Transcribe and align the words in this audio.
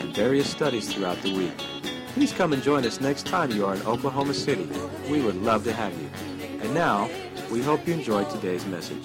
and 0.00 0.14
various 0.14 0.48
studies 0.48 0.92
throughout 0.92 1.20
the 1.22 1.36
week. 1.36 1.56
Please 2.14 2.32
come 2.32 2.52
and 2.52 2.62
join 2.62 2.84
us 2.84 3.00
next 3.00 3.26
time 3.26 3.50
you 3.50 3.66
are 3.66 3.74
in 3.74 3.82
Oklahoma 3.82 4.34
City. 4.34 4.68
We 5.10 5.22
would 5.22 5.36
love 5.36 5.64
to 5.64 5.72
have 5.72 5.92
you. 6.00 6.08
And 6.62 6.72
now, 6.72 7.10
we 7.50 7.62
hope 7.62 7.86
you 7.86 7.94
enjoyed 7.94 8.30
today's 8.30 8.64
message. 8.66 9.04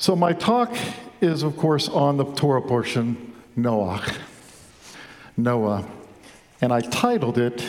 So, 0.00 0.16
my 0.16 0.32
talk 0.32 0.74
is, 1.20 1.42
of 1.42 1.56
course, 1.56 1.88
on 1.88 2.16
the 2.16 2.24
Torah 2.24 2.62
portion, 2.62 3.34
Noah. 3.56 4.02
Noah. 5.36 5.86
And 6.60 6.72
I 6.72 6.80
titled 6.80 7.36
it, 7.36 7.64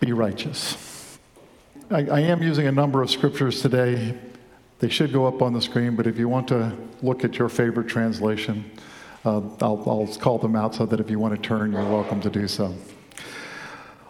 Be 0.00 0.12
Righteous. 0.12 1.18
I, 1.90 2.04
I, 2.06 2.20
am 2.20 2.40
using 2.40 2.68
a 2.68 2.72
number 2.72 3.02
of 3.02 3.10
scriptures 3.10 3.62
today. 3.62 4.16
They 4.78 4.88
should 4.88 5.12
go 5.12 5.26
up 5.26 5.42
on 5.42 5.52
the 5.52 5.60
screen, 5.60 5.96
but 5.96 6.06
if 6.06 6.18
you 6.18 6.28
want 6.28 6.46
to 6.48 6.76
look 7.02 7.24
at 7.24 7.36
your 7.36 7.48
favorite 7.48 7.88
translation, 7.88 8.70
uh, 9.24 9.40
I'll, 9.60 9.82
I'll 9.86 10.08
call 10.20 10.38
them 10.38 10.54
out 10.54 10.76
so 10.76 10.86
that 10.86 11.00
if 11.00 11.10
you 11.10 11.18
want 11.18 11.34
to 11.34 11.40
turn, 11.40 11.72
you're 11.72 11.82
welcome 11.82 12.20
to 12.20 12.30
do 12.30 12.46
so. 12.46 12.76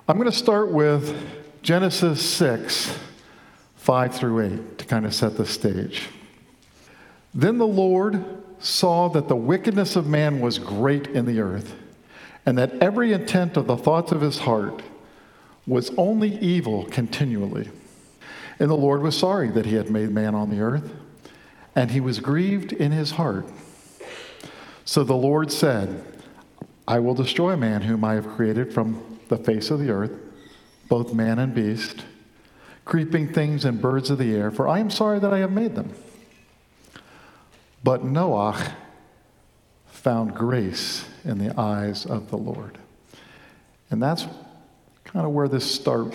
I'm 0.07 0.19
going 0.19 0.31
to 0.31 0.37
start 0.37 0.71
with 0.71 1.17
Genesis 1.63 2.21
6, 2.23 2.99
5 3.77 4.15
through 4.15 4.41
8, 4.41 4.79
to 4.79 4.85
kind 4.85 5.07
of 5.07 5.15
set 5.15 5.39
the 5.39 5.47
stage. 5.47 6.09
Then 7.33 7.57
the 7.57 7.67
Lord 7.67 8.23
saw 8.59 9.09
that 9.09 9.29
the 9.29 9.37
wickedness 9.37 9.97
of 9.97 10.07
man 10.07 10.41
was 10.41 10.59
great 10.59 11.07
in 11.07 11.25
the 11.25 11.41
earth, 11.41 11.75
and 12.45 12.59
that 12.59 12.75
every 12.83 13.15
intent 13.15 13.57
of 13.57 13.67
the 13.67 13.77
thoughts 13.77 14.13
of 14.13 14.21
his 14.21 14.41
heart 14.41 14.83
was 15.69 15.91
only 15.99 16.39
evil 16.39 16.87
continually. 16.87 17.69
And 18.59 18.71
the 18.71 18.75
Lord 18.75 19.03
was 19.03 19.17
sorry 19.17 19.51
that 19.51 19.67
he 19.67 19.75
had 19.75 19.91
made 19.91 20.11
man 20.11 20.35
on 20.35 20.51
the 20.51 20.61
earth, 20.61 20.91
and 21.77 21.91
he 21.91 22.01
was 22.01 22.19
grieved 22.19 22.73
in 22.73 22.91
his 22.91 23.13
heart. 23.13 23.47
So 24.85 25.05
the 25.05 25.15
Lord 25.15 25.53
said, 25.53 26.03
I 26.89 26.99
will 26.99 27.15
destroy 27.15 27.55
man 27.55 27.83
whom 27.83 28.03
I 28.03 28.15
have 28.15 28.27
created 28.27 28.73
from 28.73 29.19
the 29.29 29.37
face 29.37 29.71
of 29.71 29.79
the 29.79 29.91
earth, 29.91 30.13
both 30.89 31.13
man 31.13 31.39
and 31.39 31.55
beast, 31.55 32.05
creeping 32.87 33.31
things 33.33 33.67
and 33.67 33.81
birds 33.81 34.09
of 34.09 34.17
the 34.17 34.35
air, 34.35 34.51
for 34.51 34.67
I 34.67 34.79
am 34.79 34.91
sorry 34.91 35.19
that 35.19 35.35
I 35.35 35.39
have 35.41 35.53
made 35.53 35.75
them. 35.75 35.93
But 37.85 38.03
Noah 38.03 38.75
found 39.87 40.35
grace 40.35 41.05
in 41.25 41.39
the 41.39 41.59
eyes 41.61 42.07
of 42.07 42.31
the 42.31 42.39
Lord. 42.39 42.79
And 43.91 44.03
that's 44.03 44.27
kind 45.09 45.27
of 45.27 45.33
where 45.33 45.49
this 45.49 45.69
started. 45.71 46.15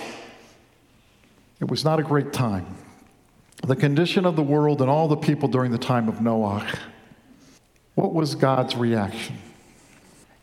It 1.60 1.70
was 1.70 1.84
not 1.84 2.00
a 2.00 2.04
great 2.04 2.34
time. 2.34 2.66
The 3.66 3.76
condition 3.76 4.26
of 4.26 4.36
the 4.36 4.44
world 4.44 4.82
and 4.82 4.90
all 4.90 5.08
the 5.08 5.16
people 5.16 5.48
during 5.48 5.72
the 5.72 5.78
time 5.78 6.10
of 6.10 6.22
Noah, 6.22 6.68
what 7.96 8.14
was 8.14 8.36
God's 8.36 8.76
reaction? 8.76 9.38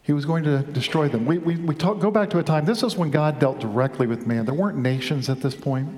He 0.02 0.12
was 0.12 0.24
going 0.24 0.44
to 0.44 0.60
destroy 0.60 1.08
them. 1.08 1.26
We, 1.26 1.38
we, 1.38 1.56
we 1.56 1.74
talk, 1.74 2.00
go 2.00 2.10
back 2.10 2.30
to 2.30 2.38
a 2.38 2.42
time, 2.42 2.64
this 2.64 2.82
is 2.82 2.96
when 2.96 3.10
God 3.10 3.38
dealt 3.38 3.60
directly 3.60 4.06
with 4.06 4.26
man. 4.26 4.46
There 4.46 4.54
weren't 4.54 4.78
nations 4.78 5.28
at 5.28 5.40
this 5.40 5.54
point. 5.54 5.88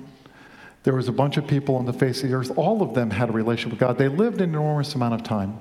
There 0.83 0.93
was 0.93 1.07
a 1.07 1.13
bunch 1.13 1.37
of 1.37 1.47
people 1.47 1.77
on 1.77 1.85
the 1.85 1.93
face 1.93 2.21
of 2.21 2.29
the 2.29 2.35
earth. 2.35 2.51
All 2.57 2.81
of 2.81 2.93
them 2.93 3.09
had 3.09 3.29
a 3.29 3.31
relationship 3.31 3.71
with 3.71 3.79
God. 3.79 3.97
They 3.97 4.09
lived 4.09 4.41
an 4.41 4.49
enormous 4.49 4.93
amount 4.93 5.13
of 5.13 5.23
time. 5.23 5.57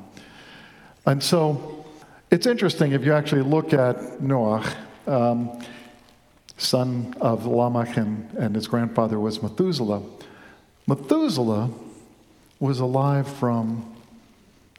And 1.07 1.23
so 1.23 1.85
it's 2.31 2.47
interesting 2.47 2.93
if 2.93 3.05
you 3.05 3.13
actually 3.13 3.43
look 3.43 3.73
at 3.73 4.21
Noah, 4.21 4.65
um, 5.07 5.63
son 6.63 7.15
of 7.21 7.47
Lamech, 7.47 7.97
and, 7.97 8.31
and 8.39 8.55
his 8.55 8.69
grandfather 8.69 9.19
was 9.19 9.43
Methuselah. 9.43 10.03
Methuselah 10.87 11.71
was 12.61 12.81
alive 12.81 13.29
from 13.29 13.95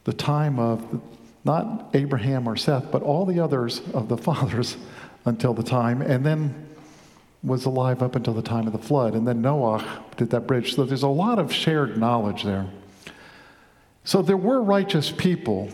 the 0.04 0.12
time 0.12 0.58
of 0.58 1.02
not 1.44 1.90
Abraham 1.94 2.48
or 2.48 2.56
Seth, 2.56 2.90
but 2.90 3.02
all 3.02 3.26
the 3.26 3.40
others 3.40 3.80
of 3.92 4.08
the 4.08 4.16
fathers 4.28 4.76
until 5.24 5.54
the 5.54 5.62
time. 5.62 6.02
And 6.02 6.24
then 6.24 6.64
was 7.42 7.66
alive 7.66 8.02
up 8.02 8.16
until 8.16 8.32
the 8.32 8.42
time 8.42 8.66
of 8.66 8.72
the 8.72 8.78
flood. 8.78 9.14
And 9.14 9.28
then 9.28 9.42
Noah 9.42 10.02
did 10.16 10.30
that 10.30 10.46
bridge. 10.46 10.74
So 10.74 10.84
there's 10.84 11.02
a 11.02 11.08
lot 11.08 11.38
of 11.38 11.52
shared 11.52 11.98
knowledge 11.98 12.42
there. 12.42 12.66
So 14.04 14.22
there 14.22 14.36
were 14.36 14.62
righteous 14.62 15.10
people. 15.10 15.68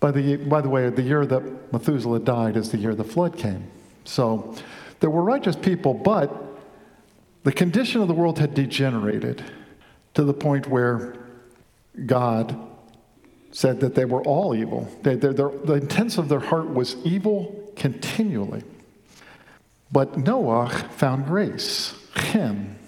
By 0.00 0.10
the, 0.10 0.36
by 0.36 0.62
the 0.62 0.70
way, 0.70 0.88
the 0.88 1.02
year 1.02 1.26
that 1.26 1.72
Methuselah 1.72 2.20
died 2.20 2.56
is 2.56 2.70
the 2.70 2.78
year 2.78 2.94
the 2.94 3.04
flood 3.04 3.36
came. 3.36 3.64
So 4.04 4.56
there 5.02 5.10
were 5.10 5.24
righteous 5.24 5.56
people, 5.56 5.94
but 5.94 6.32
the 7.42 7.50
condition 7.50 8.00
of 8.00 8.06
the 8.06 8.14
world 8.14 8.38
had 8.38 8.54
degenerated 8.54 9.42
to 10.14 10.22
the 10.22 10.32
point 10.32 10.68
where 10.68 11.16
God 12.06 12.56
said 13.50 13.80
that 13.80 13.96
they 13.96 14.04
were 14.04 14.22
all 14.22 14.54
evil. 14.54 14.88
They, 15.02 15.16
the 15.16 15.72
intents 15.72 16.18
of 16.18 16.28
their 16.28 16.38
heart 16.38 16.72
was 16.72 16.94
evil 17.04 17.72
continually. 17.74 18.62
But 19.90 20.16
Noah 20.16 20.68
found 20.68 21.26
grace, 21.26 21.94
him, 22.14 22.78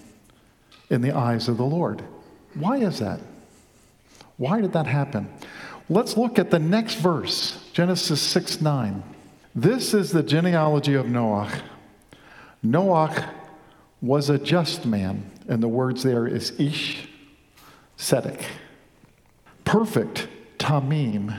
in 0.89 1.01
the 1.01 1.11
eyes 1.11 1.49
of 1.49 1.57
the 1.57 1.65
Lord. 1.65 2.01
Why 2.53 2.77
is 2.77 2.99
that? 2.99 3.19
Why 4.37 4.61
did 4.61 4.71
that 4.71 4.87
happen? 4.87 5.27
Let's 5.89 6.15
look 6.15 6.39
at 6.39 6.49
the 6.49 6.59
next 6.59 6.95
verse, 6.95 7.61
Genesis 7.73 8.21
6 8.21 8.61
9. 8.61 9.03
This 9.53 9.93
is 9.93 10.11
the 10.11 10.23
genealogy 10.23 10.93
of 10.93 11.07
Noah. 11.07 11.51
Noah 12.71 13.31
was 14.01 14.29
a 14.29 14.37
just 14.37 14.85
man, 14.85 15.31
and 15.47 15.61
the 15.61 15.67
words 15.67 16.03
there 16.03 16.27
is 16.27 16.59
Ish 16.59 17.07
Tzedek. 17.97 18.43
Perfect 19.63 20.27
Tamim 20.57 21.37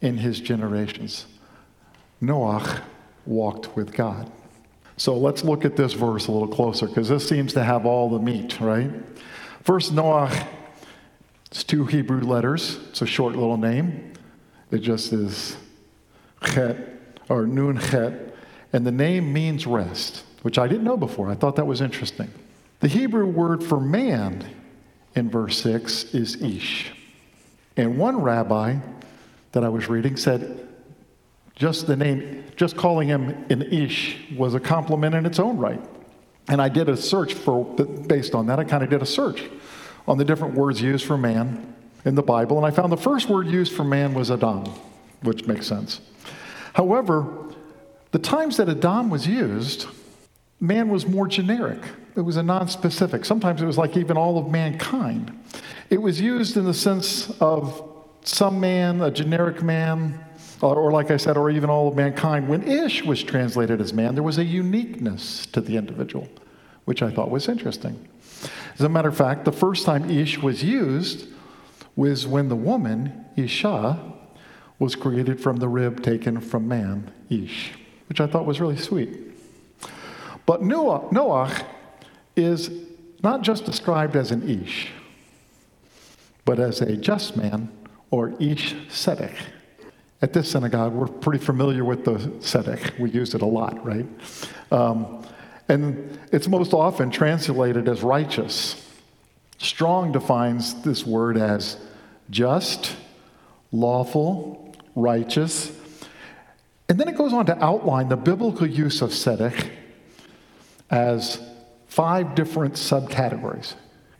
in 0.00 0.18
his 0.18 0.40
generations. 0.40 1.26
Noach 2.22 2.82
walked 3.26 3.76
with 3.76 3.92
God. 3.92 4.30
So 4.96 5.16
let's 5.16 5.44
look 5.44 5.64
at 5.64 5.76
this 5.76 5.94
verse 5.94 6.26
a 6.26 6.32
little 6.32 6.48
closer 6.48 6.86
because 6.86 7.08
this 7.08 7.26
seems 7.26 7.54
to 7.54 7.64
have 7.64 7.86
all 7.86 8.10
the 8.10 8.18
meat, 8.18 8.60
right? 8.60 8.90
First, 9.62 9.94
Noach, 9.94 10.46
it's 11.46 11.64
two 11.64 11.86
Hebrew 11.86 12.20
letters. 12.20 12.78
It's 12.90 13.02
a 13.02 13.06
short 13.06 13.34
little 13.34 13.56
name. 13.56 14.12
It 14.70 14.78
just 14.78 15.12
is 15.12 15.56
Chet 16.44 16.76
or 17.28 17.46
Nun 17.46 17.78
Chet. 17.78 18.34
And 18.72 18.86
the 18.86 18.92
name 18.92 19.32
means 19.32 19.66
rest, 19.66 20.24
which 20.42 20.58
I 20.58 20.66
didn't 20.68 20.84
know 20.84 20.96
before. 20.96 21.30
I 21.30 21.34
thought 21.34 21.56
that 21.56 21.66
was 21.66 21.80
interesting. 21.80 22.30
The 22.80 22.88
Hebrew 22.88 23.26
word 23.26 23.62
for 23.62 23.78
man 23.78 24.44
in 25.14 25.30
verse 25.30 25.60
6 25.62 26.14
is 26.14 26.40
Ish. 26.40 26.92
And 27.76 27.98
one 27.98 28.22
rabbi 28.22 28.76
that 29.52 29.64
I 29.64 29.68
was 29.68 29.88
reading 29.88 30.16
said 30.16 30.68
just 31.54 31.86
the 31.86 31.96
name, 31.96 32.44
just 32.56 32.76
calling 32.76 33.06
him 33.06 33.44
an 33.50 33.62
Ish 33.62 34.16
was 34.36 34.54
a 34.54 34.60
compliment 34.60 35.14
in 35.14 35.26
its 35.26 35.38
own 35.38 35.58
right. 35.58 35.80
And 36.48 36.60
I 36.60 36.70
did 36.70 36.88
a 36.88 36.96
search 36.96 37.34
for, 37.34 37.64
based 37.64 38.34
on 38.34 38.46
that, 38.46 38.58
I 38.58 38.64
kind 38.64 38.82
of 38.82 38.88
did 38.88 39.02
a 39.02 39.06
search 39.06 39.42
on 40.08 40.16
the 40.16 40.24
different 40.24 40.54
words 40.54 40.80
used 40.80 41.04
for 41.04 41.18
man 41.18 41.76
in 42.04 42.14
the 42.14 42.22
Bible. 42.22 42.56
And 42.56 42.66
I 42.66 42.70
found 42.70 42.90
the 42.90 42.96
first 42.96 43.28
word 43.28 43.46
used 43.46 43.72
for 43.72 43.84
man 43.84 44.14
was 44.14 44.30
Adam, 44.30 44.64
which 45.22 45.46
makes 45.46 45.66
sense. 45.66 46.00
However, 46.72 47.28
the 48.12 48.18
times 48.18 48.56
that 48.56 48.68
Adam 48.68 49.10
was 49.10 49.26
used, 49.26 49.86
man 50.60 50.88
was 50.88 51.06
more 51.06 51.26
generic. 51.26 51.82
It 52.16 52.20
was 52.20 52.36
a 52.36 52.42
non-specific. 52.42 53.24
Sometimes 53.24 53.62
it 53.62 53.66
was 53.66 53.78
like 53.78 53.96
even 53.96 54.16
all 54.16 54.38
of 54.38 54.50
mankind. 54.50 55.36
It 55.88 56.00
was 56.00 56.20
used 56.20 56.56
in 56.56 56.64
the 56.64 56.74
sense 56.74 57.30
of 57.40 57.82
some 58.22 58.60
man, 58.60 59.00
a 59.00 59.10
generic 59.10 59.62
man, 59.62 60.22
or, 60.60 60.76
or, 60.76 60.92
like 60.92 61.10
I 61.10 61.16
said, 61.16 61.38
or 61.38 61.50
even 61.50 61.70
all 61.70 61.88
of 61.88 61.96
mankind, 61.96 62.46
when 62.46 62.62
Ish 62.62 63.02
was 63.04 63.22
translated 63.22 63.80
as 63.80 63.94
man, 63.94 64.14
there 64.14 64.22
was 64.22 64.36
a 64.36 64.44
uniqueness 64.44 65.46
to 65.46 65.60
the 65.62 65.76
individual, 65.78 66.28
which 66.84 67.02
I 67.02 67.10
thought 67.10 67.30
was 67.30 67.48
interesting. 67.48 68.08
As 68.74 68.82
a 68.82 68.88
matter 68.88 69.08
of 69.08 69.16
fact, 69.16 69.46
the 69.46 69.52
first 69.52 69.86
time 69.86 70.10
Ish 70.10 70.38
was 70.38 70.62
used 70.62 71.28
was 71.96 72.26
when 72.26 72.48
the 72.48 72.56
woman, 72.56 73.24
Isha, 73.36 73.98
was 74.78 74.96
created 74.96 75.40
from 75.40 75.56
the 75.56 75.68
rib 75.68 76.02
taken 76.02 76.40
from 76.40 76.68
man, 76.68 77.10
Ish, 77.30 77.72
which 78.10 78.20
I 78.20 78.26
thought 78.26 78.44
was 78.44 78.60
really 78.60 78.76
sweet. 78.76 79.29
But 80.50 80.62
Noah, 80.62 81.06
Noah 81.12 81.64
is 82.34 82.72
not 83.22 83.42
just 83.42 83.64
described 83.64 84.16
as 84.16 84.32
an 84.32 84.50
ish, 84.50 84.88
but 86.44 86.58
as 86.58 86.80
a 86.80 86.96
just 86.96 87.36
man 87.36 87.70
or 88.10 88.30
ish 88.40 88.74
tzedek. 88.88 89.36
At 90.20 90.32
this 90.32 90.50
synagogue, 90.50 90.92
we're 90.92 91.06
pretty 91.06 91.38
familiar 91.38 91.84
with 91.84 92.04
the 92.04 92.14
tzedek. 92.14 92.98
We 92.98 93.12
use 93.12 93.32
it 93.36 93.42
a 93.42 93.46
lot, 93.46 93.86
right? 93.86 94.04
Um, 94.72 95.24
and 95.68 96.18
it's 96.32 96.48
most 96.48 96.74
often 96.74 97.12
translated 97.12 97.88
as 97.88 98.02
righteous. 98.02 98.74
Strong 99.58 100.10
defines 100.10 100.82
this 100.82 101.06
word 101.06 101.36
as 101.36 101.76
just, 102.28 102.96
lawful, 103.70 104.74
righteous. 104.96 105.70
And 106.88 106.98
then 106.98 107.06
it 107.06 107.14
goes 107.16 107.32
on 107.32 107.46
to 107.46 107.64
outline 107.64 108.08
the 108.08 108.16
biblical 108.16 108.66
use 108.66 109.00
of 109.00 109.10
tzedek 109.10 109.76
as 110.90 111.40
five 111.86 112.34
different 112.34 112.74
subcategories. 112.74 113.74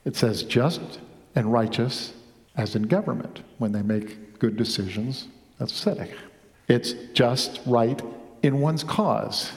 It 0.05 0.17
says 0.17 0.43
just 0.43 1.00
and 1.34 1.52
righteous, 1.52 2.12
as 2.56 2.75
in 2.75 2.82
government, 2.84 3.40
when 3.58 3.72
they 3.72 3.82
make 3.82 4.38
good 4.38 4.56
decisions. 4.56 5.28
That's 5.58 5.72
tzedek. 5.84 6.11
It's 6.69 6.94
just 7.12 7.61
right 7.67 8.00
in 8.43 8.61
one's 8.61 8.84
cause. 8.84 9.52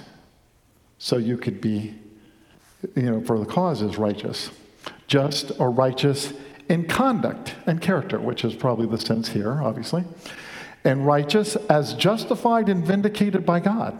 So 0.97 1.17
you 1.17 1.37
could 1.37 1.61
be, 1.61 1.95
you 2.95 3.03
know, 3.03 3.21
for 3.21 3.39
the 3.39 3.45
cause 3.45 3.81
is 3.81 3.97
righteous. 3.97 4.49
Just 5.07 5.51
or 5.59 5.71
righteous 5.71 6.33
in 6.69 6.87
conduct 6.87 7.55
and 7.65 7.81
character, 7.81 8.19
which 8.19 8.43
is 8.43 8.53
probably 8.55 8.87
the 8.87 8.97
sense 8.97 9.29
here, 9.29 9.61
obviously. 9.61 10.03
And 10.83 11.05
righteous 11.05 11.55
as 11.55 11.93
justified 11.93 12.69
and 12.69 12.85
vindicated 12.85 13.45
by 13.45 13.59
God. 13.59 13.97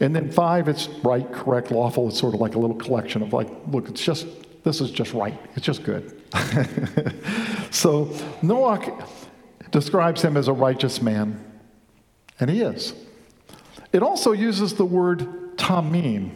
And 0.00 0.14
then 0.14 0.30
five, 0.30 0.68
it's 0.68 0.88
right, 1.02 1.30
correct, 1.32 1.70
lawful. 1.70 2.08
It's 2.08 2.18
sort 2.18 2.34
of 2.34 2.40
like 2.40 2.54
a 2.54 2.58
little 2.58 2.76
collection 2.76 3.22
of 3.22 3.32
like, 3.32 3.48
look, 3.68 3.88
it's 3.88 4.02
just, 4.02 4.26
this 4.64 4.80
is 4.80 4.90
just 4.90 5.12
right. 5.12 5.38
It's 5.54 5.64
just 5.64 5.82
good. 5.82 6.22
so 7.70 8.06
Noach 8.42 9.08
describes 9.70 10.22
him 10.22 10.36
as 10.36 10.48
a 10.48 10.52
righteous 10.52 11.00
man, 11.00 11.42
and 12.40 12.50
he 12.50 12.60
is. 12.60 12.94
It 13.92 14.02
also 14.02 14.32
uses 14.32 14.74
the 14.74 14.84
word 14.84 15.56
tamim. 15.56 16.30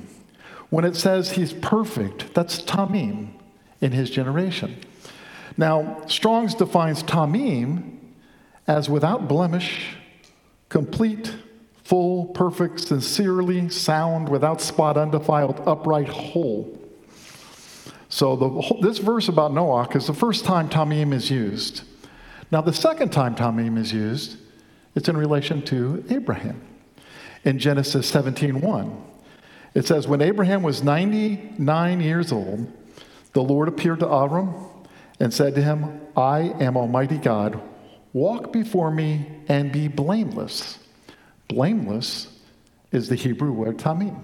When 0.71 0.85
it 0.85 0.95
says 0.95 1.33
he's 1.33 1.53
perfect, 1.53 2.33
that's 2.35 2.63
tamim 2.63 3.31
in 3.81 3.93
his 3.93 4.11
generation. 4.11 4.79
Now, 5.57 6.03
Strong's 6.07 6.55
defines 6.55 7.03
tamim 7.03 7.99
as 8.67 8.89
without 8.89 9.27
blemish, 9.27 9.97
complete, 10.69 11.35
full, 11.91 12.27
perfect, 12.27 12.79
sincerely 12.79 13.69
sound, 13.69 14.29
without 14.29 14.61
spot, 14.61 14.97
undefiled, 14.97 15.61
upright, 15.67 16.09
whole. 16.09 16.79
So 18.09 18.37
the, 18.37 18.77
this 18.81 18.99
verse 18.99 19.27
about 19.27 19.51
Noach 19.51 19.97
is 19.97 20.07
the 20.07 20.15
first 20.15 20.45
time 20.45 20.69
tamim 20.69 21.13
is 21.13 21.33
used. 21.33 21.83
Now, 22.53 22.61
the 22.61 22.73
second 22.73 23.11
time 23.11 23.35
tamim 23.35 23.77
is 23.77 23.93
used, 23.93 24.37
it's 24.95 25.09
in 25.09 25.17
relation 25.17 25.63
to 25.63 26.05
Abraham. 26.11 26.63
In 27.43 27.59
Genesis 27.59 28.09
17:1, 28.09 28.97
it 29.75 29.85
says, 29.85 30.07
"When 30.07 30.23
Abraham 30.23 30.63
was 30.63 30.85
99 30.85 32.01
years 32.01 32.31
old, 32.31 32.69
the 33.33 33.43
Lord 33.43 33.67
appeared 33.67 33.99
to 34.01 34.09
Abram 34.09 34.55
and 35.19 35.35
said 35.35 35.57
to 35.57 35.63
him, 35.63 36.01
I 36.17 36.55
am 36.61 36.77
Almighty 36.77 37.19
God. 37.19 37.61
Walk 38.13 38.53
before 38.53 38.93
me 38.93 39.27
and 39.49 39.73
be 39.73 39.89
blameless. 39.89 40.80
Blameless 41.51 42.29
is 42.93 43.09
the 43.09 43.17
Hebrew 43.17 43.51
word 43.51 43.77
tamim. 43.77 44.23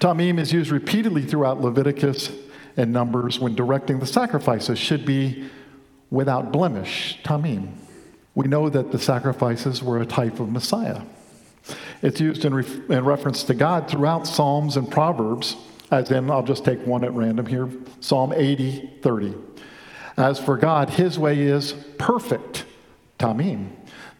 Tamim 0.00 0.38
is 0.38 0.52
used 0.52 0.70
repeatedly 0.70 1.22
throughout 1.22 1.62
Leviticus 1.62 2.30
and 2.76 2.92
Numbers 2.92 3.40
when 3.40 3.54
directing 3.54 4.00
the 4.00 4.06
sacrifices 4.06 4.78
should 4.78 5.06
be 5.06 5.48
without 6.10 6.52
blemish, 6.52 7.18
tamim. 7.24 7.72
We 8.34 8.48
know 8.48 8.68
that 8.68 8.92
the 8.92 8.98
sacrifices 8.98 9.82
were 9.82 10.00
a 10.00 10.06
type 10.06 10.40
of 10.40 10.50
Messiah. 10.50 11.00
It's 12.02 12.20
used 12.20 12.44
in, 12.44 12.52
re- 12.52 12.82
in 12.90 13.04
reference 13.04 13.44
to 13.44 13.54
God 13.54 13.88
throughout 13.88 14.26
Psalms 14.26 14.76
and 14.76 14.90
Proverbs, 14.90 15.56
as 15.90 16.10
in, 16.10 16.30
I'll 16.30 16.42
just 16.42 16.64
take 16.66 16.86
one 16.86 17.02
at 17.04 17.12
random 17.12 17.46
here 17.46 17.70
Psalm 18.00 18.32
80, 18.34 18.98
30. 19.00 19.34
As 20.18 20.38
for 20.38 20.58
God, 20.58 20.90
his 20.90 21.18
way 21.18 21.40
is 21.40 21.72
perfect. 21.98 22.66
Tamim. 23.18 23.70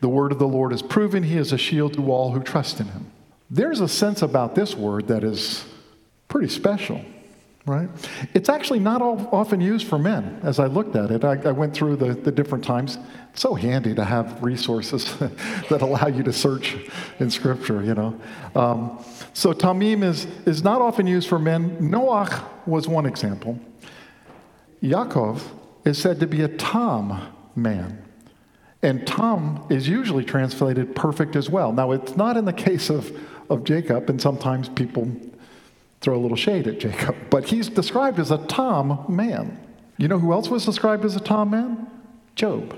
The 0.02 0.08
word 0.08 0.32
of 0.32 0.40
the 0.40 0.48
Lord 0.48 0.72
is 0.72 0.82
proven. 0.82 1.22
He 1.22 1.36
is 1.36 1.52
a 1.52 1.58
shield 1.58 1.94
to 1.94 2.10
all 2.10 2.32
who 2.32 2.42
trust 2.42 2.80
in 2.80 2.86
him. 2.86 3.12
There's 3.48 3.78
a 3.78 3.86
sense 3.86 4.20
about 4.20 4.56
this 4.56 4.74
word 4.74 5.06
that 5.06 5.22
is 5.22 5.64
pretty 6.26 6.48
special, 6.48 7.04
right? 7.66 7.88
It's 8.34 8.48
actually 8.48 8.80
not 8.80 9.00
often 9.00 9.60
used 9.60 9.86
for 9.86 10.00
men. 10.00 10.40
As 10.42 10.58
I 10.58 10.66
looked 10.66 10.96
at 10.96 11.12
it, 11.12 11.22
I, 11.22 11.34
I 11.44 11.52
went 11.52 11.72
through 11.72 11.96
the, 11.96 12.14
the 12.14 12.32
different 12.32 12.64
times. 12.64 12.98
It's 13.30 13.42
so 13.42 13.54
handy 13.54 13.94
to 13.94 14.04
have 14.04 14.42
resources 14.42 15.16
that 15.70 15.82
allow 15.82 16.08
you 16.08 16.24
to 16.24 16.32
search 16.32 16.76
in 17.20 17.30
Scripture, 17.30 17.84
you 17.84 17.94
know. 17.94 18.20
Um, 18.56 18.98
so 19.34 19.52
tamim 19.52 20.02
is, 20.02 20.26
is 20.46 20.64
not 20.64 20.82
often 20.82 21.06
used 21.06 21.28
for 21.28 21.38
men. 21.38 21.78
Noach 21.78 22.42
was 22.66 22.88
one 22.88 23.06
example. 23.06 23.56
Yaakov 24.82 25.40
is 25.84 25.96
said 25.96 26.18
to 26.18 26.26
be 26.26 26.42
a 26.42 26.48
Tam 26.48 27.22
man. 27.54 28.01
And 28.82 29.06
Tom 29.06 29.64
is 29.70 29.88
usually 29.88 30.24
translated 30.24 30.96
perfect 30.96 31.36
as 31.36 31.48
well. 31.48 31.72
Now, 31.72 31.92
it's 31.92 32.16
not 32.16 32.36
in 32.36 32.44
the 32.44 32.52
case 32.68 32.90
of, 32.90 33.16
of 33.48 33.64
Jacob, 33.64 34.10
and 34.10 34.20
sometimes 34.20 34.68
people 34.68 35.10
throw 36.00 36.16
a 36.16 36.20
little 36.20 36.36
shade 36.36 36.66
at 36.66 36.80
Jacob, 36.80 37.14
but 37.30 37.44
he's 37.44 37.68
described 37.68 38.18
as 38.18 38.32
a 38.32 38.38
Tom 38.46 39.04
man. 39.08 39.58
You 39.98 40.08
know 40.08 40.18
who 40.18 40.32
else 40.32 40.48
was 40.48 40.64
described 40.64 41.04
as 41.04 41.14
a 41.14 41.20
Tom 41.20 41.50
man? 41.50 41.86
Job. 42.34 42.76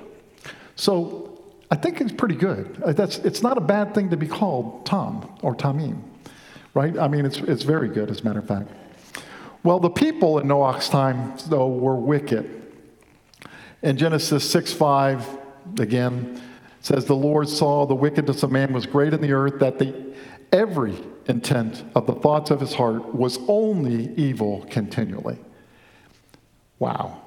So 0.77 1.41
I 1.71 1.77
think 1.77 2.01
it's 2.01 2.12
pretty 2.12 2.35
good. 2.35 2.83
Uh, 2.85 2.93
that's, 2.93 3.19
it's 3.19 3.43
not 3.43 3.56
a 3.56 3.62
bad 3.62 3.95
thing 3.95 4.11
to 4.11 4.17
be 4.17 4.27
called 4.27 4.85
Tom 4.85 5.39
or 5.41 5.55
Tamim, 5.55 6.03
right? 6.75 6.99
I 6.99 7.09
mean, 7.09 7.25
it's, 7.25 7.39
it's 7.39 7.62
very 7.62 7.89
good, 7.89 8.11
as 8.11 8.21
a 8.21 8.25
matter 8.25 8.41
of 8.41 8.47
fact. 8.47 8.69
Well, 9.62 9.81
the 9.81 9.91
people 9.91 10.39
in 10.39 10.49
Noah's 10.49 10.91
time, 10.91 11.33
though, 11.49 11.69
were 11.69 11.97
wicked. 11.97 12.62
In 13.83 13.97
Genesis 13.97 14.49
6 14.51 14.75
5, 14.75 15.39
again, 15.81 16.41
says, 16.81 17.05
The 17.05 17.15
Lord 17.15 17.49
saw 17.49 17.87
the 17.87 17.94
wickedness 17.94 18.43
of 18.43 18.53
man 18.53 18.73
was 18.73 18.87
great 18.87 19.15
in 19.15 19.21
the 19.21 19.32
earth, 19.32 19.59
that 19.61 19.79
the, 19.79 20.15
every 20.53 20.97
intent 21.26 21.85
of 21.94 22.06
the 22.06 22.15
thoughts 22.15 22.50
of 22.50 22.61
his 22.61 22.75
heart 22.75 23.15
was 23.15 23.38
only 23.49 24.15
evil 24.15 24.67
continually. 24.71 25.38
Wow. 26.79 27.23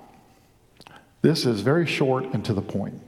This 1.22 1.46
is 1.46 1.62
very 1.62 1.86
short 1.86 2.26
and 2.26 2.46
to 2.46 2.54
the 2.54 2.62
point. 2.62 3.02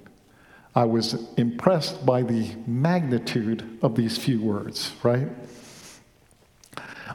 I 0.75 0.85
was 0.85 1.27
impressed 1.35 2.05
by 2.05 2.21
the 2.21 2.55
magnitude 2.65 3.79
of 3.81 3.95
these 3.95 4.17
few 4.17 4.41
words, 4.41 4.93
right? 5.03 5.27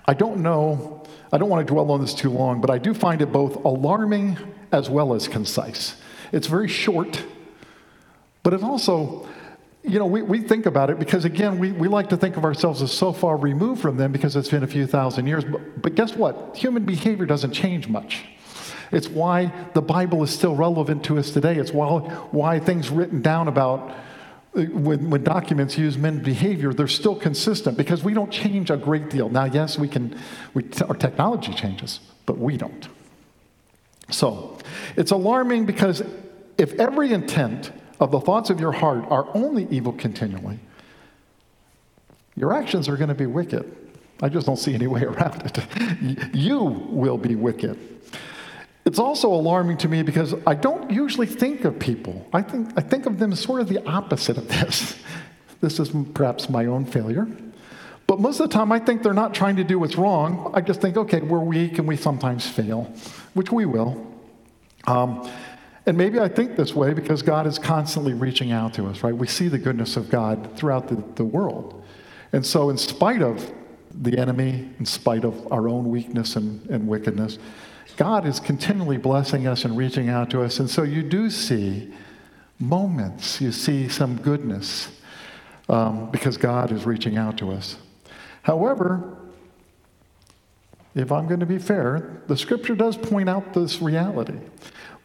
I 0.06 0.14
don't 0.14 0.38
know, 0.38 1.04
I 1.32 1.38
don't 1.38 1.48
want 1.48 1.66
to 1.66 1.72
dwell 1.72 1.90
on 1.90 2.00
this 2.00 2.14
too 2.14 2.30
long, 2.30 2.60
but 2.60 2.70
I 2.70 2.78
do 2.78 2.94
find 2.94 3.22
it 3.22 3.32
both 3.32 3.64
alarming 3.64 4.38
as 4.72 4.90
well 4.90 5.14
as 5.14 5.28
concise. 5.28 5.96
It's 6.32 6.46
very 6.46 6.68
short, 6.68 7.24
but 8.44 8.52
it 8.52 8.62
also, 8.62 9.26
you 9.82 9.98
know, 9.98 10.06
we, 10.06 10.22
we 10.22 10.40
think 10.40 10.66
about 10.66 10.90
it 10.90 10.98
because, 10.98 11.24
again, 11.24 11.58
we, 11.58 11.72
we 11.72 11.88
like 11.88 12.10
to 12.10 12.16
think 12.16 12.36
of 12.36 12.44
ourselves 12.44 12.82
as 12.82 12.92
so 12.92 13.12
far 13.12 13.36
removed 13.36 13.80
from 13.82 13.96
them 13.96 14.12
because 14.12 14.36
it's 14.36 14.50
been 14.50 14.62
a 14.62 14.68
few 14.68 14.86
thousand 14.86 15.26
years. 15.26 15.44
But, 15.44 15.82
but 15.82 15.94
guess 15.94 16.14
what? 16.14 16.56
Human 16.56 16.84
behavior 16.84 17.26
doesn't 17.26 17.52
change 17.52 17.88
much. 17.88 18.24
It's 18.92 19.08
why 19.08 19.52
the 19.72 19.80
Bible 19.80 20.22
is 20.22 20.30
still 20.30 20.54
relevant 20.54 21.04
to 21.06 21.18
us 21.18 21.30
today. 21.30 21.56
It's 21.56 21.72
why, 21.72 22.00
why 22.30 22.60
things 22.60 22.90
written 22.90 23.22
down 23.22 23.48
about 23.48 23.90
uh, 24.54 24.62
when, 24.64 25.08
when 25.08 25.24
documents 25.24 25.78
use 25.78 25.96
men's 25.96 26.22
behavior, 26.22 26.74
they're 26.74 26.86
still 26.86 27.16
consistent 27.16 27.78
because 27.78 28.04
we 28.04 28.12
don't 28.12 28.30
change 28.30 28.70
a 28.70 28.76
great 28.76 29.08
deal. 29.08 29.30
Now, 29.30 29.46
yes, 29.46 29.78
we 29.78 29.88
can, 29.88 30.18
we, 30.52 30.64
our 30.86 30.94
technology 30.94 31.54
changes, 31.54 32.00
but 32.26 32.36
we 32.36 32.58
don't. 32.58 32.88
So, 34.10 34.58
it's 34.96 35.12
alarming 35.12 35.64
because 35.64 36.02
if 36.58 36.74
every 36.74 37.12
intent 37.12 37.72
of 38.00 38.10
the 38.10 38.20
thoughts 38.20 38.50
of 38.50 38.60
your 38.60 38.72
heart 38.72 39.04
are 39.08 39.26
only 39.34 39.66
evil 39.70 39.92
continually, 39.92 40.58
your 42.36 42.52
actions 42.52 42.88
are 42.88 42.96
going 42.96 43.08
to 43.08 43.14
be 43.14 43.26
wicked. 43.26 43.76
I 44.22 44.28
just 44.28 44.46
don't 44.46 44.58
see 44.58 44.74
any 44.74 44.86
way 44.86 45.02
around 45.04 45.42
it. 45.44 46.34
You 46.34 46.62
will 46.62 47.18
be 47.18 47.34
wicked. 47.34 47.78
It's 48.84 48.98
also 48.98 49.32
alarming 49.32 49.78
to 49.78 49.88
me 49.88 50.02
because 50.02 50.34
I 50.46 50.54
don't 50.54 50.90
usually 50.90 51.26
think 51.26 51.64
of 51.64 51.78
people. 51.78 52.26
I 52.32 52.42
think, 52.42 52.70
I 52.76 52.82
think 52.82 53.06
of 53.06 53.18
them 53.18 53.32
as 53.32 53.40
sort 53.40 53.60
of 53.60 53.68
the 53.68 53.84
opposite 53.86 54.38
of 54.38 54.48
this. 54.48 54.96
This 55.60 55.80
is 55.80 55.90
perhaps 56.12 56.50
my 56.50 56.66
own 56.66 56.84
failure. 56.84 57.26
But 58.06 58.20
most 58.20 58.38
of 58.38 58.50
the 58.50 58.54
time, 58.54 58.70
I 58.70 58.78
think 58.78 59.02
they're 59.02 59.14
not 59.14 59.32
trying 59.32 59.56
to 59.56 59.64
do 59.64 59.78
what's 59.78 59.96
wrong. 59.96 60.50
I 60.52 60.60
just 60.60 60.82
think, 60.82 60.98
okay, 60.98 61.20
we're 61.20 61.38
weak 61.38 61.78
and 61.78 61.88
we 61.88 61.96
sometimes 61.96 62.46
fail, 62.46 62.92
which 63.32 63.50
we 63.50 63.64
will. 63.64 64.06
Um, 64.86 65.26
and 65.86 65.98
maybe 65.98 66.18
I 66.18 66.28
think 66.28 66.56
this 66.56 66.74
way 66.74 66.94
because 66.94 67.22
God 67.22 67.46
is 67.46 67.58
constantly 67.58 68.14
reaching 68.14 68.52
out 68.52 68.74
to 68.74 68.86
us, 68.86 69.02
right? 69.02 69.14
We 69.14 69.26
see 69.26 69.48
the 69.48 69.58
goodness 69.58 69.96
of 69.96 70.08
God 70.10 70.56
throughout 70.56 70.88
the, 70.88 71.02
the 71.14 71.24
world. 71.24 71.82
And 72.32 72.44
so, 72.44 72.70
in 72.70 72.78
spite 72.78 73.22
of 73.22 73.52
the 73.92 74.18
enemy, 74.18 74.70
in 74.78 74.86
spite 74.86 75.24
of 75.24 75.52
our 75.52 75.68
own 75.68 75.90
weakness 75.90 76.36
and, 76.36 76.68
and 76.68 76.88
wickedness, 76.88 77.38
God 77.96 78.26
is 78.26 78.40
continually 78.40 78.96
blessing 78.96 79.46
us 79.46 79.64
and 79.64 79.76
reaching 79.76 80.08
out 80.08 80.30
to 80.30 80.42
us. 80.42 80.58
And 80.58 80.68
so 80.68 80.82
you 80.82 81.02
do 81.02 81.30
see 81.30 81.92
moments, 82.58 83.40
you 83.40 83.52
see 83.52 83.88
some 83.88 84.16
goodness 84.16 84.88
um, 85.68 86.10
because 86.10 86.36
God 86.36 86.72
is 86.72 86.86
reaching 86.86 87.16
out 87.16 87.38
to 87.38 87.52
us. 87.52 87.76
However, 88.42 89.16
if 90.94 91.10
I'm 91.10 91.26
going 91.26 91.40
to 91.40 91.46
be 91.46 91.58
fair, 91.58 92.22
the 92.26 92.36
scripture 92.36 92.74
does 92.74 92.96
point 92.96 93.28
out 93.28 93.54
this 93.54 93.80
reality. 93.80 94.38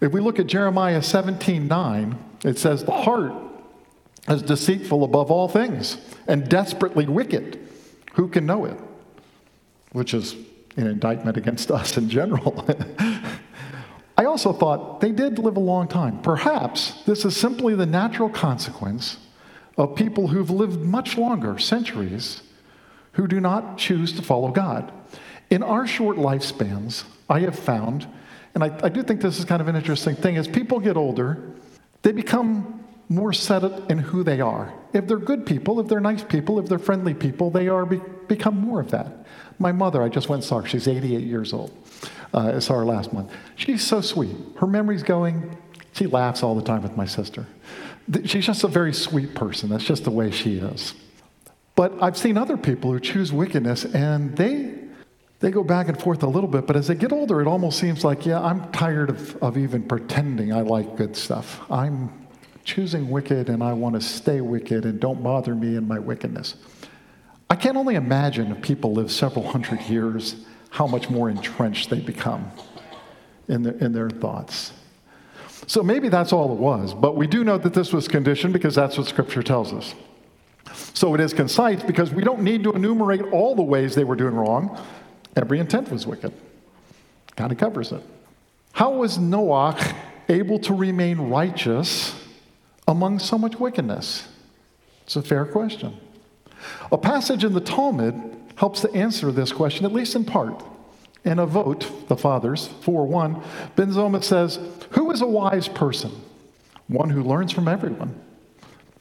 If 0.01 0.13
we 0.13 0.21
look 0.21 0.39
at 0.39 0.47
Jeremiah 0.47 1.01
17 1.01 1.67
9, 1.67 2.19
it 2.45 2.57
says, 2.57 2.83
The 2.83 2.91
heart 2.91 3.33
is 4.27 4.41
deceitful 4.41 5.03
above 5.03 5.31
all 5.31 5.47
things 5.47 5.97
and 6.27 6.47
desperately 6.47 7.05
wicked. 7.05 7.59
Who 8.13 8.27
can 8.27 8.45
know 8.45 8.65
it? 8.65 8.77
Which 9.91 10.13
is 10.13 10.35
an 10.77 10.87
indictment 10.87 11.37
against 11.37 11.71
us 11.71 11.97
in 11.97 12.09
general. 12.09 12.65
I 14.17 14.25
also 14.25 14.51
thought 14.51 14.99
they 14.99 15.11
did 15.11 15.39
live 15.39 15.55
a 15.55 15.61
long 15.61 15.87
time. 15.87 16.21
Perhaps 16.21 17.03
this 17.05 17.23
is 17.23 17.37
simply 17.37 17.73
the 17.73 17.85
natural 17.85 18.29
consequence 18.29 19.17
of 19.77 19.95
people 19.95 20.27
who've 20.27 20.49
lived 20.49 20.81
much 20.81 21.17
longer, 21.17 21.57
centuries, 21.57 22.41
who 23.13 23.27
do 23.27 23.39
not 23.39 23.77
choose 23.77 24.11
to 24.13 24.21
follow 24.21 24.51
God. 24.51 24.91
In 25.49 25.63
our 25.63 25.87
short 25.87 26.17
lifespans, 26.17 27.05
I 27.29 27.39
have 27.39 27.57
found, 27.57 28.07
and 28.55 28.63
I, 28.63 28.77
I 28.83 28.89
do 28.89 29.03
think 29.03 29.21
this 29.21 29.39
is 29.39 29.45
kind 29.45 29.61
of 29.61 29.67
an 29.67 29.75
interesting 29.75 30.15
thing, 30.15 30.37
as 30.37 30.47
people 30.47 30.79
get 30.79 30.97
older, 30.97 31.37
they 32.01 32.11
become 32.11 32.83
more 33.09 33.33
set 33.33 33.63
in 33.89 33.97
who 33.97 34.23
they 34.23 34.39
are. 34.39 34.73
If 34.93 35.07
they're 35.07 35.17
good 35.17 35.45
people, 35.45 35.79
if 35.79 35.87
they're 35.87 35.99
nice 35.99 36.23
people, 36.23 36.59
if 36.59 36.67
they're 36.67 36.79
friendly 36.79 37.13
people, 37.13 37.49
they 37.49 37.67
are 37.67 37.85
be, 37.85 37.99
become 38.27 38.57
more 38.57 38.79
of 38.79 38.91
that. 38.91 39.25
My 39.57 39.71
mother, 39.71 40.01
I 40.01 40.09
just 40.09 40.29
went 40.29 40.43
saw 40.43 40.61
her. 40.61 40.67
She's 40.67 40.87
88 40.87 41.23
years 41.23 41.51
old. 41.51 41.71
Uh, 42.33 42.53
I 42.55 42.59
saw 42.59 42.75
her 42.75 42.85
last 42.85 43.11
month. 43.11 43.31
She's 43.55 43.85
so 43.85 44.01
sweet. 44.01 44.35
Her 44.57 44.67
memory's 44.67 45.03
going. 45.03 45.57
She 45.93 46.05
laughs 46.05 46.43
all 46.43 46.55
the 46.55 46.61
time 46.61 46.83
with 46.83 46.95
my 46.95 47.05
sister. 47.05 47.47
She's 48.25 48.45
just 48.45 48.63
a 48.63 48.67
very 48.67 48.93
sweet 48.93 49.35
person. 49.35 49.69
That's 49.69 49.83
just 49.83 50.03
the 50.03 50.11
way 50.11 50.31
she 50.31 50.57
is. 50.57 50.93
But 51.75 51.93
I've 52.01 52.17
seen 52.17 52.37
other 52.37 52.57
people 52.57 52.91
who 52.91 52.99
choose 52.99 53.31
wickedness 53.31 53.85
and 53.85 54.35
they 54.35 54.78
they 55.39 55.51
go 55.51 55.63
back 55.63 55.87
and 55.87 55.99
forth 55.99 56.23
a 56.23 56.27
little 56.27 56.49
bit, 56.49 56.67
but 56.67 56.75
as 56.75 56.87
they 56.87 56.95
get 56.95 57.11
older, 57.11 57.41
it 57.41 57.47
almost 57.47 57.79
seems 57.79 58.03
like, 58.03 58.25
yeah, 58.25 58.41
I'm 58.41 58.69
tired 58.71 59.09
of, 59.09 59.35
of 59.37 59.57
even 59.57 59.83
pretending 59.83 60.51
I 60.51 60.61
like 60.61 60.97
good 60.97 61.15
stuff. 61.15 61.61
I'm 61.71 62.11
choosing 62.65 63.09
wicked 63.09 63.49
and 63.49 63.63
I 63.63 63.73
want 63.73 63.95
to 63.95 64.01
stay 64.01 64.41
wicked 64.41 64.85
and 64.85 64.99
don't 64.99 65.23
bother 65.23 65.55
me 65.55 65.75
in 65.75 65.87
my 65.87 65.97
wickedness. 65.97 66.55
I 67.49 67.55
can 67.55 67.77
only 67.77 67.95
imagine 67.95 68.51
if 68.51 68.61
people 68.61 68.93
live 68.93 69.11
several 69.11 69.47
hundred 69.47 69.81
years, 69.83 70.45
how 70.69 70.85
much 70.85 71.09
more 71.09 71.29
entrenched 71.29 71.89
they 71.89 71.99
become 71.99 72.51
in 73.47 73.63
their, 73.63 73.73
in 73.75 73.93
their 73.93 74.09
thoughts. 74.09 74.73
So 75.67 75.81
maybe 75.81 76.09
that's 76.09 76.33
all 76.33 76.51
it 76.51 76.59
was, 76.59 76.93
but 76.93 77.15
we 77.15 77.27
do 77.27 77.43
know 77.43 77.57
that 77.57 77.73
this 77.73 77.93
was 77.93 78.07
conditioned 78.07 78.53
because 78.53 78.75
that's 78.75 78.97
what 78.97 79.07
Scripture 79.07 79.41
tells 79.41 79.73
us. 79.73 79.95
So 80.93 81.15
it 81.15 81.21
is 81.21 81.33
concise 81.33 81.81
because 81.81 82.11
we 82.11 82.23
don't 82.23 82.41
need 82.41 82.63
to 82.63 82.73
enumerate 82.73 83.21
all 83.31 83.55
the 83.55 83.63
ways 83.63 83.95
they 83.95 84.03
were 84.03 84.15
doing 84.15 84.35
wrong. 84.35 84.79
Every 85.35 85.59
intent 85.59 85.91
was 85.91 86.05
wicked. 86.05 86.33
Kind 87.35 87.51
of 87.51 87.57
covers 87.57 87.91
it. 87.91 88.01
How 88.73 88.91
was 88.91 89.17
Noah 89.17 89.77
able 90.27 90.59
to 90.59 90.73
remain 90.73 91.17
righteous 91.17 92.15
among 92.87 93.19
so 93.19 93.37
much 93.37 93.59
wickedness? 93.59 94.27
It's 95.03 95.15
a 95.15 95.21
fair 95.21 95.45
question. 95.45 95.97
A 96.91 96.97
passage 96.97 97.43
in 97.43 97.53
the 97.53 97.61
Talmud 97.61 98.15
helps 98.55 98.81
to 98.81 98.91
answer 98.93 99.31
this 99.31 99.51
question, 99.51 99.85
at 99.85 99.93
least 99.93 100.15
in 100.15 100.25
part. 100.25 100.63
In 101.25 101.37
Avot, 101.37 102.07
the 102.07 102.15
fathers, 102.15 102.67
4 102.81 103.05
1, 103.07 103.43
Ben 103.75 103.91
Zoma 103.91 104.23
says, 104.23 104.59
Who 104.91 105.11
is 105.11 105.21
a 105.21 105.27
wise 105.27 105.67
person? 105.67 106.11
One 106.87 107.09
who 107.09 107.23
learns 107.23 107.51
from 107.51 107.67
everyone. 107.67 108.19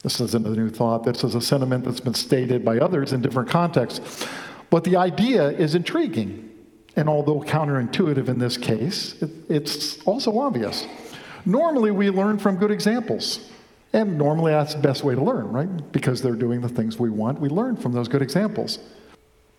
This 0.03 0.21
isn't 0.21 0.47
a 0.47 0.51
new 0.51 0.69
thought. 0.71 1.05
This 1.05 1.25
is 1.25 1.35
a 1.35 1.41
sentiment 1.41 1.85
that's 1.85 2.01
been 2.01 2.15
stated 2.15 2.65
by 2.65 2.79
others 2.79 3.13
in 3.13 3.21
different 3.21 3.49
contexts. 3.49 4.27
But 4.71 4.85
the 4.85 4.97
idea 4.97 5.49
is 5.49 5.75
intriguing. 5.75 6.45
And 6.97 7.09
although 7.09 7.41
counterintuitive 7.41 8.29
in 8.29 8.39
this 8.39 8.57
case, 8.57 9.21
it, 9.23 9.31
it's 9.49 10.03
also 10.03 10.39
obvious. 10.39 10.87
Normally, 11.45 11.91
we 11.91 12.11
learn 12.11 12.39
from 12.39 12.57
good 12.57 12.71
examples. 12.71 13.51
And 13.93 14.19
normally, 14.19 14.53
that's 14.53 14.75
the 14.75 14.81
best 14.81 15.05
way 15.05 15.15
to 15.15 15.23
learn, 15.23 15.51
right? 15.51 15.93
Because 15.93 16.21
they're 16.21 16.35
doing 16.35 16.61
the 16.61 16.69
things 16.69 16.99
we 16.99 17.09
want. 17.09 17.41
We 17.41 17.49
learn 17.49 17.77
from 17.77 17.93
those 17.93 18.09
good 18.09 18.21
examples. 18.21 18.79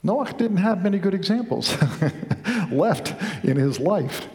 Noah 0.04 0.32
didn't 0.34 0.58
have 0.58 0.84
many 0.84 1.00
good 1.00 1.14
examples 1.14 1.76
left 2.72 3.16
in 3.44 3.58
his 3.58 3.80
life. 3.80 4.28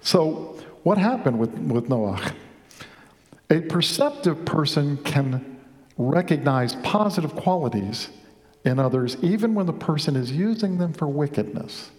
So, 0.00 0.58
what 0.82 0.98
happened 0.98 1.38
with, 1.38 1.50
with 1.54 1.88
Noah? 1.88 2.20
A 3.50 3.60
perceptive 3.60 4.44
person 4.44 4.98
can 4.98 5.58
recognize 5.96 6.74
positive 6.76 7.34
qualities 7.34 8.08
in 8.68 8.78
others, 8.78 9.16
even 9.22 9.54
when 9.54 9.66
the 9.66 9.72
person 9.72 10.14
is 10.14 10.30
using 10.30 10.78
them 10.78 10.92
for 10.92 11.08
wickedness. 11.08 11.90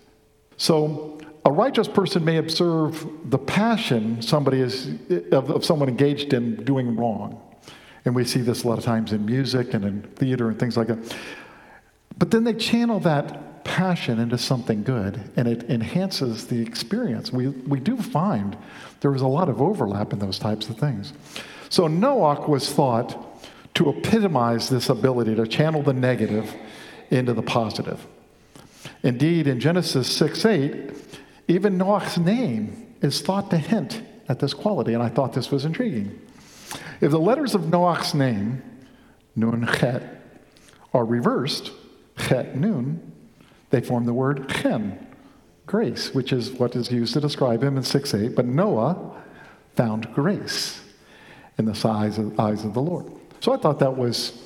So, 0.57 1.19
a 1.45 1.51
righteous 1.51 1.87
person 1.87 2.25
may 2.25 2.37
observe 2.37 3.07
the 3.25 3.37
passion 3.37 4.21
somebody 4.21 4.59
is 4.59 4.89
of, 5.31 5.49
of 5.49 5.65
someone 5.65 5.87
engaged 5.87 6.33
in 6.33 6.63
doing 6.63 6.95
wrong. 6.95 7.41
And 8.05 8.13
we 8.13 8.25
see 8.25 8.41
this 8.41 8.63
a 8.63 8.67
lot 8.67 8.77
of 8.77 8.83
times 8.83 9.13
in 9.13 9.25
music 9.25 9.73
and 9.73 9.85
in 9.85 10.01
theater 10.01 10.49
and 10.49 10.59
things 10.59 10.75
like 10.77 10.87
that. 10.87 11.15
But 12.17 12.31
then 12.31 12.43
they 12.43 12.53
channel 12.53 12.99
that 13.01 13.63
passion 13.63 14.19
into 14.19 14.37
something 14.37 14.83
good 14.83 15.31
and 15.35 15.47
it 15.47 15.69
enhances 15.69 16.47
the 16.47 16.61
experience. 16.61 17.31
We, 17.31 17.47
we 17.47 17.79
do 17.79 17.97
find 17.97 18.57
there 18.99 19.11
was 19.11 19.21
a 19.21 19.27
lot 19.27 19.47
of 19.47 19.61
overlap 19.61 20.11
in 20.11 20.19
those 20.19 20.39
types 20.39 20.69
of 20.69 20.77
things. 20.77 21.13
So 21.69 21.87
Noah 21.87 22.47
was 22.49 22.71
thought 22.71 23.28
to 23.79 23.89
epitomize 23.89 24.67
this 24.67 24.89
ability 24.89 25.33
to 25.35 25.47
channel 25.47 25.81
the 25.81 25.93
negative 25.93 26.53
into 27.11 27.33
the 27.33 27.41
positive. 27.41 28.05
Indeed, 29.03 29.47
in 29.47 29.61
Genesis 29.61 30.13
6 30.17 30.45
8, 30.45 30.91
even 31.47 31.77
Noah's 31.77 32.17
name 32.17 32.93
is 33.01 33.21
thought 33.21 33.49
to 33.51 33.57
hint 33.57 34.03
at 34.27 34.39
this 34.39 34.53
quality, 34.53 34.93
and 34.93 35.01
I 35.01 35.07
thought 35.07 35.31
this 35.31 35.49
was 35.49 35.63
intriguing. 35.63 36.19
If 36.99 37.11
the 37.11 37.21
letters 37.21 37.55
of 37.55 37.69
Noah's 37.69 38.13
name, 38.13 38.61
Nun 39.37 39.65
Chet, 39.79 40.25
are 40.93 41.05
reversed, 41.05 41.71
Chet 42.17 42.57
Nun, 42.57 43.13
they 43.69 43.79
form 43.79 44.05
the 44.05 44.13
word 44.13 44.49
Chen, 44.49 45.07
grace, 45.65 46.13
which 46.13 46.33
is 46.33 46.51
what 46.51 46.75
is 46.75 46.91
used 46.91 47.13
to 47.13 47.21
describe 47.21 47.63
him 47.63 47.77
in 47.77 47.83
6 47.83 48.13
8. 48.13 48.35
But 48.35 48.45
Noah 48.45 49.15
found 49.77 50.13
grace 50.13 50.81
in 51.57 51.63
the 51.63 51.87
eyes 51.87 52.17
of, 52.17 52.37
eyes 52.37 52.65
of 52.65 52.73
the 52.73 52.81
Lord. 52.81 53.13
So 53.39 53.53
I 53.53 53.57
thought 53.57 53.79
that 53.79 53.95
was 53.95 54.41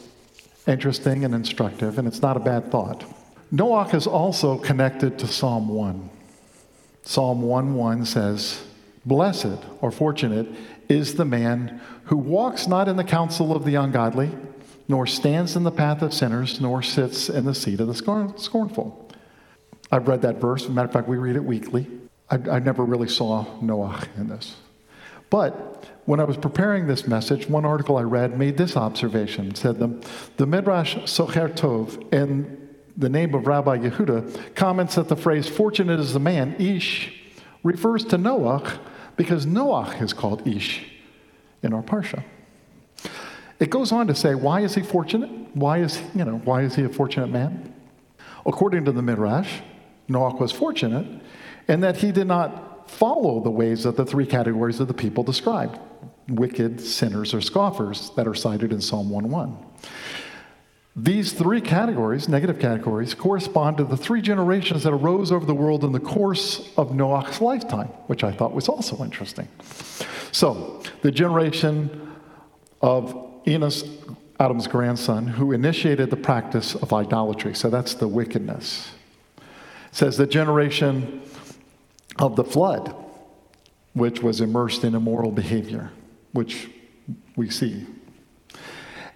interesting 0.67 1.25
and 1.25 1.33
instructive, 1.33 1.97
and 1.97 2.07
it's 2.07 2.21
not 2.21 2.37
a 2.37 2.39
bad 2.39 2.71
thought. 2.71 3.03
Noah 3.51 3.87
is 3.93 4.07
also 4.07 4.57
connected 4.57 5.19
to 5.19 5.27
Psalm 5.27 5.67
1. 5.67 6.09
Psalm 7.03 7.41
1 7.41 7.75
1 7.75 8.05
says, 8.05 8.63
Blessed 9.05 9.59
or 9.81 9.91
fortunate 9.91 10.47
is 10.87 11.15
the 11.15 11.25
man 11.25 11.81
who 12.05 12.17
walks 12.17 12.67
not 12.67 12.87
in 12.87 12.95
the 12.95 13.03
counsel 13.03 13.55
of 13.55 13.65
the 13.65 13.75
ungodly, 13.75 14.31
nor 14.87 15.05
stands 15.05 15.55
in 15.55 15.63
the 15.63 15.71
path 15.71 16.01
of 16.01 16.13
sinners, 16.13 16.61
nor 16.61 16.81
sits 16.81 17.29
in 17.29 17.45
the 17.45 17.55
seat 17.55 17.79
of 17.79 17.87
the 17.87 17.95
scorn- 17.95 18.37
scornful. 18.37 19.09
I've 19.91 20.07
read 20.07 20.21
that 20.21 20.37
verse. 20.37 20.67
Matter 20.67 20.87
of 20.87 20.93
fact, 20.93 21.07
we 21.07 21.17
read 21.17 21.35
it 21.35 21.43
weekly. 21.43 21.87
I, 22.29 22.35
I 22.35 22.59
never 22.59 22.83
really 22.83 23.09
saw 23.09 23.45
Noah 23.61 24.01
in 24.17 24.29
this. 24.29 24.55
But 25.29 25.85
when 26.05 26.19
I 26.19 26.25
was 26.25 26.37
preparing 26.37 26.87
this 26.87 27.07
message, 27.07 27.47
one 27.47 27.65
article 27.65 27.97
I 27.97 28.01
read 28.01 28.37
made 28.37 28.57
this 28.57 28.75
observation. 28.75 29.55
Said 29.55 29.79
the, 29.79 30.05
the 30.37 30.45
Midrash 30.45 30.95
Shocher 30.97 31.53
Tov 31.53 32.13
in 32.13 32.69
the 32.97 33.09
name 33.09 33.33
of 33.33 33.47
Rabbi 33.47 33.77
Yehuda 33.77 34.55
comments 34.55 34.95
that 34.95 35.07
the 35.07 35.15
phrase 35.15 35.47
fortunate 35.47 35.99
is 35.99 36.13
the 36.13 36.19
man, 36.19 36.55
Ish, 36.59 37.13
refers 37.63 38.03
to 38.05 38.17
Noah 38.17 38.79
because 39.15 39.45
Noah 39.45 39.95
is 39.99 40.13
called 40.13 40.45
Ish 40.47 40.85
in 41.61 41.73
our 41.73 41.81
Parsha. 41.81 42.23
It 43.59 43.69
goes 43.69 43.91
on 43.91 44.07
to 44.07 44.15
say, 44.15 44.35
why 44.35 44.61
is 44.61 44.75
he 44.75 44.81
fortunate? 44.81 45.29
Why 45.53 45.79
is, 45.79 46.01
you 46.13 46.25
know, 46.25 46.39
why 46.39 46.63
is 46.63 46.75
he 46.75 46.83
a 46.83 46.89
fortunate 46.89 47.27
man? 47.27 47.73
According 48.45 48.83
to 48.85 48.91
the 48.91 49.01
Midrash, 49.01 49.61
Noah 50.09 50.35
was 50.35 50.51
fortunate 50.51 51.21
in 51.69 51.79
that 51.79 51.97
he 51.97 52.11
did 52.11 52.27
not 52.27 52.89
follow 52.89 53.39
the 53.39 53.49
ways 53.49 53.85
of 53.85 53.95
the 53.95 54.05
three 54.05 54.25
categories 54.25 54.81
of 54.81 54.89
the 54.89 54.93
people 54.93 55.23
described 55.23 55.79
wicked, 56.27 56.79
sinners, 56.79 57.33
or 57.33 57.41
scoffers 57.41 58.11
that 58.15 58.27
are 58.27 58.35
cited 58.35 58.71
in 58.71 58.81
Psalm 58.81 59.09
1:1. 59.09 59.57
These 60.95 61.33
three 61.33 61.59
categories, 61.59 62.29
negative 62.29 62.59
categories, 62.59 63.15
correspond 63.15 63.77
to 63.77 63.83
the 63.83 63.97
three 63.97 64.21
generations 64.21 64.83
that 64.83 64.93
arose 64.93 65.31
over 65.31 65.43
the 65.43 65.55
world 65.55 65.83
in 65.83 65.91
the 65.91 65.99
course 65.99 66.69
of 66.77 66.93
Noah's 66.93 67.41
lifetime, 67.41 67.87
which 68.05 68.23
I 68.23 68.31
thought 68.31 68.53
was 68.53 68.69
also 68.69 69.03
interesting. 69.03 69.47
So, 70.31 70.81
the 71.01 71.11
generation 71.11 72.11
of 72.81 73.15
Enos, 73.47 73.83
Adam's 74.39 74.67
grandson, 74.67 75.25
who 75.25 75.51
initiated 75.51 76.11
the 76.11 76.15
practice 76.15 76.75
of 76.75 76.93
idolatry. 76.93 77.55
So, 77.55 77.71
that's 77.71 77.95
the 77.95 78.07
wickedness. 78.07 78.91
It 79.37 79.95
says 79.95 80.17
the 80.17 80.27
generation 80.27 81.21
of 82.19 82.35
the 82.35 82.43
flood, 82.43 82.93
which 83.93 84.21
was 84.21 84.41
immersed 84.41 84.83
in 84.83 84.93
immoral 84.93 85.31
behavior, 85.31 85.91
which 86.33 86.69
we 87.35 87.49
see. 87.49 87.85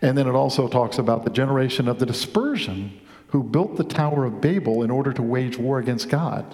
And 0.02 0.18
then 0.18 0.28
it 0.28 0.36
also 0.36 0.68
talks 0.68 0.98
about 0.98 1.24
the 1.24 1.32
generation 1.32 1.88
of 1.88 2.00
the 2.00 2.06
dispersion 2.06 3.00
who 3.28 3.44
built 3.44 3.76
the 3.76 3.84
Tower 3.84 4.26
of 4.26 4.40
Babel 4.40 4.84
in 4.84 4.92
order 4.92 5.12
to 5.12 5.22
wage 5.22 5.58
war 5.58 5.80
against 5.80 6.10
God. 6.10 6.46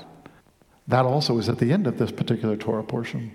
That 0.88 1.06
also 1.06 1.38
is 1.38 1.48
at 1.50 1.60
the 1.60 1.72
end 1.72 1.88
of 1.88 1.98
this 1.98 2.12
particular 2.12 2.58
Torah 2.58 2.84
portion. 2.84 3.32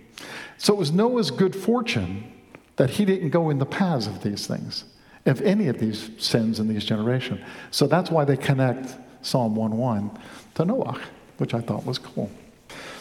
So 0.57 0.75
it 0.75 0.79
was 0.79 0.93
Noah's 0.93 1.31
good 1.31 1.55
fortune 1.55 2.33
that 2.77 2.91
he 2.91 3.05
didn't 3.05 3.31
go 3.31 3.51
in 3.51 3.59
the 3.59 3.67
paths 3.67 4.07
of 4.07 4.23
these 4.23 4.47
things, 4.47 4.85
of 5.27 5.41
any 5.43 5.69
of 5.69 5.79
these 5.79 6.11
sins 6.19 6.61
in 6.61 6.69
these 6.69 6.85
generations. 6.85 7.41
So 7.71 7.87
that's 7.87 8.11
why 8.11 8.25
they 8.25 8.37
connect 8.37 8.97
Psalm 9.23 9.55
1:1 9.55 10.11
to 10.55 10.65
Noah, 10.65 10.99
which 11.39 11.55
I 11.55 11.61
thought 11.61 11.85
was 11.85 11.99
cool. 11.99 12.31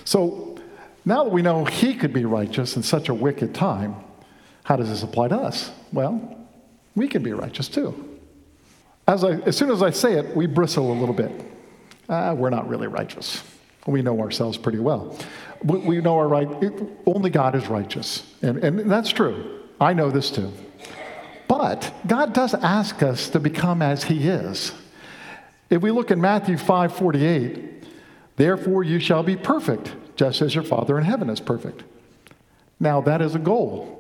So 0.04 0.58
now 1.06 1.24
that 1.24 1.32
we 1.32 1.42
know 1.42 1.66
he 1.66 1.94
could 1.94 2.14
be 2.14 2.26
righteous 2.26 2.76
in 2.76 2.84
such 2.84 3.10
a 3.10 3.14
wicked 3.14 3.54
time, 3.54 3.96
how 4.68 4.76
does 4.76 4.90
this 4.90 5.02
apply 5.02 5.30
to 5.30 5.38
us? 5.38 5.72
Well, 5.94 6.46
we 6.94 7.08
can 7.08 7.24
be 7.24 7.32
righteous 7.32 7.70
too. 7.70 8.20
As, 9.08 9.24
I, 9.24 9.36
as 9.46 9.56
soon 9.56 9.72
as 9.72 9.82
I 9.82 9.92
say 9.92 10.16
it, 10.16 10.36
we 10.36 10.46
bristle 10.46 10.92
a 10.92 10.98
little 11.00 11.16
bit. 11.16 11.32
Ah, 12.10 12.34
we're 12.34 12.50
not 12.50 12.68
really 12.68 12.88
righteous. 12.88 13.42
We 13.86 14.02
know 14.02 14.20
ourselves 14.20 14.58
pretty 14.58 14.80
well. 14.80 15.18
We, 15.64 15.78
we 15.78 16.02
know 16.02 16.18
our 16.18 16.28
right, 16.28 16.50
it, 16.62 16.74
only 17.06 17.30
God 17.30 17.56
is 17.56 17.68
righteous. 17.68 18.30
And, 18.42 18.58
and 18.58 18.92
that's 18.92 19.10
true. 19.10 19.62
I 19.80 19.94
know 19.94 20.12
this 20.12 20.30
too. 20.30 20.52
But 21.48 21.94
God 22.06 22.34
does 22.34 22.54
ask 22.54 23.02
us 23.02 23.30
to 23.30 23.40
become 23.40 23.82
as 23.82 24.04
He 24.04 24.28
is. 24.28 24.74
If 25.70 25.82
we 25.82 25.92
look 25.92 26.12
in 26.12 26.20
Matthew 26.20 26.58
5 26.58 26.94
48, 26.94 27.86
therefore 28.36 28.84
you 28.84 29.00
shall 29.00 29.24
be 29.24 29.38
perfect, 29.38 29.96
just 30.18 30.42
as 30.42 30.54
your 30.54 30.66
Father 30.66 30.98
in 30.98 31.06
heaven 31.06 31.30
is 31.30 31.40
perfect. 31.40 31.84
Now, 32.82 33.00
that 33.00 33.22
is 33.22 33.34
a 33.34 33.40
goal. 33.40 33.97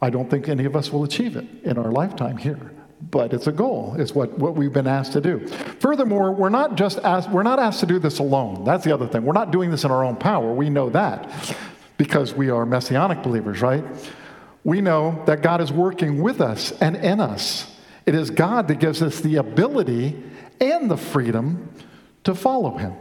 I 0.00 0.10
don't 0.10 0.30
think 0.30 0.48
any 0.48 0.64
of 0.64 0.76
us 0.76 0.92
will 0.92 1.04
achieve 1.04 1.36
it 1.36 1.46
in 1.64 1.76
our 1.76 1.90
lifetime 1.90 2.36
here, 2.36 2.72
but 3.10 3.32
it's 3.32 3.46
a 3.48 3.52
goal. 3.52 3.96
It's 3.98 4.14
what, 4.14 4.38
what 4.38 4.54
we've 4.54 4.72
been 4.72 4.86
asked 4.86 5.12
to 5.14 5.20
do. 5.20 5.46
Furthermore, 5.80 6.32
we're 6.32 6.48
not 6.50 6.76
just 6.76 6.98
asked, 7.00 7.30
we're 7.30 7.42
not 7.42 7.58
asked 7.58 7.80
to 7.80 7.86
do 7.86 7.98
this 7.98 8.18
alone. 8.20 8.64
That's 8.64 8.84
the 8.84 8.92
other 8.92 9.08
thing. 9.08 9.24
We're 9.24 9.32
not 9.32 9.50
doing 9.50 9.70
this 9.70 9.84
in 9.84 9.90
our 9.90 10.04
own 10.04 10.16
power. 10.16 10.52
We 10.52 10.70
know 10.70 10.90
that 10.90 11.56
because 11.96 12.32
we 12.32 12.48
are 12.48 12.64
messianic 12.64 13.22
believers, 13.22 13.60
right? 13.60 13.84
We 14.62 14.80
know 14.80 15.22
that 15.26 15.42
God 15.42 15.60
is 15.60 15.72
working 15.72 16.22
with 16.22 16.40
us 16.40 16.72
and 16.80 16.96
in 16.96 17.20
us. 17.20 17.74
It 18.06 18.14
is 18.14 18.30
God 18.30 18.68
that 18.68 18.78
gives 18.78 19.02
us 19.02 19.20
the 19.20 19.36
ability 19.36 20.22
and 20.60 20.90
the 20.90 20.96
freedom 20.96 21.68
to 22.24 22.34
follow 22.34 22.76
him. 22.76 22.94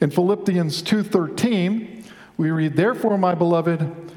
In 0.00 0.10
Philippians 0.10 0.82
2:13, 0.82 2.04
we 2.36 2.50
read, 2.50 2.76
"Therefore, 2.76 3.18
my 3.18 3.34
beloved, 3.34 4.07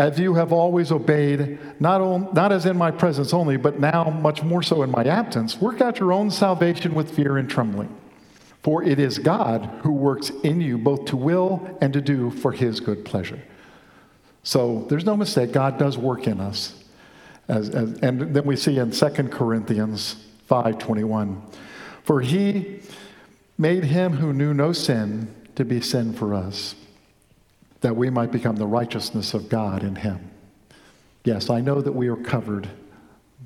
as 0.00 0.18
you 0.18 0.32
have 0.32 0.50
always 0.50 0.90
obeyed, 0.90 1.58
not, 1.78 2.00
on, 2.00 2.32
not 2.32 2.52
as 2.52 2.64
in 2.64 2.74
my 2.74 2.90
presence 2.90 3.34
only, 3.34 3.58
but 3.58 3.78
now 3.78 4.04
much 4.04 4.42
more 4.42 4.62
so 4.62 4.82
in 4.82 4.90
my 4.90 5.04
absence, 5.04 5.60
work 5.60 5.82
out 5.82 6.00
your 6.00 6.10
own 6.10 6.30
salvation 6.30 6.94
with 6.94 7.14
fear 7.14 7.36
and 7.36 7.50
trembling. 7.50 7.94
For 8.62 8.82
it 8.82 8.98
is 8.98 9.18
God 9.18 9.66
who 9.82 9.92
works 9.92 10.30
in 10.42 10.62
you 10.62 10.78
both 10.78 11.04
to 11.06 11.18
will 11.18 11.76
and 11.82 11.92
to 11.92 12.00
do 12.00 12.30
for 12.30 12.50
his 12.50 12.80
good 12.80 13.04
pleasure. 13.04 13.42
So 14.42 14.86
there's 14.88 15.04
no 15.04 15.18
mistake, 15.18 15.52
God 15.52 15.78
does 15.78 15.98
work 15.98 16.26
in 16.26 16.40
us. 16.40 16.82
As, 17.46 17.68
as, 17.68 17.98
and 17.98 18.34
then 18.34 18.46
we 18.46 18.56
see 18.56 18.78
in 18.78 18.92
2 18.92 19.08
Corinthians 19.30 20.16
5:21, 20.48 21.42
for 22.04 22.22
he 22.22 22.80
made 23.58 23.84
him 23.84 24.14
who 24.14 24.32
knew 24.32 24.54
no 24.54 24.72
sin 24.72 25.34
to 25.56 25.64
be 25.66 25.82
sin 25.82 26.14
for 26.14 26.34
us 26.34 26.74
that 27.80 27.96
we 27.96 28.10
might 28.10 28.30
become 28.30 28.56
the 28.56 28.66
righteousness 28.66 29.34
of 29.34 29.48
God 29.48 29.82
in 29.82 29.96
him. 29.96 30.30
Yes, 31.24 31.50
I 31.50 31.60
know 31.60 31.80
that 31.80 31.92
we 31.92 32.08
are 32.08 32.16
covered 32.16 32.68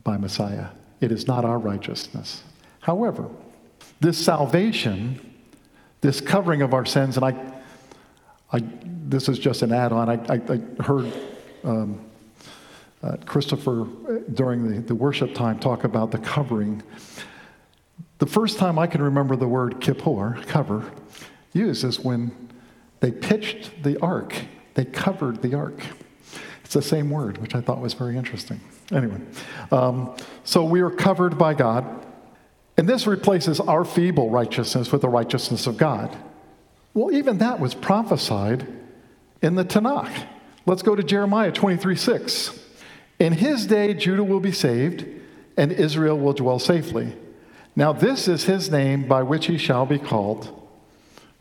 by 0.02 0.16
Messiah. 0.16 0.68
It 1.00 1.12
is 1.12 1.26
not 1.26 1.44
our 1.44 1.58
righteousness. 1.58 2.42
However, 2.80 3.28
this 4.00 4.18
salvation, 4.18 5.34
this 6.00 6.20
covering 6.20 6.62
of 6.62 6.74
our 6.74 6.84
sins, 6.84 7.16
and 7.16 7.24
I, 7.24 7.52
I 8.52 8.62
this 9.06 9.28
is 9.28 9.38
just 9.38 9.62
an 9.62 9.72
add 9.72 9.92
on. 9.92 10.08
I, 10.08 10.14
I, 10.14 10.40
I, 10.48 10.82
heard 10.82 11.12
um, 11.62 12.00
uh, 13.02 13.16
Christopher 13.26 13.82
uh, 13.82 14.20
during 14.32 14.68
the, 14.68 14.80
the 14.80 14.94
worship 14.94 15.34
time 15.34 15.58
talk 15.58 15.84
about 15.84 16.10
the 16.10 16.18
covering. 16.18 16.82
The 18.18 18.26
first 18.26 18.58
time 18.58 18.78
I 18.78 18.86
can 18.86 19.02
remember 19.02 19.36
the 19.36 19.48
word 19.48 19.80
kippur, 19.80 20.40
cover, 20.46 20.90
used 21.52 21.84
is 21.84 22.00
when 22.00 22.43
they 23.00 23.10
pitched 23.10 23.82
the 23.82 24.00
ark, 24.00 24.34
they 24.74 24.84
covered 24.84 25.42
the 25.42 25.54
ark. 25.54 25.80
It's 26.64 26.74
the 26.74 26.82
same 26.82 27.10
word, 27.10 27.38
which 27.38 27.54
I 27.54 27.60
thought 27.60 27.80
was 27.80 27.94
very 27.94 28.16
interesting. 28.16 28.60
Anyway, 28.90 29.20
um, 29.70 30.16
so 30.44 30.64
we 30.64 30.80
are 30.80 30.90
covered 30.90 31.36
by 31.36 31.54
God, 31.54 32.06
and 32.76 32.88
this 32.88 33.06
replaces 33.06 33.60
our 33.60 33.84
feeble 33.84 34.30
righteousness 34.30 34.90
with 34.90 35.02
the 35.02 35.08
righteousness 35.08 35.66
of 35.66 35.76
God. 35.76 36.16
Well, 36.94 37.14
even 37.14 37.38
that 37.38 37.60
was 37.60 37.74
prophesied 37.74 38.66
in 39.42 39.56
the 39.56 39.64
Tanakh. 39.64 40.26
Let's 40.66 40.82
go 40.82 40.96
to 40.96 41.02
Jeremiah 41.02 41.52
23 41.52 41.96
6. 41.96 42.58
In 43.18 43.34
his 43.34 43.66
day, 43.66 43.94
Judah 43.94 44.24
will 44.24 44.40
be 44.40 44.52
saved, 44.52 45.06
and 45.56 45.70
Israel 45.70 46.18
will 46.18 46.32
dwell 46.32 46.58
safely. 46.58 47.14
Now, 47.76 47.92
this 47.92 48.28
is 48.28 48.44
his 48.44 48.70
name 48.70 49.06
by 49.06 49.22
which 49.22 49.46
he 49.46 49.58
shall 49.58 49.86
be 49.86 49.98
called 49.98 50.63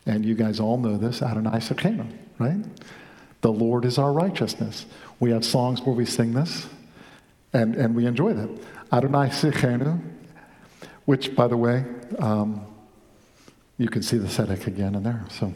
and 0.05 0.25
you 0.25 0.35
guys 0.35 0.59
all 0.59 0.77
know 0.77 0.97
this 0.97 1.21
Adonai 1.21 1.59
Tzidkenu, 1.59 2.11
right? 2.39 2.63
The 3.41 3.51
Lord 3.51 3.85
is 3.85 3.97
our 3.97 4.13
righteousness. 4.13 4.85
We 5.19 5.31
have 5.31 5.45
songs 5.45 5.81
where 5.81 5.95
we 5.95 6.05
sing 6.05 6.33
this, 6.33 6.67
and, 7.53 7.75
and 7.75 7.95
we 7.95 8.05
enjoy 8.05 8.33
that. 8.33 8.49
Adonai 8.91 9.29
Tzidkenu, 9.29 10.01
which, 11.05 11.35
by 11.35 11.47
the 11.47 11.57
way, 11.57 11.85
um, 12.19 12.65
you 13.77 13.89
can 13.89 14.01
see 14.03 14.17
the 14.17 14.27
tzedek 14.27 14.67
again 14.67 14.95
in 14.95 15.03
there. 15.03 15.25
So, 15.29 15.53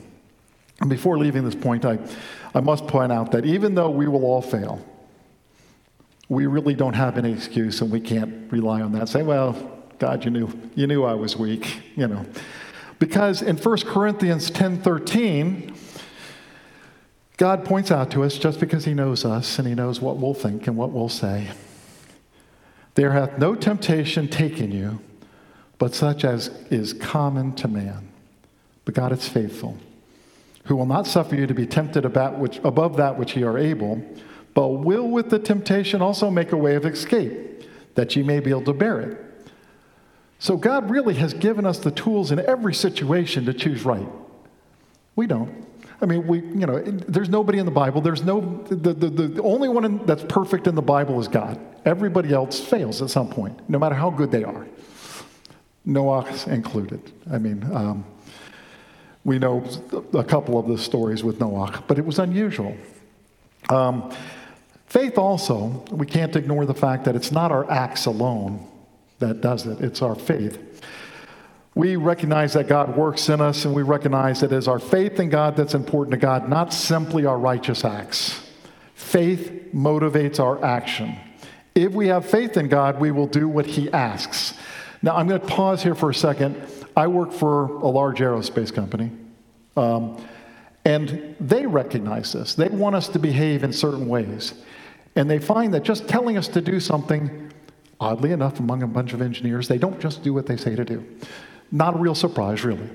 before 0.88 1.17
leaving 1.17 1.43
this 1.43 1.55
point, 1.55 1.86
I, 1.86 1.99
I 2.53 2.60
must 2.60 2.88
point 2.88 3.12
out 3.12 3.31
that 3.31 3.45
even 3.45 3.75
though 3.75 3.89
we 3.89 4.07
will 4.07 4.25
all 4.25 4.41
fail, 4.41 4.83
we 6.29 6.45
really 6.45 6.73
don't 6.73 6.93
have 6.93 7.17
any 7.17 7.31
excuse, 7.31 7.81
and 7.81 7.91
we 7.91 8.01
can't 8.01 8.51
rely 8.51 8.81
on 8.81 8.91
that. 8.93 9.07
Say, 9.10 9.23
well, 9.23 9.53
God, 9.97 10.25
you 10.25 10.31
knew, 10.31 10.49
you 10.75 10.86
knew 10.86 11.03
I 11.03 11.13
was 11.13 11.38
weak, 11.38 11.81
you 11.95 12.07
know. 12.07 12.25
Because 12.99 13.41
in 13.41 13.57
1 13.57 13.86
Corinthians 13.86 14.49
10:13, 14.49 15.73
God 17.38 17.63
points 17.63 17.91
out 17.91 18.10
to 18.12 18.23
us 18.23 18.38
just 18.38 18.60
because 18.60 18.86
he 18.86 18.95
knows 18.95 19.23
us 19.23 19.60
and 19.60 19.67
he 19.67 19.75
knows 19.75 20.01
what 20.01 20.17
we'll 20.17 20.33
think 20.33 20.65
and 20.67 20.75
what 20.75 20.91
we'll 20.91 21.10
say. 21.10 21.49
There 22.95 23.12
hath 23.12 23.38
no 23.38 23.53
temptation 23.53 24.27
taken 24.27 24.71
you, 24.71 24.99
but 25.77 25.93
such 25.93 26.25
as 26.25 26.47
is 26.71 26.93
common 26.93 27.53
to 27.53 27.67
man. 27.67 28.10
But 28.86 28.95
God 28.95 29.12
is 29.12 29.29
faithful, 29.29 29.77
who 30.63 30.75
will 30.75 30.88
not 30.88 31.05
suffer 31.05 31.36
you 31.36 31.45
to 31.45 31.53
be 31.53 31.67
tempted 31.67 32.05
about 32.05 32.39
which, 32.39 32.60
above 32.63 32.97
that 32.97 33.19
which 33.19 33.38
ye 33.38 33.43
are 33.43 33.60
able, 33.60 34.01
but 34.55 34.69
will 34.69 35.07
with 35.07 35.29
the 35.29 35.38
temptation 35.38 36.01
also 36.01 36.31
make 36.31 36.51
a 36.51 36.57
way 36.57 36.73
of 36.73 36.88
escape, 36.88 37.63
that 37.93 38.15
ye 38.15 38.23
may 38.23 38.39
be 38.39 38.49
able 38.49 38.63
to 38.63 38.73
bear 38.73 38.99
it. 39.01 39.26
So 40.39 40.56
God 40.56 40.89
really 40.89 41.15
has 41.15 41.34
given 41.34 41.65
us 41.65 41.80
the 41.80 41.91
tools 41.91 42.32
in 42.32 42.39
every 42.39 42.73
situation 42.73 43.45
to 43.45 43.54
choose 43.54 43.84
right. 43.84 44.08
We 45.15 45.26
don't. 45.28 45.65
I 46.00 46.06
mean, 46.06 46.28
we, 46.28 46.39
you 46.39 46.67
know, 46.67 46.80
there's 46.80 47.30
nobody 47.30 47.58
in 47.58 47.65
the 47.65 47.71
Bible. 47.71 48.02
There's 48.02 48.23
no, 48.23 48.63
the, 48.69 48.93
the, 48.93 49.10
the 49.10 49.41
only 49.41 49.67
one 49.67 49.84
in, 49.84 50.06
that's 50.06 50.23
perfect 50.23 50.67
in 50.67 50.76
the 50.76 50.82
Bible 50.82 51.19
is 51.19 51.28
God. 51.28 51.60
Everybody 51.86 52.34
else 52.34 52.60
fails 52.60 53.02
at 53.02 53.10
some 53.10 53.30
point, 53.30 53.67
no 53.67 53.80
matter 53.80 53.95
how 53.95 54.12
good 54.12 54.30
they 54.30 54.43
are. 54.43 54.67
Noah 55.86 56.28
included. 56.47 57.02
I 57.32 57.39
mean, 57.39 57.67
um, 57.73 58.06
we 59.23 59.39
know 59.39 59.63
a 60.13 60.23
couple 60.23 60.60
of 60.60 60.67
the 60.67 60.78
stories 60.78 61.23
with 61.23 61.39
Noah, 61.39 61.84
but 61.88 61.97
it 61.97 62.06
was 62.06 62.19
unusual. 62.19 62.78
Um, 63.69 64.13
faith 64.86 65.17
also, 65.17 65.84
we 65.89 66.06
can't 66.06 66.36
ignore 66.36 66.65
the 66.65 66.76
fact 66.76 67.06
that 67.06 67.15
it's 67.15 67.32
not 67.32 67.52
our 67.52 67.69
acts 67.71 68.06
alone 68.06 68.67
that 69.19 69.41
does 69.41 69.65
it, 69.65 69.82
it's 69.82 70.01
our 70.01 70.15
faith. 70.15 70.82
We 71.75 71.95
recognize 71.95 72.53
that 72.53 72.67
God 72.67 72.97
works 72.97 73.30
in 73.30 73.39
us, 73.39 73.65
and 73.65 73.75
we 73.75 73.84
recognize 73.84 74.41
that 74.41 74.51
it 74.51 74.56
is 74.56 74.67
our 74.67 74.80
faith 74.80 75.19
in 75.19 75.30
God 75.30 75.56
that's 75.56 75.75
important 75.75 76.12
to 76.12 76.17
God, 76.17 76.49
not 76.49 76.73
simply 76.73 77.25
our 77.25 77.38
righteous 77.38 77.86
acts. 77.86 78.41
Faith 78.95 79.69
motivates 79.75 80.39
our 80.39 80.63
action. 80.65 81.15
If 81.75 81.93
we 81.93 82.08
have 82.08 82.25
faith 82.25 82.58
in 82.58 82.67
God, 82.67 82.99
we 82.99 83.12
will 83.12 83.27
do 83.27 83.47
what 83.47 83.67
He 83.67 83.91
asks. 83.91 84.56
Now, 85.03 85.15
I'm 85.15 85.27
going 85.27 85.39
to 85.39 85.45
pause 85.45 85.84
here 85.84 85.93
for 85.93 86.10
a 86.10 86.15
second. 86.15 86.60
I 86.95 87.06
work 87.06 87.32
for 87.32 87.65
a 87.65 87.88
large 87.88 88.17
aerospace 88.17 88.73
company, 88.73 89.12
um, 89.75 90.17
and 90.84 91.36
they 91.39 91.67
recognize 91.67 92.34
this. 92.34 92.56
They 92.56 92.69
want 92.69 92.95
us 92.95 93.08
to 93.10 93.19
behave 93.19 93.63
in 93.63 93.71
certain 93.71 94.08
ways. 94.08 94.56
And 95.15 95.30
they 95.30 95.38
find 95.38 95.73
that 95.75 95.84
just 95.84 96.08
telling 96.08 96.38
us 96.38 96.47
to 96.49 96.62
do 96.62 96.80
something 96.80 97.51
Oddly 97.99 98.31
enough, 98.31 98.60
among 98.60 98.83
a 98.83 98.88
bunch 98.88 99.13
of 99.13 99.21
engineers, 99.21 99.67
they 99.67 99.77
don't 99.77 99.99
just 99.99 100.23
do 100.23 100.33
what 100.33 100.45
they 100.45 100.57
say 100.57 100.75
to 100.75 100.86
do. 100.86 101.05
Not 101.71 101.95
a 101.95 101.97
real 101.97 102.15
surprise, 102.15 102.63
really. 102.63 102.89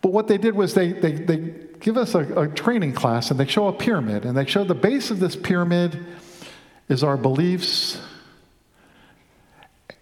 But 0.00 0.12
what 0.12 0.26
they 0.26 0.38
did 0.38 0.54
was 0.54 0.74
they, 0.74 0.92
they, 0.92 1.12
they 1.12 1.54
give 1.80 1.96
us 1.96 2.14
a, 2.14 2.20
a 2.40 2.48
training 2.48 2.94
class 2.94 3.30
and 3.30 3.38
they 3.38 3.46
show 3.46 3.68
a 3.68 3.72
pyramid 3.72 4.24
and 4.24 4.36
they 4.36 4.46
show 4.46 4.64
the 4.64 4.74
base 4.74 5.10
of 5.10 5.20
this 5.20 5.36
pyramid 5.36 5.98
is 6.88 7.04
our 7.04 7.16
beliefs. 7.16 8.00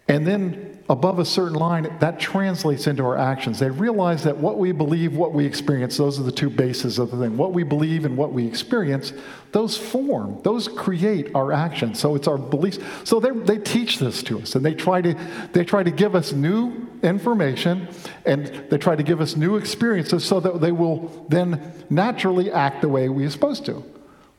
And 0.07 0.25
then 0.25 0.70
above 0.89 1.19
a 1.19 1.25
certain 1.25 1.55
line, 1.57 1.95
that 1.99 2.19
translates 2.19 2.87
into 2.87 3.03
our 3.03 3.17
actions. 3.17 3.59
They 3.59 3.69
realize 3.69 4.23
that 4.23 4.37
what 4.37 4.57
we 4.57 4.71
believe, 4.71 5.15
what 5.15 5.33
we 5.33 5.45
experience, 5.45 5.97
those 5.97 6.19
are 6.19 6.23
the 6.23 6.31
two 6.31 6.49
bases 6.49 6.99
of 6.99 7.11
the 7.11 7.17
thing. 7.17 7.37
What 7.37 7.53
we 7.53 7.63
believe 7.63 8.05
and 8.05 8.17
what 8.17 8.33
we 8.33 8.45
experience, 8.45 9.13
those 9.51 9.77
form, 9.77 10.41
those 10.43 10.67
create 10.67 11.33
our 11.35 11.51
actions. 11.51 11.99
So 11.99 12.15
it's 12.15 12.27
our 12.27 12.37
beliefs. 12.37 12.79
So 13.03 13.19
they, 13.19 13.31
they 13.31 13.57
teach 13.57 13.99
this 13.99 14.21
to 14.23 14.41
us 14.41 14.55
and 14.55 14.65
they 14.65 14.73
try 14.73 15.01
to 15.01 15.15
they 15.53 15.63
try 15.63 15.83
to 15.83 15.91
give 15.91 16.15
us 16.15 16.33
new 16.33 16.89
information 17.03 17.87
and 18.25 18.47
they 18.69 18.77
try 18.77 18.95
to 18.95 19.03
give 19.03 19.21
us 19.21 19.35
new 19.35 19.55
experiences 19.57 20.25
so 20.25 20.39
that 20.39 20.61
they 20.61 20.71
will 20.71 21.25
then 21.29 21.73
naturally 21.89 22.51
act 22.51 22.81
the 22.81 22.89
way 22.89 23.09
we're 23.09 23.29
supposed 23.29 23.65
to. 23.65 23.83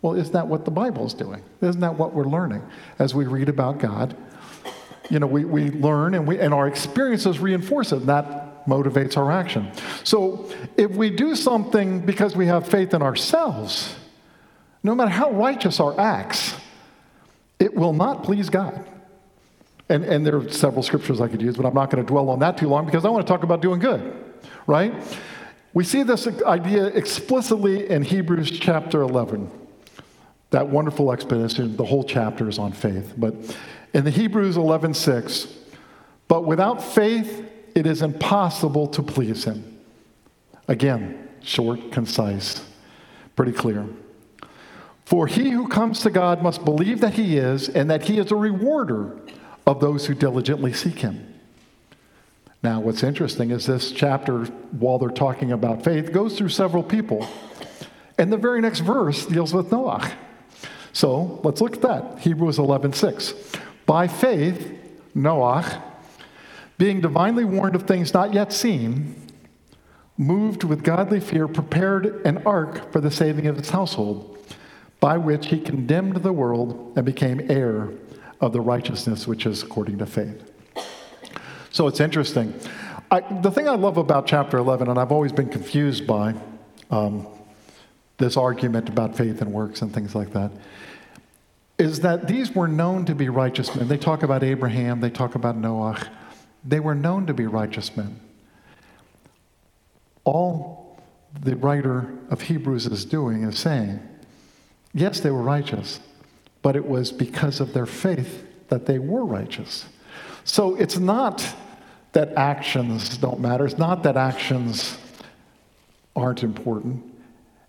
Well, 0.02 0.14
isn't 0.14 0.33
that 0.33 0.48
what 0.48 0.64
the 0.64 0.70
Bible 0.70 1.07
is 1.07 1.14
doing? 1.14 1.42
Isn't 1.61 1.81
that 1.81 1.96
what 1.96 2.12
we're 2.12 2.24
learning 2.24 2.62
as 2.98 3.14
we 3.14 3.24
read 3.24 3.48
about 3.48 3.78
God? 3.78 4.16
You 5.12 5.18
know, 5.18 5.27
we, 5.27 5.44
we 5.44 5.70
learn 5.70 6.14
and, 6.14 6.27
we, 6.27 6.38
and 6.38 6.55
our 6.55 6.66
experiences 6.66 7.38
reinforce 7.38 7.92
it, 7.92 7.96
and 7.96 8.09
that 8.09 8.64
motivates 8.66 9.18
our 9.18 9.31
action. 9.31 9.70
So 10.05 10.51
if 10.79 10.92
we 10.92 11.11
do 11.11 11.37
something 11.37 12.01
because 12.01 12.35
we 12.35 12.46
have 12.46 12.66
faith 12.66 12.94
in 12.94 13.03
ourselves, 13.03 13.94
no 14.83 14.94
matter 14.94 15.11
how 15.11 15.31
righteous 15.33 15.81
our 15.81 16.01
acts, 16.01 16.55
it 17.59 17.75
will 17.75 17.92
not 17.92 18.25
please 18.25 18.48
God. 18.48 18.88
And, 19.90 20.03
and 20.03 20.25
there 20.27 20.37
are 20.37 20.48
several 20.48 20.83
scriptures 20.83 21.20
I 21.20 21.29
could 21.29 21.42
use, 21.42 21.59
but 21.59 21.66
I'm 21.66 21.75
not 21.75 21.90
going 21.90 22.03
to 22.03 22.11
dwell 22.11 22.31
on 22.31 22.38
that 22.38 22.57
too 22.57 22.68
long 22.68 22.87
because 22.87 23.05
I 23.05 23.11
want 23.11 23.27
to 23.27 23.31
talk 23.31 23.42
about 23.42 23.61
doing 23.61 23.81
good, 23.81 24.16
right? 24.66 24.94
We 25.75 25.85
see 25.85 26.05
this 26.05 26.27
idea 26.27 26.87
explicitly 26.87 27.90
in 27.90 28.03
Hebrews 28.03 28.51
chapter 28.51 29.03
11. 29.03 29.51
That 30.53 30.68
wonderful 30.68 31.12
explanation, 31.12 31.77
the 31.77 31.85
whole 31.85 32.03
chapter 32.03 32.48
is 32.48 32.59
on 32.59 32.72
faith. 32.72 33.12
But 33.18 33.35
in 33.94 34.05
the 34.05 34.11
Hebrews 34.11 34.57
11:6, 34.57 35.48
but 36.28 36.44
without 36.44 36.83
faith 36.83 37.44
it 37.74 37.87
is 37.87 38.02
impossible 38.02 38.87
to 38.88 39.02
please 39.02 39.44
him. 39.44 39.78
Again, 40.68 41.28
short, 41.40 41.90
concise, 41.90 42.62
pretty 43.35 43.52
clear. 43.52 43.87
For 45.05 45.26
he 45.26 45.50
who 45.50 45.68
comes 45.68 46.00
to 46.00 46.11
God 46.11 46.42
must 46.42 46.64
believe 46.64 47.00
that 47.00 47.14
he 47.14 47.37
is 47.37 47.68
and 47.68 47.90
that 47.90 48.05
he 48.05 48.18
is 48.18 48.31
a 48.31 48.37
rewarder 48.37 49.16
of 49.66 49.81
those 49.81 50.07
who 50.07 50.14
diligently 50.14 50.72
seek 50.72 51.00
him. 51.00 51.35
Now, 52.62 52.81
what's 52.81 53.02
interesting 53.02 53.50
is 53.50 53.66
this 53.66 53.90
chapter, 53.90 54.44
while 54.70 54.98
they're 54.98 55.11
talking 55.11 55.50
about 55.50 55.83
faith, 55.83 56.12
goes 56.12 56.38
through 56.38 56.50
several 56.50 56.83
people. 56.83 57.26
And 58.18 58.33
the 58.33 58.37
very 58.37 58.61
next 58.61 58.81
verse 58.81 59.26
deals 59.26 59.52
with 59.52 59.72
Noah. 59.72 60.09
So 60.92 61.40
let's 61.42 61.61
look 61.61 61.74
at 61.74 61.83
that. 61.83 62.20
Hebrews 62.20 62.59
11 62.59 62.92
6. 62.92 63.35
By 63.87 64.07
faith, 64.09 64.79
Noah, 65.14 65.83
being 66.79 67.01
divinely 67.01 67.45
warned 67.45 67.75
of 67.75 67.83
things 67.83 68.14
not 68.14 68.33
yet 68.33 68.53
seen, 68.53 69.14
moved 70.16 70.64
with 70.64 70.83
godly 70.83 71.21
fear, 71.21 71.49
prepared 71.49 72.25
an 72.27 72.42
ark 72.47 72.92
for 72.92 73.01
the 73.01 73.11
saving 73.11 73.47
of 73.47 73.57
his 73.57 73.71
household, 73.71 74.38
by 75.01 75.18
which 75.18 75.47
he 75.47 75.61
condemned 75.61 76.16
the 76.16 76.33
world 76.33 76.92
and 76.97 77.05
became 77.05 77.51
heir 77.51 77.90
of 78.40 78.53
the 78.53 78.61
righteousness 78.61 79.27
which 79.27 79.47
is 79.47 79.62
according 79.62 79.99
to 79.99 80.07
faith. 80.07 80.51
So 81.71 81.87
it's 81.87 82.01
interesting. 82.01 82.55
I, 83.11 83.21
the 83.40 83.51
thing 83.51 83.68
I 83.68 83.75
love 83.75 83.97
about 83.97 84.27
chapter 84.27 84.59
11, 84.59 84.88
and 84.88 84.99
I've 84.99 85.12
always 85.12 85.33
been 85.33 85.49
confused 85.49 86.07
by 86.07 86.35
um, 86.90 87.27
this 88.18 88.37
argument 88.37 88.88
about 88.88 89.16
faith 89.16 89.40
and 89.40 89.53
works 89.53 89.83
and 89.83 89.92
things 89.92 90.14
like 90.14 90.33
that, 90.33 90.51
is 91.78 92.00
that 92.00 92.28
these 92.28 92.52
were 92.52 92.68
known 92.68 93.04
to 93.06 93.14
be 93.14 93.28
righteous 93.28 93.74
men. 93.74 93.88
They 93.88 93.96
talk 93.96 94.22
about 94.22 94.42
Abraham, 94.42 95.00
they 95.00 95.11
talk 95.11 95.35
about 95.35 95.56
Noah. 95.56 96.00
They 96.64 96.80
were 96.80 96.94
known 96.94 97.26
to 97.26 97.35
be 97.35 97.46
righteous 97.46 97.96
men. 97.96 98.20
All 100.24 101.00
the 101.40 101.56
writer 101.56 102.08
of 102.30 102.42
Hebrews 102.42 102.87
is 102.87 103.04
doing 103.04 103.42
is 103.42 103.58
saying, 103.58 104.00
yes, 104.94 105.20
they 105.20 105.30
were 105.30 105.42
righteous, 105.42 105.98
but 106.61 106.76
it 106.76 106.87
was 106.87 107.11
because 107.11 107.58
of 107.58 107.72
their 107.72 107.87
faith 107.87 108.44
that 108.68 108.87
they 108.87 108.98
were 108.98 109.24
righteous. 109.24 109.87
So 110.44 110.76
it's 110.76 110.98
not 110.98 111.46
that 112.12 112.32
actions 112.35 113.16
don't 113.16 113.40
matter, 113.40 113.64
it's 113.64 113.78
not 113.78 114.02
that 114.02 114.16
actions 114.16 114.98
aren't 116.14 116.42
important, 116.42 117.02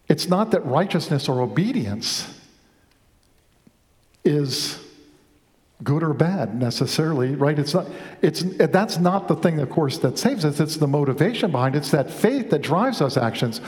it's 0.09 0.27
not 0.27 0.51
that 0.51 0.65
righteousness 0.65 1.29
or 1.29 1.41
obedience 1.41 2.27
is 4.23 4.79
good 5.83 6.03
or 6.03 6.13
bad 6.13 6.55
necessarily 6.55 7.36
right? 7.36 7.59
It's 7.59 7.73
not 7.73 7.88
it's 8.21 8.41
that's 8.41 8.97
not 8.97 9.27
the 9.27 9.36
thing 9.36 9.59
of 9.59 9.69
course 9.69 9.97
that 9.99 10.17
saves 10.17 10.45
us. 10.45 10.59
It's 10.59 10.77
the 10.77 10.88
motivation 10.88 11.51
behind 11.51 11.75
it. 11.75 11.79
It's 11.79 11.91
that 11.91 12.09
faith 12.09 12.49
that 12.51 12.62
drives 12.62 13.01
us 13.01 13.17
actions. 13.17 13.59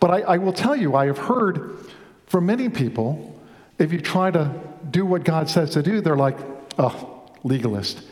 But 0.00 0.10
I, 0.10 0.20
I 0.20 0.36
will 0.38 0.52
tell 0.52 0.76
you 0.76 0.94
i 0.94 1.06
have 1.06 1.18
heard 1.18 1.78
from 2.26 2.46
many 2.46 2.68
people 2.68 3.34
if 3.78 3.92
you 3.92 4.00
try 4.00 4.30
to 4.30 4.54
do 4.90 5.04
what 5.04 5.24
god 5.24 5.48
says 5.50 5.70
to 5.70 5.82
do 5.82 6.00
they're 6.00 6.16
like 6.16 6.38
oh 6.78 7.30
legalist. 7.44 8.02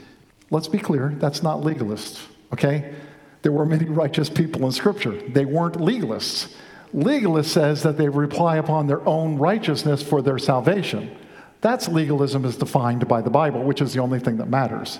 Let's 0.50 0.68
be 0.68 0.78
clear 0.78 1.14
that's 1.18 1.42
not 1.42 1.62
legalist 1.62 2.20
okay? 2.52 2.94
There 3.42 3.52
were 3.52 3.66
many 3.66 3.86
righteous 3.86 4.28
people 4.28 4.64
in 4.64 4.72
scripture. 4.72 5.12
They 5.12 5.44
weren't 5.44 5.76
legalists. 5.76 6.54
Legalist 6.92 7.52
says 7.52 7.82
that 7.82 7.98
they 7.98 8.08
rely 8.08 8.56
upon 8.56 8.86
their 8.86 9.06
own 9.06 9.36
righteousness 9.36 10.02
for 10.02 10.22
their 10.22 10.38
salvation 10.38 11.16
that's 11.60 11.88
legalism 11.88 12.44
as 12.44 12.56
defined 12.56 13.06
by 13.08 13.20
the 13.22 13.30
Bible, 13.30 13.62
which 13.62 13.80
is 13.80 13.92
the 13.92 14.00
only 14.00 14.20
thing 14.20 14.36
that 14.38 14.48
matters. 14.48 14.98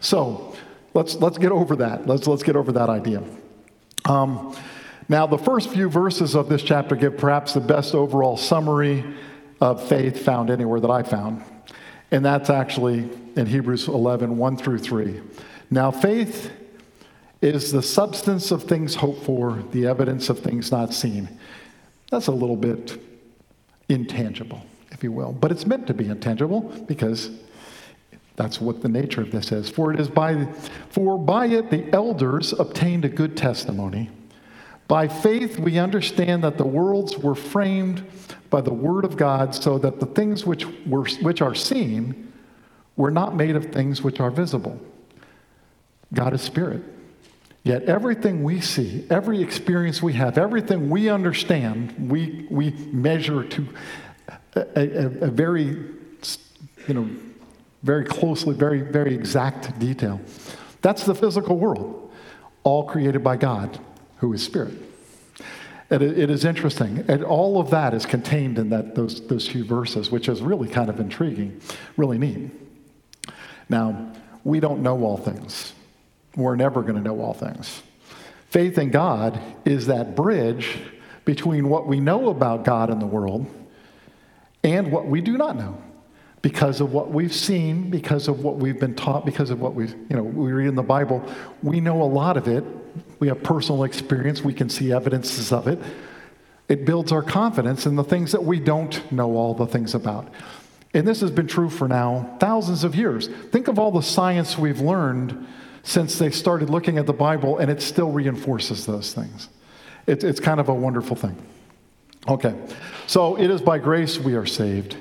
So 0.00 0.54
let's, 0.94 1.14
let's 1.16 1.38
get 1.38 1.52
over 1.52 1.76
that. 1.76 2.06
Let's, 2.06 2.26
let's 2.26 2.42
get 2.42 2.56
over 2.56 2.72
that 2.72 2.88
idea. 2.88 3.22
Um, 4.04 4.56
now, 5.08 5.26
the 5.26 5.38
first 5.38 5.70
few 5.70 5.88
verses 5.88 6.34
of 6.34 6.48
this 6.48 6.62
chapter 6.62 6.96
give 6.96 7.16
perhaps 7.16 7.54
the 7.54 7.60
best 7.60 7.94
overall 7.94 8.36
summary 8.36 9.04
of 9.60 9.86
faith 9.88 10.24
found 10.24 10.50
anywhere 10.50 10.80
that 10.80 10.90
I 10.90 11.02
found. 11.02 11.44
And 12.10 12.24
that's 12.24 12.50
actually 12.50 13.08
in 13.36 13.46
Hebrews 13.46 13.88
11, 13.88 14.36
1 14.36 14.56
through 14.56 14.78
3. 14.78 15.20
Now, 15.70 15.90
faith 15.90 16.50
is 17.40 17.72
the 17.72 17.82
substance 17.82 18.50
of 18.50 18.64
things 18.64 18.96
hoped 18.96 19.24
for, 19.24 19.62
the 19.72 19.86
evidence 19.86 20.28
of 20.28 20.40
things 20.40 20.70
not 20.70 20.92
seen. 20.92 21.28
That's 22.10 22.26
a 22.26 22.32
little 22.32 22.56
bit 22.56 23.00
intangible 23.88 24.62
you 25.02 25.12
will. 25.12 25.32
But 25.32 25.50
it's 25.50 25.66
meant 25.66 25.86
to 25.88 25.94
be 25.94 26.08
intangible 26.08 26.60
because 26.86 27.30
that's 28.36 28.60
what 28.60 28.82
the 28.82 28.88
nature 28.88 29.20
of 29.20 29.30
this 29.30 29.52
is. 29.52 29.68
For 29.68 29.92
it 29.92 30.00
is 30.00 30.08
by 30.08 30.46
for 30.90 31.18
by 31.18 31.46
it 31.46 31.70
the 31.70 31.92
elders 31.92 32.52
obtained 32.52 33.04
a 33.04 33.08
good 33.08 33.36
testimony. 33.36 34.10
By 34.88 35.08
faith 35.08 35.58
we 35.58 35.78
understand 35.78 36.44
that 36.44 36.58
the 36.58 36.66
worlds 36.66 37.18
were 37.18 37.34
framed 37.34 38.04
by 38.50 38.60
the 38.60 38.72
word 38.72 39.04
of 39.04 39.16
God 39.16 39.54
so 39.54 39.78
that 39.78 40.00
the 40.00 40.06
things 40.06 40.44
which 40.44 40.66
were 40.86 41.04
which 41.20 41.42
are 41.42 41.54
seen 41.54 42.32
were 42.96 43.10
not 43.10 43.34
made 43.34 43.56
of 43.56 43.66
things 43.66 44.02
which 44.02 44.20
are 44.20 44.30
visible. 44.30 44.80
God 46.12 46.34
is 46.34 46.42
spirit. 46.42 46.82
Yet 47.64 47.84
everything 47.84 48.42
we 48.42 48.60
see, 48.60 49.06
every 49.08 49.40
experience 49.40 50.02
we 50.02 50.14
have, 50.14 50.36
everything 50.36 50.90
we 50.90 51.08
understand, 51.08 52.10
we, 52.10 52.46
we 52.50 52.70
measure 52.92 53.44
to 53.44 53.68
a, 54.54 55.26
a, 55.26 55.28
very, 55.28 55.64
you 56.86 56.94
know, 56.94 57.08
very 57.82 58.04
closely, 58.04 58.54
very, 58.54 58.80
very 58.80 59.14
exact 59.14 59.78
detail. 59.78 60.20
That's 60.82 61.04
the 61.04 61.14
physical 61.14 61.58
world, 61.58 62.12
all 62.64 62.84
created 62.84 63.24
by 63.24 63.36
God, 63.36 63.78
who 64.18 64.32
is 64.32 64.42
spirit. 64.42 64.74
And 65.90 66.02
it, 66.02 66.18
it 66.18 66.30
is 66.30 66.44
interesting. 66.44 67.04
And 67.08 67.24
all 67.24 67.60
of 67.60 67.70
that 67.70 67.94
is 67.94 68.06
contained 68.06 68.58
in 68.58 68.70
that, 68.70 68.94
those, 68.94 69.26
those 69.26 69.48
few 69.48 69.64
verses, 69.64 70.10
which 70.10 70.28
is 70.28 70.42
really 70.42 70.68
kind 70.68 70.88
of 70.88 71.00
intriguing, 71.00 71.60
really 71.96 72.18
neat. 72.18 72.50
Now, 73.68 74.12
we 74.44 74.60
don't 74.60 74.82
know 74.82 75.02
all 75.02 75.16
things. 75.16 75.72
We're 76.36 76.56
never 76.56 76.82
going 76.82 76.94
to 76.94 77.00
know 77.00 77.20
all 77.20 77.34
things. 77.34 77.82
Faith 78.48 78.78
in 78.78 78.90
God 78.90 79.40
is 79.64 79.86
that 79.86 80.14
bridge 80.16 80.78
between 81.24 81.68
what 81.68 81.86
we 81.86 82.00
know 82.00 82.28
about 82.28 82.64
God 82.64 82.90
and 82.90 83.00
the 83.00 83.06
world 83.06 83.46
and 84.64 84.92
what 84.92 85.06
we 85.06 85.20
do 85.20 85.36
not 85.36 85.56
know 85.56 85.76
because 86.42 86.80
of 86.80 86.92
what 86.92 87.10
we've 87.10 87.34
seen, 87.34 87.88
because 87.88 88.26
of 88.28 88.42
what 88.42 88.56
we've 88.56 88.78
been 88.78 88.94
taught, 88.94 89.24
because 89.24 89.50
of 89.50 89.60
what 89.60 89.74
we, 89.74 89.86
you 89.88 90.16
know, 90.16 90.22
we 90.22 90.52
read 90.52 90.68
in 90.68 90.74
the 90.74 90.82
Bible. 90.82 91.24
We 91.62 91.80
know 91.80 92.02
a 92.02 92.04
lot 92.04 92.36
of 92.36 92.48
it. 92.48 92.64
We 93.20 93.28
have 93.28 93.42
personal 93.42 93.84
experience. 93.84 94.42
We 94.42 94.52
can 94.52 94.68
see 94.68 94.92
evidences 94.92 95.52
of 95.52 95.68
it. 95.68 95.78
It 96.68 96.84
builds 96.84 97.12
our 97.12 97.22
confidence 97.22 97.86
in 97.86 97.96
the 97.96 98.04
things 98.04 98.32
that 98.32 98.42
we 98.42 98.58
don't 98.58 99.12
know 99.12 99.36
all 99.36 99.54
the 99.54 99.66
things 99.66 99.94
about. 99.94 100.32
And 100.94 101.06
this 101.06 101.20
has 101.20 101.30
been 101.30 101.46
true 101.46 101.70
for 101.70 101.88
now 101.88 102.36
thousands 102.40 102.84
of 102.84 102.94
years. 102.94 103.28
Think 103.28 103.68
of 103.68 103.78
all 103.78 103.92
the 103.92 104.02
science 104.02 104.58
we've 104.58 104.80
learned 104.80 105.46
since 105.84 106.18
they 106.18 106.30
started 106.30 106.70
looking 106.70 106.98
at 106.98 107.06
the 107.06 107.12
Bible, 107.12 107.58
and 107.58 107.70
it 107.70 107.82
still 107.82 108.10
reinforces 108.10 108.86
those 108.86 109.12
things. 109.12 109.48
It, 110.06 110.22
it's 110.22 110.40
kind 110.40 110.60
of 110.60 110.68
a 110.68 110.74
wonderful 110.74 111.16
thing. 111.16 111.36
Okay, 112.28 112.54
so 113.08 113.36
it 113.36 113.50
is 113.50 113.60
by 113.60 113.78
grace 113.78 114.18
we 114.18 114.34
are 114.34 114.46
saved. 114.46 114.96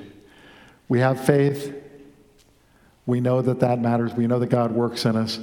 We 0.89 0.99
have 0.99 1.23
faith. 1.23 1.73
We 3.05 3.19
know 3.19 3.41
that 3.43 3.59
that 3.59 3.79
matters. 3.79 4.13
We 4.13 4.25
know 4.25 4.39
that 4.39 4.49
God 4.49 4.71
works 4.71 5.05
in 5.05 5.15
us. 5.15 5.39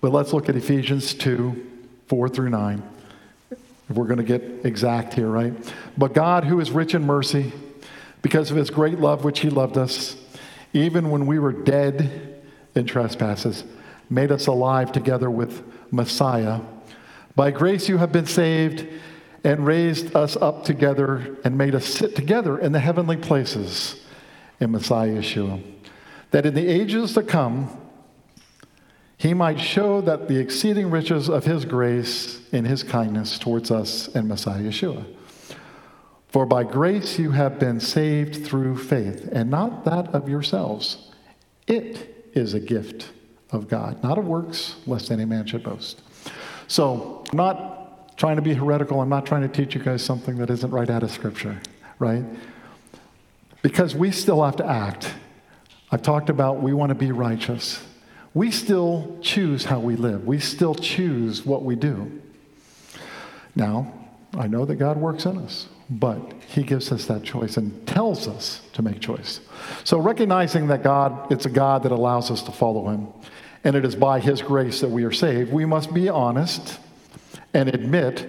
But 0.00 0.12
let's 0.12 0.32
look 0.32 0.48
at 0.48 0.56
Ephesians 0.56 1.14
2 1.14 1.72
4 2.06 2.28
through 2.28 2.50
9. 2.50 2.82
If 3.50 3.96
we're 3.96 4.06
going 4.06 4.18
to 4.18 4.24
get 4.24 4.64
exact 4.64 5.14
here, 5.14 5.28
right? 5.28 5.52
But 5.98 6.12
God, 6.12 6.44
who 6.44 6.60
is 6.60 6.70
rich 6.70 6.94
in 6.94 7.04
mercy, 7.04 7.52
because 8.22 8.50
of 8.50 8.56
his 8.56 8.70
great 8.70 9.00
love 9.00 9.24
which 9.24 9.40
he 9.40 9.50
loved 9.50 9.76
us, 9.76 10.16
even 10.72 11.10
when 11.10 11.26
we 11.26 11.38
were 11.38 11.52
dead 11.52 12.42
in 12.74 12.86
trespasses, 12.86 13.64
made 14.08 14.30
us 14.30 14.46
alive 14.46 14.92
together 14.92 15.30
with 15.30 15.62
Messiah. 15.90 16.60
By 17.34 17.50
grace 17.50 17.88
you 17.88 17.98
have 17.98 18.12
been 18.12 18.26
saved 18.26 18.86
and 19.46 19.64
raised 19.64 20.16
us 20.16 20.34
up 20.34 20.64
together 20.64 21.36
and 21.44 21.56
made 21.56 21.72
us 21.72 21.86
sit 21.86 22.16
together 22.16 22.58
in 22.58 22.72
the 22.72 22.80
heavenly 22.80 23.16
places 23.16 24.04
in 24.58 24.72
Messiah 24.72 25.18
Yeshua, 25.18 25.62
that 26.32 26.44
in 26.44 26.52
the 26.52 26.66
ages 26.66 27.14
to 27.14 27.22
come 27.22 27.70
he 29.16 29.32
might 29.32 29.60
show 29.60 30.00
that 30.00 30.26
the 30.26 30.36
exceeding 30.36 30.90
riches 30.90 31.30
of 31.30 31.44
his 31.44 31.64
grace 31.64 32.42
in 32.50 32.64
his 32.64 32.82
kindness 32.82 33.38
towards 33.38 33.70
us 33.70 34.08
in 34.08 34.26
Messiah 34.26 34.62
Yeshua. 34.62 35.06
For 36.26 36.44
by 36.44 36.64
grace 36.64 37.16
you 37.16 37.30
have 37.30 37.60
been 37.60 37.78
saved 37.78 38.44
through 38.44 38.76
faith, 38.76 39.28
and 39.30 39.48
not 39.48 39.84
that 39.84 40.08
of 40.08 40.28
yourselves. 40.28 41.12
It 41.68 42.30
is 42.34 42.52
a 42.52 42.60
gift 42.60 43.12
of 43.52 43.68
God, 43.68 44.02
not 44.02 44.18
of 44.18 44.26
works, 44.26 44.74
lest 44.86 45.12
any 45.12 45.24
man 45.24 45.46
should 45.46 45.62
boast. 45.62 46.02
So, 46.66 47.24
not 47.32 47.85
trying 48.16 48.36
to 48.36 48.42
be 48.42 48.54
heretical. 48.54 49.00
I'm 49.00 49.08
not 49.08 49.26
trying 49.26 49.42
to 49.42 49.48
teach 49.48 49.74
you 49.74 49.82
guys 49.82 50.02
something 50.02 50.38
that 50.38 50.50
isn't 50.50 50.70
right 50.70 50.88
out 50.88 51.02
of 51.02 51.10
Scripture, 51.10 51.60
right? 51.98 52.24
Because 53.62 53.94
we 53.94 54.10
still 54.10 54.42
have 54.42 54.56
to 54.56 54.66
act. 54.66 55.12
I've 55.90 56.02
talked 56.02 56.30
about 56.30 56.62
we 56.62 56.72
want 56.72 56.90
to 56.90 56.94
be 56.94 57.12
righteous. 57.12 57.82
We 58.34 58.50
still 58.50 59.18
choose 59.22 59.64
how 59.64 59.80
we 59.80 59.96
live, 59.96 60.26
we 60.26 60.38
still 60.38 60.74
choose 60.74 61.44
what 61.44 61.62
we 61.62 61.76
do. 61.76 62.20
Now, 63.54 63.92
I 64.36 64.46
know 64.46 64.66
that 64.66 64.76
God 64.76 64.98
works 64.98 65.24
in 65.24 65.38
us, 65.38 65.68
but 65.88 66.20
He 66.48 66.62
gives 66.62 66.92
us 66.92 67.06
that 67.06 67.22
choice 67.22 67.56
and 67.56 67.86
tells 67.86 68.28
us 68.28 68.60
to 68.74 68.82
make 68.82 69.00
choice. 69.00 69.40
So, 69.84 69.98
recognizing 69.98 70.66
that 70.66 70.82
God, 70.82 71.32
it's 71.32 71.46
a 71.46 71.50
God 71.50 71.82
that 71.84 71.92
allows 71.92 72.30
us 72.30 72.42
to 72.42 72.52
follow 72.52 72.88
Him, 72.90 73.08
and 73.64 73.74
it 73.74 73.84
is 73.86 73.96
by 73.96 74.20
His 74.20 74.42
grace 74.42 74.80
that 74.80 74.90
we 74.90 75.04
are 75.04 75.12
saved, 75.12 75.50
we 75.50 75.64
must 75.64 75.94
be 75.94 76.10
honest 76.10 76.78
and 77.54 77.68
admit 77.68 78.26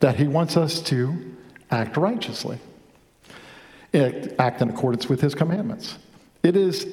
that 0.00 0.16
He 0.16 0.28
wants 0.28 0.56
us 0.56 0.80
to 0.82 1.36
act 1.70 1.96
righteously, 1.96 2.58
act 3.94 4.62
in 4.62 4.68
accordance 4.68 5.08
with 5.08 5.20
His 5.20 5.34
commandments. 5.34 5.98
It 6.42 6.56
is 6.56 6.86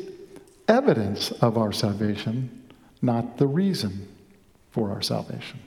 evidence 0.67 1.31
of 1.31 1.57
our 1.57 1.71
salvation, 1.71 2.63
not 3.01 3.37
the 3.37 3.47
reason 3.47 4.07
for 4.71 4.91
our 4.91 5.01
salvation. 5.01 5.59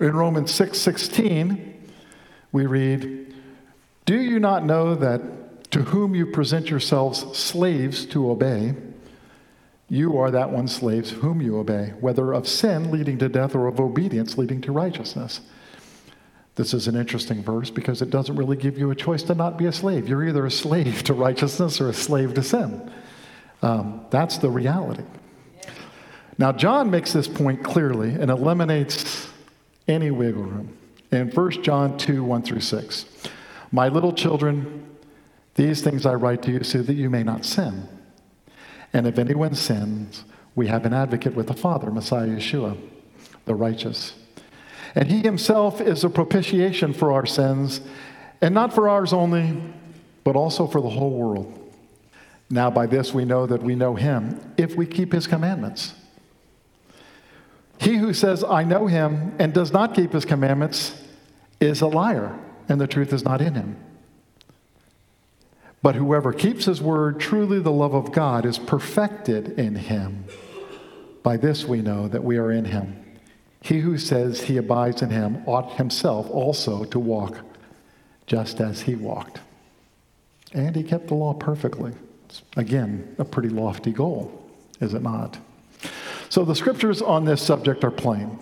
In 0.00 0.14
Romans 0.14 0.50
6 0.50 0.78
16, 0.78 1.74
we 2.52 2.66
read, 2.66 3.34
Do 4.06 4.20
you 4.20 4.38
not 4.38 4.64
know 4.64 4.94
that 4.94 5.70
to 5.70 5.82
whom 5.82 6.14
you 6.14 6.26
present 6.26 6.68
yourselves 6.68 7.20
slaves 7.38 8.04
to 8.06 8.30
obey, 8.30 8.74
you 9.90 10.16
are 10.16 10.30
that 10.30 10.50
one 10.50 10.68
slaves 10.68 11.10
whom 11.10 11.42
you 11.42 11.58
obey, 11.58 11.92
whether 12.00 12.32
of 12.32 12.46
sin 12.46 12.92
leading 12.92 13.18
to 13.18 13.28
death 13.28 13.56
or 13.56 13.66
of 13.66 13.80
obedience 13.80 14.38
leading 14.38 14.60
to 14.62 14.72
righteousness. 14.72 15.40
This 16.54 16.72
is 16.72 16.86
an 16.86 16.94
interesting 16.94 17.42
verse 17.42 17.70
because 17.70 18.00
it 18.00 18.10
doesn't 18.10 18.36
really 18.36 18.56
give 18.56 18.78
you 18.78 18.92
a 18.92 18.94
choice 18.94 19.24
to 19.24 19.34
not 19.34 19.58
be 19.58 19.66
a 19.66 19.72
slave. 19.72 20.08
You're 20.08 20.28
either 20.28 20.46
a 20.46 20.50
slave 20.50 21.02
to 21.04 21.14
righteousness 21.14 21.80
or 21.80 21.88
a 21.88 21.92
slave 21.92 22.34
to 22.34 22.42
sin. 22.42 22.90
Um, 23.62 24.06
that's 24.10 24.38
the 24.38 24.48
reality. 24.48 25.02
Now, 26.38 26.52
John 26.52 26.90
makes 26.90 27.12
this 27.12 27.26
point 27.26 27.64
clearly 27.64 28.10
and 28.10 28.30
eliminates 28.30 29.28
any 29.88 30.10
wiggle 30.10 30.44
room. 30.44 30.76
In 31.10 31.30
1 31.30 31.62
John 31.62 31.98
2 31.98 32.22
1 32.22 32.42
through 32.42 32.60
6, 32.60 33.06
my 33.72 33.88
little 33.88 34.12
children, 34.12 34.86
these 35.56 35.82
things 35.82 36.06
I 36.06 36.14
write 36.14 36.42
to 36.42 36.52
you 36.52 36.62
so 36.62 36.82
that 36.82 36.94
you 36.94 37.10
may 37.10 37.24
not 37.24 37.44
sin. 37.44 37.88
And 38.92 39.06
if 39.06 39.18
anyone 39.18 39.54
sins, 39.54 40.24
we 40.54 40.66
have 40.66 40.84
an 40.84 40.92
advocate 40.92 41.34
with 41.34 41.46
the 41.46 41.54
Father, 41.54 41.90
Messiah 41.90 42.28
Yeshua, 42.28 42.76
the 43.44 43.54
righteous. 43.54 44.14
And 44.94 45.08
he 45.08 45.20
himself 45.20 45.80
is 45.80 46.02
a 46.02 46.10
propitiation 46.10 46.92
for 46.92 47.12
our 47.12 47.26
sins, 47.26 47.80
and 48.40 48.54
not 48.54 48.72
for 48.72 48.88
ours 48.88 49.12
only, 49.12 49.62
but 50.24 50.34
also 50.36 50.66
for 50.66 50.80
the 50.80 50.90
whole 50.90 51.12
world. 51.12 51.56
Now, 52.50 52.70
by 52.70 52.86
this 52.86 53.14
we 53.14 53.24
know 53.24 53.46
that 53.46 53.62
we 53.62 53.76
know 53.76 53.94
him 53.94 54.40
if 54.56 54.74
we 54.74 54.86
keep 54.86 55.12
his 55.12 55.28
commandments. 55.28 55.94
He 57.78 57.96
who 57.96 58.12
says, 58.12 58.42
I 58.42 58.64
know 58.64 58.88
him, 58.88 59.34
and 59.38 59.54
does 59.54 59.72
not 59.72 59.94
keep 59.94 60.12
his 60.12 60.24
commandments 60.24 61.00
is 61.60 61.80
a 61.80 61.86
liar, 61.86 62.36
and 62.68 62.80
the 62.80 62.86
truth 62.86 63.12
is 63.12 63.24
not 63.24 63.40
in 63.40 63.54
him. 63.54 63.76
But 65.82 65.94
whoever 65.94 66.32
keeps 66.32 66.66
his 66.66 66.82
word, 66.82 67.20
truly 67.20 67.58
the 67.58 67.72
love 67.72 67.94
of 67.94 68.12
God 68.12 68.44
is 68.44 68.58
perfected 68.58 69.58
in 69.58 69.76
him. 69.76 70.24
By 71.22 71.36
this 71.36 71.64
we 71.64 71.80
know 71.80 72.08
that 72.08 72.24
we 72.24 72.36
are 72.36 72.52
in 72.52 72.66
him. 72.66 73.02
He 73.62 73.80
who 73.80 73.98
says 73.98 74.42
he 74.42 74.56
abides 74.56 75.02
in 75.02 75.10
him 75.10 75.42
ought 75.46 75.76
himself 75.76 76.30
also 76.30 76.84
to 76.84 76.98
walk 76.98 77.38
just 78.26 78.60
as 78.60 78.82
he 78.82 78.94
walked. 78.94 79.40
And 80.52 80.74
he 80.74 80.82
kept 80.82 81.08
the 81.08 81.14
law 81.14 81.34
perfectly. 81.34 81.92
It's, 82.26 82.42
again, 82.56 83.14
a 83.18 83.24
pretty 83.24 83.48
lofty 83.48 83.92
goal, 83.92 84.50
is 84.80 84.94
it 84.94 85.02
not? 85.02 85.38
So 86.28 86.44
the 86.44 86.54
scriptures 86.54 87.02
on 87.02 87.24
this 87.24 87.42
subject 87.42 87.84
are 87.84 87.90
plain. 87.90 88.38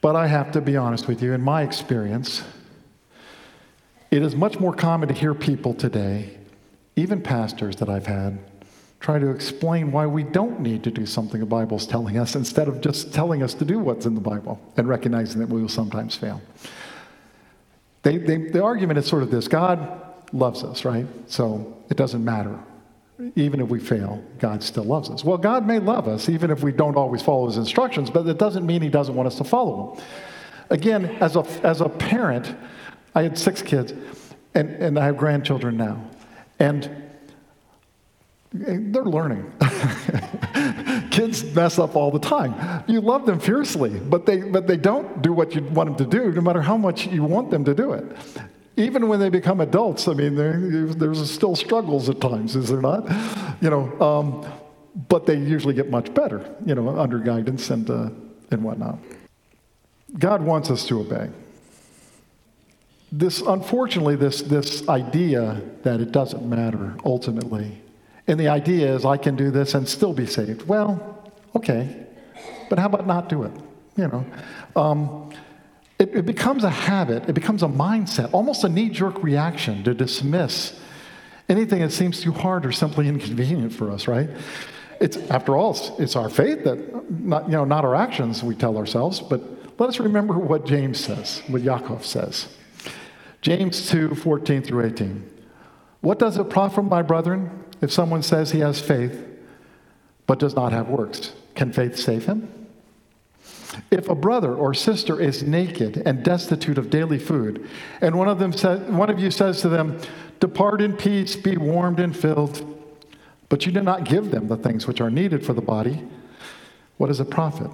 But 0.00 0.16
I 0.16 0.26
have 0.26 0.52
to 0.52 0.60
be 0.60 0.76
honest 0.76 1.08
with 1.08 1.22
you, 1.22 1.32
in 1.32 1.42
my 1.42 1.62
experience, 1.62 2.42
it 4.10 4.22
is 4.22 4.34
much 4.34 4.58
more 4.58 4.74
common 4.74 5.08
to 5.08 5.14
hear 5.14 5.34
people 5.34 5.74
today, 5.74 6.36
even 6.96 7.22
pastors 7.22 7.76
that 7.76 7.88
I've 7.88 8.06
had, 8.06 8.38
try 8.98 9.18
to 9.18 9.30
explain 9.30 9.92
why 9.92 10.06
we 10.06 10.22
don't 10.22 10.60
need 10.60 10.84
to 10.84 10.90
do 10.90 11.06
something 11.06 11.40
the 11.40 11.46
Bible's 11.46 11.86
telling 11.86 12.18
us 12.18 12.34
instead 12.34 12.68
of 12.68 12.80
just 12.80 13.14
telling 13.14 13.42
us 13.42 13.54
to 13.54 13.64
do 13.64 13.78
what's 13.78 14.06
in 14.06 14.14
the 14.14 14.20
Bible 14.20 14.60
and 14.76 14.88
recognizing 14.88 15.40
that 15.40 15.48
we 15.48 15.62
will 15.62 15.68
sometimes 15.68 16.16
fail. 16.16 16.42
They, 18.02 18.18
they, 18.18 18.36
the 18.36 18.62
argument 18.62 18.98
is 18.98 19.06
sort 19.06 19.22
of 19.22 19.30
this 19.30 19.48
God 19.48 20.02
loves 20.32 20.64
us, 20.64 20.84
right? 20.84 21.06
So 21.26 21.78
it 21.88 21.96
doesn't 21.96 22.24
matter. 22.24 22.58
Even 23.36 23.60
if 23.60 23.68
we 23.68 23.78
fail, 23.80 24.22
God 24.38 24.62
still 24.62 24.84
loves 24.84 25.10
us. 25.10 25.24
Well, 25.24 25.36
God 25.36 25.66
may 25.66 25.78
love 25.78 26.08
us 26.08 26.28
even 26.28 26.50
if 26.50 26.62
we 26.62 26.72
don't 26.72 26.96
always 26.96 27.20
follow 27.20 27.46
his 27.46 27.58
instructions, 27.58 28.10
but 28.10 28.24
that 28.24 28.38
doesn't 28.38 28.64
mean 28.66 28.80
he 28.80 28.88
doesn't 28.88 29.14
want 29.14 29.26
us 29.26 29.36
to 29.36 29.44
follow 29.44 29.94
them. 29.94 30.04
Again, 30.70 31.04
as 31.20 31.36
a, 31.36 31.44
as 31.62 31.80
a 31.80 31.88
parent, 31.88 32.54
I 33.14 33.22
had 33.22 33.38
six 33.38 33.62
kids, 33.62 33.92
and, 34.54 34.70
and 34.70 34.98
I 34.98 35.06
have 35.06 35.16
grandchildren 35.16 35.76
now. 35.76 36.02
And 36.58 36.90
they're 38.52 39.04
learning. 39.04 39.52
Kids 41.10 41.44
mess 41.54 41.78
up 41.78 41.94
all 41.94 42.10
the 42.10 42.18
time. 42.18 42.84
You 42.88 43.00
love 43.00 43.24
them 43.24 43.38
fiercely, 43.38 43.90
but 43.90 44.26
they, 44.26 44.38
but 44.38 44.66
they 44.66 44.76
don't 44.76 45.22
do 45.22 45.32
what 45.32 45.54
you 45.54 45.62
want 45.62 45.96
them 45.96 46.10
to 46.10 46.18
do, 46.18 46.32
no 46.32 46.40
matter 46.40 46.60
how 46.60 46.76
much 46.76 47.06
you 47.06 47.22
want 47.22 47.50
them 47.50 47.64
to 47.64 47.74
do 47.74 47.92
it 47.92 48.04
even 48.80 49.08
when 49.08 49.20
they 49.20 49.28
become 49.28 49.60
adults, 49.60 50.08
I 50.08 50.14
mean, 50.14 50.34
there's 50.34 51.30
still 51.30 51.54
struggles 51.54 52.08
at 52.08 52.20
times, 52.20 52.56
is 52.56 52.68
there 52.68 52.80
not? 52.80 53.08
You 53.60 53.70
know, 53.70 54.00
um, 54.00 54.52
but 55.08 55.26
they 55.26 55.36
usually 55.36 55.74
get 55.74 55.90
much 55.90 56.12
better, 56.14 56.54
you 56.64 56.74
know, 56.74 56.98
under 56.98 57.18
guidance 57.18 57.70
and, 57.70 57.88
uh, 57.88 58.10
and 58.50 58.64
whatnot. 58.64 58.98
God 60.18 60.42
wants 60.42 60.70
us 60.70 60.86
to 60.86 61.00
obey. 61.00 61.30
This, 63.12 63.40
unfortunately, 63.40 64.14
this, 64.16 64.42
this 64.42 64.88
idea 64.88 65.60
that 65.82 66.00
it 66.00 66.12
doesn't 66.12 66.48
matter 66.48 66.96
ultimately, 67.04 67.82
and 68.26 68.38
the 68.38 68.48
idea 68.48 68.94
is 68.94 69.04
I 69.04 69.16
can 69.16 69.34
do 69.34 69.50
this 69.50 69.74
and 69.74 69.88
still 69.88 70.12
be 70.12 70.26
saved. 70.26 70.68
Well, 70.68 71.32
okay, 71.56 72.06
but 72.68 72.78
how 72.78 72.86
about 72.86 73.06
not 73.06 73.28
do 73.28 73.42
it? 73.42 73.52
You 73.96 74.08
know, 74.08 74.26
um, 74.76 75.30
it, 75.98 76.14
it 76.14 76.26
becomes 76.26 76.62
a 76.62 76.70
habit, 76.70 77.28
it 77.28 77.32
becomes 77.34 77.64
a 77.64 77.68
mindset, 77.68 78.32
almost 78.32 78.62
a 78.62 78.68
knee 78.68 78.88
jerk 78.88 79.22
reaction 79.24 79.82
to 79.84 79.92
dismiss 79.92 80.78
anything 81.48 81.80
that 81.80 81.90
seems 81.90 82.20
too 82.20 82.30
hard 82.30 82.64
or 82.64 82.70
simply 82.70 83.08
inconvenient 83.08 83.72
for 83.72 83.90
us, 83.90 84.06
right? 84.06 84.30
It's, 85.00 85.16
after 85.16 85.56
all, 85.56 85.72
it's, 85.72 85.90
it's 85.98 86.16
our 86.16 86.30
faith 86.30 86.62
that, 86.62 87.10
not, 87.10 87.46
you 87.46 87.52
know, 87.52 87.64
not 87.64 87.84
our 87.84 87.96
actions, 87.96 88.44
we 88.44 88.54
tell 88.54 88.76
ourselves, 88.76 89.18
but 89.18 89.42
let 89.80 89.88
us 89.88 89.98
remember 89.98 90.38
what 90.38 90.64
James 90.64 91.00
says, 91.00 91.42
what 91.48 91.62
Yaakov 91.62 92.04
says. 92.04 92.48
James 93.42 93.88
2 93.88 94.14
14 94.14 94.62
through 94.62 94.86
18. 94.86 95.30
What 96.00 96.18
does 96.18 96.36
it 96.38 96.50
profit, 96.50 96.84
my 96.84 97.02
brethren, 97.02 97.64
if 97.80 97.92
someone 97.92 98.22
says 98.22 98.50
he 98.50 98.60
has 98.60 98.80
faith 98.80 99.26
but 100.26 100.38
does 100.38 100.54
not 100.54 100.72
have 100.72 100.88
works? 100.88 101.32
Can 101.54 101.72
faith 101.72 101.96
save 101.96 102.26
him? 102.26 102.60
If 103.90 104.08
a 104.08 104.14
brother 104.14 104.54
or 104.54 104.74
sister 104.74 105.20
is 105.20 105.42
naked 105.42 106.02
and 106.04 106.24
destitute 106.24 106.78
of 106.78 106.90
daily 106.90 107.18
food, 107.18 107.68
and 108.00 108.16
one 108.16 108.28
of, 108.28 108.38
them 108.38 108.52
sa- 108.52 108.76
one 108.76 109.10
of 109.10 109.18
you 109.18 109.30
says 109.30 109.60
to 109.62 109.68
them, 109.68 110.00
Depart 110.40 110.80
in 110.80 110.96
peace, 110.96 111.36
be 111.36 111.56
warmed 111.56 112.00
and 112.00 112.16
filled, 112.16 112.64
but 113.48 113.66
you 113.66 113.72
do 113.72 113.80
not 113.80 114.04
give 114.04 114.30
them 114.30 114.48
the 114.48 114.56
things 114.56 114.86
which 114.86 115.00
are 115.00 115.10
needed 115.10 115.44
for 115.44 115.52
the 115.52 115.60
body, 115.60 116.02
what 116.96 117.10
is 117.10 117.20
a 117.20 117.24
profit? 117.24 117.70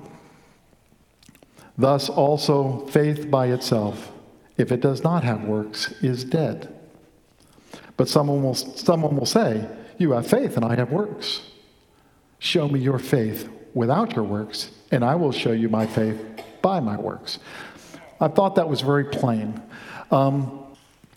Thus 1.78 2.08
also 2.08 2.86
faith 2.86 3.30
by 3.30 3.48
itself, 3.48 4.12
if 4.56 4.72
it 4.72 4.80
does 4.80 5.02
not 5.02 5.24
have 5.24 5.44
works, 5.44 5.92
is 6.02 6.24
dead. 6.24 6.72
But 7.96 8.08
someone 8.08 8.42
will, 8.42 8.54
someone 8.54 9.16
will 9.16 9.26
say, 9.26 9.66
You 9.98 10.12
have 10.12 10.26
faith 10.26 10.56
and 10.56 10.64
I 10.64 10.76
have 10.76 10.90
works. 10.90 11.42
Show 12.38 12.68
me 12.68 12.80
your 12.80 12.98
faith 12.98 13.48
without 13.74 14.14
your 14.14 14.24
works, 14.24 14.70
and 14.90 15.04
I 15.04 15.14
will 15.14 15.32
show 15.32 15.52
you 15.52 15.68
my 15.68 15.86
faith 15.86 16.18
by 16.62 16.80
my 16.80 16.96
works. 16.96 17.38
I 18.20 18.28
thought 18.28 18.54
that 18.56 18.68
was 18.68 18.80
very 18.80 19.04
plain. 19.04 19.62
Um, 20.10 20.64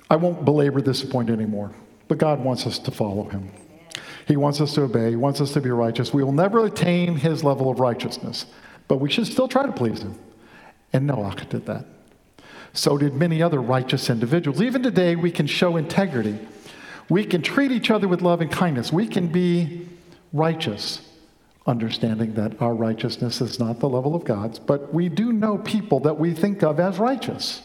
I 0.10 0.16
won't 0.16 0.44
belabor 0.44 0.82
this 0.82 1.04
point 1.04 1.30
anymore, 1.30 1.72
but 2.08 2.18
God 2.18 2.44
wants 2.44 2.66
us 2.66 2.80
to 2.80 2.92
follow 2.92 3.24
him. 3.24 3.52
He 4.28 4.38
wants 4.38 4.62
us 4.62 4.74
to 4.76 4.84
obey, 4.84 5.10
He 5.10 5.16
wants 5.16 5.42
us 5.42 5.54
to 5.54 5.62
be 5.62 5.72
righteous. 5.72 6.14
We 6.14 6.24
will 6.24 6.32
never 6.32 6.66
attain 6.66 7.16
His 7.16 7.44
level 7.44 7.70
of 7.70 7.80
righteousness, 7.80 8.46
but 8.88 8.98
we 8.98 9.10
should 9.10 9.26
still 9.26 9.48
try 9.48 9.66
to 9.66 9.72
please 9.72 10.02
Him. 10.02 10.18
And 10.94 11.08
Noah 11.08 11.36
did 11.50 11.66
that. 11.66 11.86
So 12.74 12.98
did 12.98 13.14
many 13.14 13.42
other 13.42 13.62
righteous 13.62 14.10
individuals. 14.10 14.62
Even 14.62 14.84
today, 14.84 15.16
we 15.16 15.32
can 15.32 15.48
show 15.48 15.78
integrity. 15.78 16.40
We 17.10 17.26
can 17.26 17.42
treat 17.42 17.72
each 17.72 17.90
other 17.90 18.08
with 18.08 18.22
love 18.22 18.42
and 18.42 18.52
kindness. 18.52 18.94
We 18.94 19.08
can 19.08 19.28
be 19.28 19.88
righteous 20.32 21.02
understanding 21.66 22.34
that 22.34 22.62
our 22.62 22.74
righteousness 22.74 23.42
is 23.42 23.60
not 23.60 23.80
the 23.80 23.90
level 23.90 24.16
of 24.16 24.24
God's, 24.24 24.60
but 24.60 24.94
we 24.94 25.10
do 25.10 25.32
know 25.32 25.58
people 25.58 26.00
that 26.02 26.18
we 26.18 26.34
think 26.34 26.64
of 26.64 26.80
as 26.80 26.98
righteous. 26.98 27.62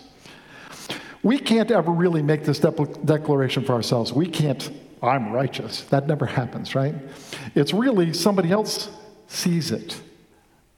We 1.23 1.39
can't 1.39 1.71
ever 1.71 1.91
really 1.91 2.23
make 2.23 2.45
this 2.45 2.59
de- 2.59 2.71
declaration 3.05 3.65
for 3.65 3.73
ourselves. 3.73 4.13
We 4.13 4.27
can't, 4.27 4.71
I'm 5.03 5.33
righteous. 5.33 5.83
That 5.85 6.07
never 6.07 6.27
happens, 6.27 6.75
right? 6.75 6.95
It's 7.55 7.73
really 7.73 8.13
somebody 8.13 8.51
else 8.51 8.91
sees 9.27 9.71
it 9.71 10.01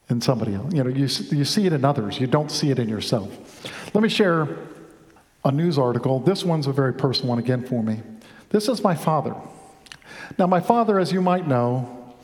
in 0.09 0.21
somebody 0.21 0.55
else. 0.55 0.73
You 0.73 0.85
know, 0.85 0.91
you, 0.91 1.07
you 1.37 1.45
see 1.45 1.67
it 1.67 1.73
in 1.73 1.85
others, 1.85 2.21
you 2.21 2.27
don't 2.27 2.51
see 2.51 2.71
it 2.71 2.79
in 2.79 2.89
yourself. 2.89 3.95
Let 3.95 4.03
me 4.03 4.09
share 4.09 4.49
a 5.45 5.53
news 5.53 5.79
article. 5.79 6.21
This 6.21 6.45
one's 6.45 6.67
a 6.67 6.73
very 6.73 6.93
personal 6.93 7.31
one 7.31 7.39
again 7.39 7.67
for 7.67 7.83
me. 7.83 8.01
This 8.51 8.69
is 8.69 8.83
my 8.83 8.95
father. 8.95 9.35
Now, 10.39 10.47
my 10.47 10.61
father, 10.61 10.99
as 10.99 11.13
you 11.13 11.23
might 11.23 11.47
know, 11.47 12.15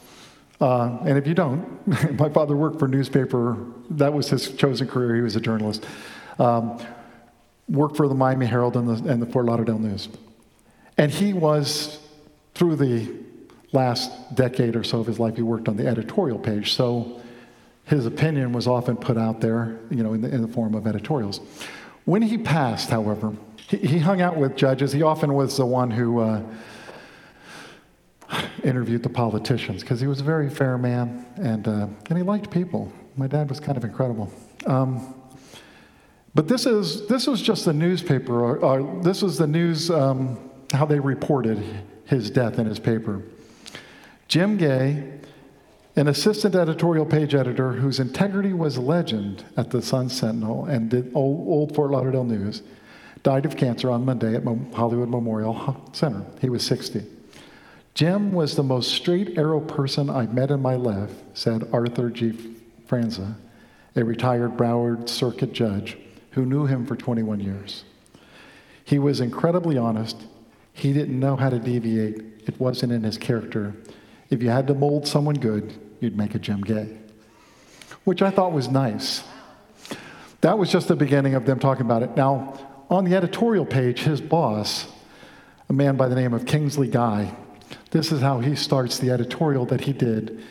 uh, 0.60 0.98
and 1.04 1.18
if 1.18 1.26
you 1.26 1.34
don't, 1.34 1.86
my 2.18 2.28
father 2.28 2.56
worked 2.56 2.78
for 2.78 2.88
newspaper. 2.88 3.56
That 3.90 4.12
was 4.12 4.28
his 4.30 4.54
chosen 4.54 4.86
career. 4.86 5.16
He 5.16 5.22
was 5.22 5.36
a 5.36 5.40
journalist. 5.40 5.84
Um, 6.38 6.80
worked 7.68 7.96
for 7.96 8.08
the 8.08 8.14
Miami 8.14 8.46
Herald 8.46 8.76
and 8.76 8.88
the, 8.88 9.10
and 9.10 9.20
the 9.20 9.26
Fort 9.26 9.46
Lauderdale 9.46 9.78
News. 9.78 10.08
And 10.98 11.10
he 11.10 11.32
was, 11.32 11.98
through 12.54 12.76
the 12.76 13.12
last 13.72 14.34
decade 14.34 14.76
or 14.76 14.84
so 14.84 15.00
of 15.00 15.06
his 15.06 15.18
life, 15.18 15.36
he 15.36 15.42
worked 15.42 15.68
on 15.68 15.76
the 15.76 15.86
editorial 15.86 16.38
page. 16.38 16.74
So 16.74 17.20
his 17.84 18.06
opinion 18.06 18.52
was 18.52 18.66
often 18.66 18.96
put 18.96 19.16
out 19.16 19.40
there, 19.40 19.78
you 19.90 20.02
know, 20.02 20.12
in 20.12 20.20
the, 20.20 20.28
in 20.28 20.42
the 20.42 20.48
form 20.48 20.74
of 20.74 20.86
editorials. 20.86 21.40
When 22.04 22.22
he 22.22 22.38
passed, 22.38 22.90
however, 22.90 23.34
he, 23.68 23.76
he 23.78 23.98
hung 23.98 24.20
out 24.20 24.36
with 24.36 24.56
judges. 24.56 24.92
He 24.92 25.02
often 25.02 25.34
was 25.34 25.56
the 25.56 25.66
one 25.66 25.90
who 25.90 26.20
uh, 26.20 26.42
interviewed 28.64 29.02
the 29.02 29.08
politicians 29.08 29.82
because 29.82 30.00
he 30.00 30.06
was 30.06 30.20
a 30.20 30.24
very 30.24 30.48
fair 30.48 30.78
man 30.78 31.26
and, 31.36 31.66
uh, 31.68 31.86
and 32.08 32.18
he 32.18 32.24
liked 32.24 32.50
people. 32.50 32.92
My 33.16 33.26
dad 33.26 33.48
was 33.48 33.60
kind 33.60 33.76
of 33.76 33.84
incredible. 33.84 34.32
Um, 34.66 35.14
but 36.34 36.48
this 36.48 36.64
is 36.64 37.06
this 37.08 37.26
was 37.26 37.42
just 37.42 37.66
the 37.66 37.74
newspaper. 37.74 38.40
Or, 38.40 38.58
or 38.58 39.02
this 39.02 39.20
was 39.20 39.36
the 39.36 39.46
news 39.46 39.90
um, 39.90 40.38
how 40.72 40.86
they 40.86 40.98
reported 40.98 41.62
his 42.06 42.30
death 42.30 42.58
in 42.58 42.66
his 42.66 42.78
paper. 42.78 43.22
Jim 44.28 44.56
Gay, 44.56 45.20
an 45.94 46.08
assistant 46.08 46.54
editorial 46.54 47.04
page 47.04 47.34
editor 47.34 47.72
whose 47.72 48.00
integrity 48.00 48.52
was 48.52 48.78
legend 48.78 49.44
at 49.56 49.70
the 49.70 49.82
Sun 49.82 50.08
Sentinel 50.08 50.64
and 50.64 50.88
did 50.88 51.12
old, 51.14 51.46
old 51.48 51.74
Fort 51.74 51.90
Lauderdale 51.90 52.24
News, 52.24 52.62
died 53.22 53.44
of 53.44 53.56
cancer 53.56 53.90
on 53.90 54.04
Monday 54.04 54.34
at 54.34 54.44
Hollywood 54.74 55.08
Memorial 55.08 55.90
Center. 55.92 56.24
He 56.40 56.48
was 56.48 56.64
60. 56.66 57.04
Jim 57.94 58.32
was 58.32 58.56
the 58.56 58.62
most 58.62 58.90
straight 58.90 59.36
arrow 59.36 59.60
person 59.60 60.08
I've 60.08 60.32
met 60.32 60.50
in 60.50 60.62
my 60.62 60.76
life, 60.76 61.12
said 61.34 61.68
Arthur 61.72 62.08
G. 62.08 62.56
Franza, 62.88 63.34
a 63.94 64.04
retired 64.04 64.56
Broward 64.56 65.10
Circuit 65.10 65.52
judge 65.52 65.98
who 66.30 66.46
knew 66.46 66.64
him 66.64 66.86
for 66.86 66.96
21 66.96 67.40
years. 67.40 67.84
He 68.82 68.98
was 68.98 69.20
incredibly 69.20 69.76
honest. 69.76 70.26
He 70.72 70.94
didn't 70.94 71.20
know 71.20 71.36
how 71.36 71.50
to 71.50 71.58
deviate, 71.58 72.22
it 72.46 72.58
wasn't 72.58 72.92
in 72.92 73.02
his 73.02 73.18
character. 73.18 73.74
If 74.32 74.42
you 74.42 74.48
had 74.48 74.66
to 74.68 74.74
mold 74.74 75.06
someone 75.06 75.34
good, 75.34 75.74
you'd 76.00 76.16
make 76.16 76.34
a 76.34 76.38
Jim 76.38 76.62
Gay, 76.62 76.96
which 78.04 78.22
I 78.22 78.30
thought 78.30 78.52
was 78.52 78.66
nice. 78.66 79.22
That 80.40 80.56
was 80.56 80.72
just 80.72 80.88
the 80.88 80.96
beginning 80.96 81.34
of 81.34 81.44
them 81.44 81.58
talking 81.58 81.84
about 81.84 82.02
it. 82.02 82.16
Now, 82.16 82.58
on 82.88 83.04
the 83.04 83.14
editorial 83.14 83.66
page, 83.66 84.00
his 84.00 84.22
boss, 84.22 84.90
a 85.68 85.74
man 85.74 85.98
by 85.98 86.08
the 86.08 86.14
name 86.14 86.32
of 86.32 86.46
Kingsley 86.46 86.88
Guy, 86.88 87.36
this 87.90 88.10
is 88.10 88.22
how 88.22 88.40
he 88.40 88.56
starts 88.56 88.98
the 88.98 89.10
editorial 89.10 89.66
that 89.66 89.82
he 89.82 89.92
did 89.92 90.42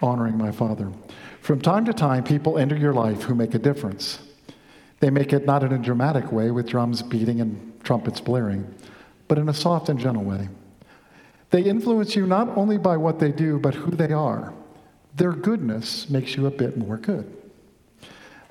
honoring 0.00 0.38
my 0.38 0.52
father. 0.52 0.92
From 1.40 1.60
time 1.60 1.84
to 1.86 1.92
time, 1.92 2.22
people 2.22 2.56
enter 2.56 2.76
your 2.76 2.94
life 2.94 3.22
who 3.22 3.34
make 3.34 3.52
a 3.52 3.58
difference. 3.58 4.20
They 5.00 5.10
make 5.10 5.32
it 5.32 5.44
not 5.44 5.64
in 5.64 5.72
a 5.72 5.78
dramatic 5.78 6.30
way 6.30 6.52
with 6.52 6.68
drums 6.68 7.02
beating 7.02 7.40
and 7.40 7.82
trumpets 7.82 8.20
blaring, 8.20 8.72
but 9.26 9.38
in 9.38 9.48
a 9.48 9.54
soft 9.54 9.88
and 9.88 9.98
gentle 9.98 10.22
way. 10.22 10.48
They 11.50 11.62
influence 11.62 12.14
you 12.16 12.26
not 12.26 12.56
only 12.56 12.78
by 12.78 12.96
what 12.96 13.18
they 13.18 13.32
do, 13.32 13.58
but 13.58 13.74
who 13.74 13.90
they 13.90 14.12
are. 14.12 14.52
Their 15.16 15.32
goodness 15.32 16.08
makes 16.08 16.36
you 16.36 16.46
a 16.46 16.50
bit 16.50 16.76
more 16.76 16.96
good. 16.96 17.36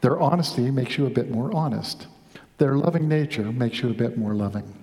Their 0.02 0.20
honesty 0.20 0.70
makes 0.72 0.98
you 0.98 1.06
a 1.06 1.10
bit 1.10 1.32
more 1.32 1.54
honest. 1.54 2.08
Their 2.58 2.76
loving 2.76 3.08
nature 3.08 3.52
makes 3.52 3.82
you 3.82 3.90
a 3.90 3.94
bit 3.94 4.18
more 4.18 4.34
loving. 4.34 4.74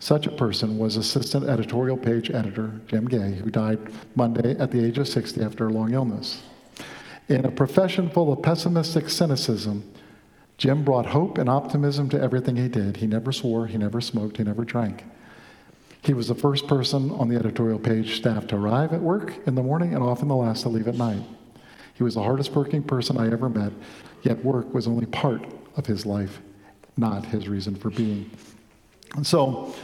Such 0.00 0.26
a 0.26 0.32
person 0.32 0.78
was 0.78 0.96
assistant 0.96 1.48
editorial 1.48 1.96
page 1.96 2.30
editor 2.30 2.80
Jim 2.86 3.06
Gay, 3.06 3.34
who 3.34 3.50
died 3.50 3.78
Monday 4.14 4.56
at 4.58 4.70
the 4.70 4.84
age 4.84 4.98
of 4.98 5.08
60 5.08 5.40
after 5.40 5.68
a 5.68 5.72
long 5.72 5.94
illness. 5.94 6.42
In 7.28 7.44
a 7.44 7.50
profession 7.50 8.10
full 8.10 8.32
of 8.32 8.42
pessimistic 8.42 9.08
cynicism, 9.08 9.90
Jim 10.58 10.84
brought 10.84 11.06
hope 11.06 11.38
and 11.38 11.48
optimism 11.48 12.08
to 12.10 12.20
everything 12.20 12.56
he 12.56 12.68
did. 12.68 12.98
He 12.98 13.06
never 13.06 13.32
swore, 13.32 13.66
he 13.66 13.78
never 13.78 14.00
smoked, 14.00 14.36
he 14.36 14.44
never 14.44 14.64
drank. 14.64 15.04
He 16.04 16.12
was 16.12 16.28
the 16.28 16.34
first 16.34 16.66
person 16.66 17.10
on 17.12 17.28
the 17.28 17.36
editorial 17.36 17.78
page 17.78 18.16
staff 18.16 18.46
to 18.48 18.56
arrive 18.56 18.92
at 18.92 19.00
work 19.00 19.34
in 19.46 19.54
the 19.54 19.62
morning 19.62 19.94
and 19.94 20.02
often 20.02 20.28
the 20.28 20.36
last 20.36 20.62
to 20.62 20.68
leave 20.68 20.86
at 20.86 20.96
night. 20.96 21.22
He 21.94 22.02
was 22.02 22.14
the 22.14 22.22
hardest 22.22 22.52
working 22.52 22.82
person 22.82 23.16
I 23.16 23.32
ever 23.32 23.48
met, 23.48 23.72
yet 24.22 24.44
work 24.44 24.74
was 24.74 24.86
only 24.86 25.06
part 25.06 25.46
of 25.76 25.86
his 25.86 26.04
life, 26.04 26.40
not 26.98 27.24
his 27.24 27.48
reason 27.48 27.74
for 27.74 27.88
being. 27.88 28.30
And 29.14 29.26
so, 29.26 29.74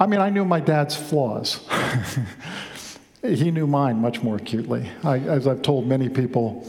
I 0.00 0.06
mean, 0.06 0.20
I 0.20 0.30
knew 0.30 0.44
my 0.44 0.58
dad's 0.58 0.96
flaws. 0.96 1.64
he 3.22 3.52
knew 3.52 3.68
mine 3.68 4.00
much 4.00 4.20
more 4.20 4.36
acutely. 4.36 4.90
I, 5.04 5.18
as 5.18 5.46
I've 5.46 5.62
told 5.62 5.86
many 5.86 6.08
people, 6.08 6.68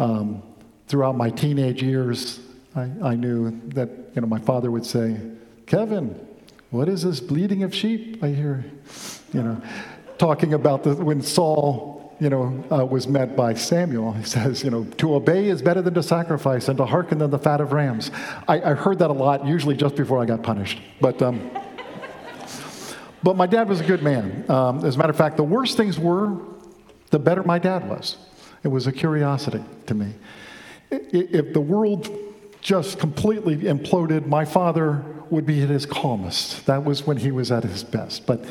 um, 0.00 0.42
throughout 0.88 1.16
my 1.16 1.30
teenage 1.30 1.80
years, 1.80 2.40
I, 2.74 2.90
I 3.02 3.14
knew 3.14 3.60
that 3.68 3.88
you 4.14 4.20
know 4.20 4.26
my 4.26 4.40
father 4.40 4.70
would 4.70 4.86
say, 4.86 5.20
"Kevin, 5.66 6.27
what 6.70 6.88
is 6.88 7.02
this 7.02 7.20
bleating 7.20 7.62
of 7.62 7.74
sheep 7.74 8.22
I 8.22 8.28
hear?" 8.28 8.64
You 9.32 9.42
know, 9.42 9.62
talking 10.18 10.54
about 10.54 10.84
the 10.84 10.94
when 10.94 11.22
Saul 11.22 12.16
you 12.20 12.30
know 12.30 12.64
uh, 12.70 12.84
was 12.84 13.06
met 13.06 13.36
by 13.36 13.54
Samuel. 13.54 14.12
He 14.12 14.24
says, 14.24 14.62
you 14.64 14.70
know, 14.70 14.84
to 14.84 15.14
obey 15.14 15.48
is 15.48 15.62
better 15.62 15.82
than 15.82 15.94
to 15.94 16.02
sacrifice, 16.02 16.68
and 16.68 16.76
to 16.78 16.86
hearken 16.86 17.18
than 17.18 17.30
the 17.30 17.38
fat 17.38 17.60
of 17.60 17.72
rams. 17.72 18.10
I, 18.46 18.60
I 18.60 18.74
heard 18.74 18.98
that 19.00 19.10
a 19.10 19.14
lot, 19.14 19.46
usually 19.46 19.76
just 19.76 19.96
before 19.96 20.22
I 20.22 20.24
got 20.24 20.42
punished, 20.42 20.80
but. 21.00 21.20
Um, 21.22 21.50
but 23.20 23.34
my 23.34 23.48
dad 23.48 23.68
was 23.68 23.80
a 23.80 23.84
good 23.84 24.00
man. 24.00 24.48
Um, 24.48 24.84
as 24.84 24.94
a 24.94 24.98
matter 24.98 25.10
of 25.10 25.16
fact, 25.16 25.36
the 25.36 25.42
worse 25.42 25.74
things 25.74 25.98
were, 25.98 26.38
the 27.10 27.18
better 27.18 27.42
my 27.42 27.58
dad 27.58 27.88
was. 27.88 28.16
It 28.62 28.68
was 28.68 28.86
a 28.86 28.92
curiosity 28.92 29.60
to 29.86 29.94
me 29.94 30.14
if 30.90 31.52
the 31.52 31.60
world 31.60 32.10
just 32.60 32.98
completely 32.98 33.56
imploded, 33.56 34.26
my 34.26 34.44
father 34.44 35.04
would 35.30 35.46
be 35.46 35.62
at 35.62 35.68
his 35.68 35.86
calmest. 35.86 36.66
That 36.66 36.84
was 36.84 37.06
when 37.06 37.16
he 37.16 37.30
was 37.30 37.50
at 37.52 37.64
his 37.64 37.84
best. 37.84 38.26
But 38.26 38.44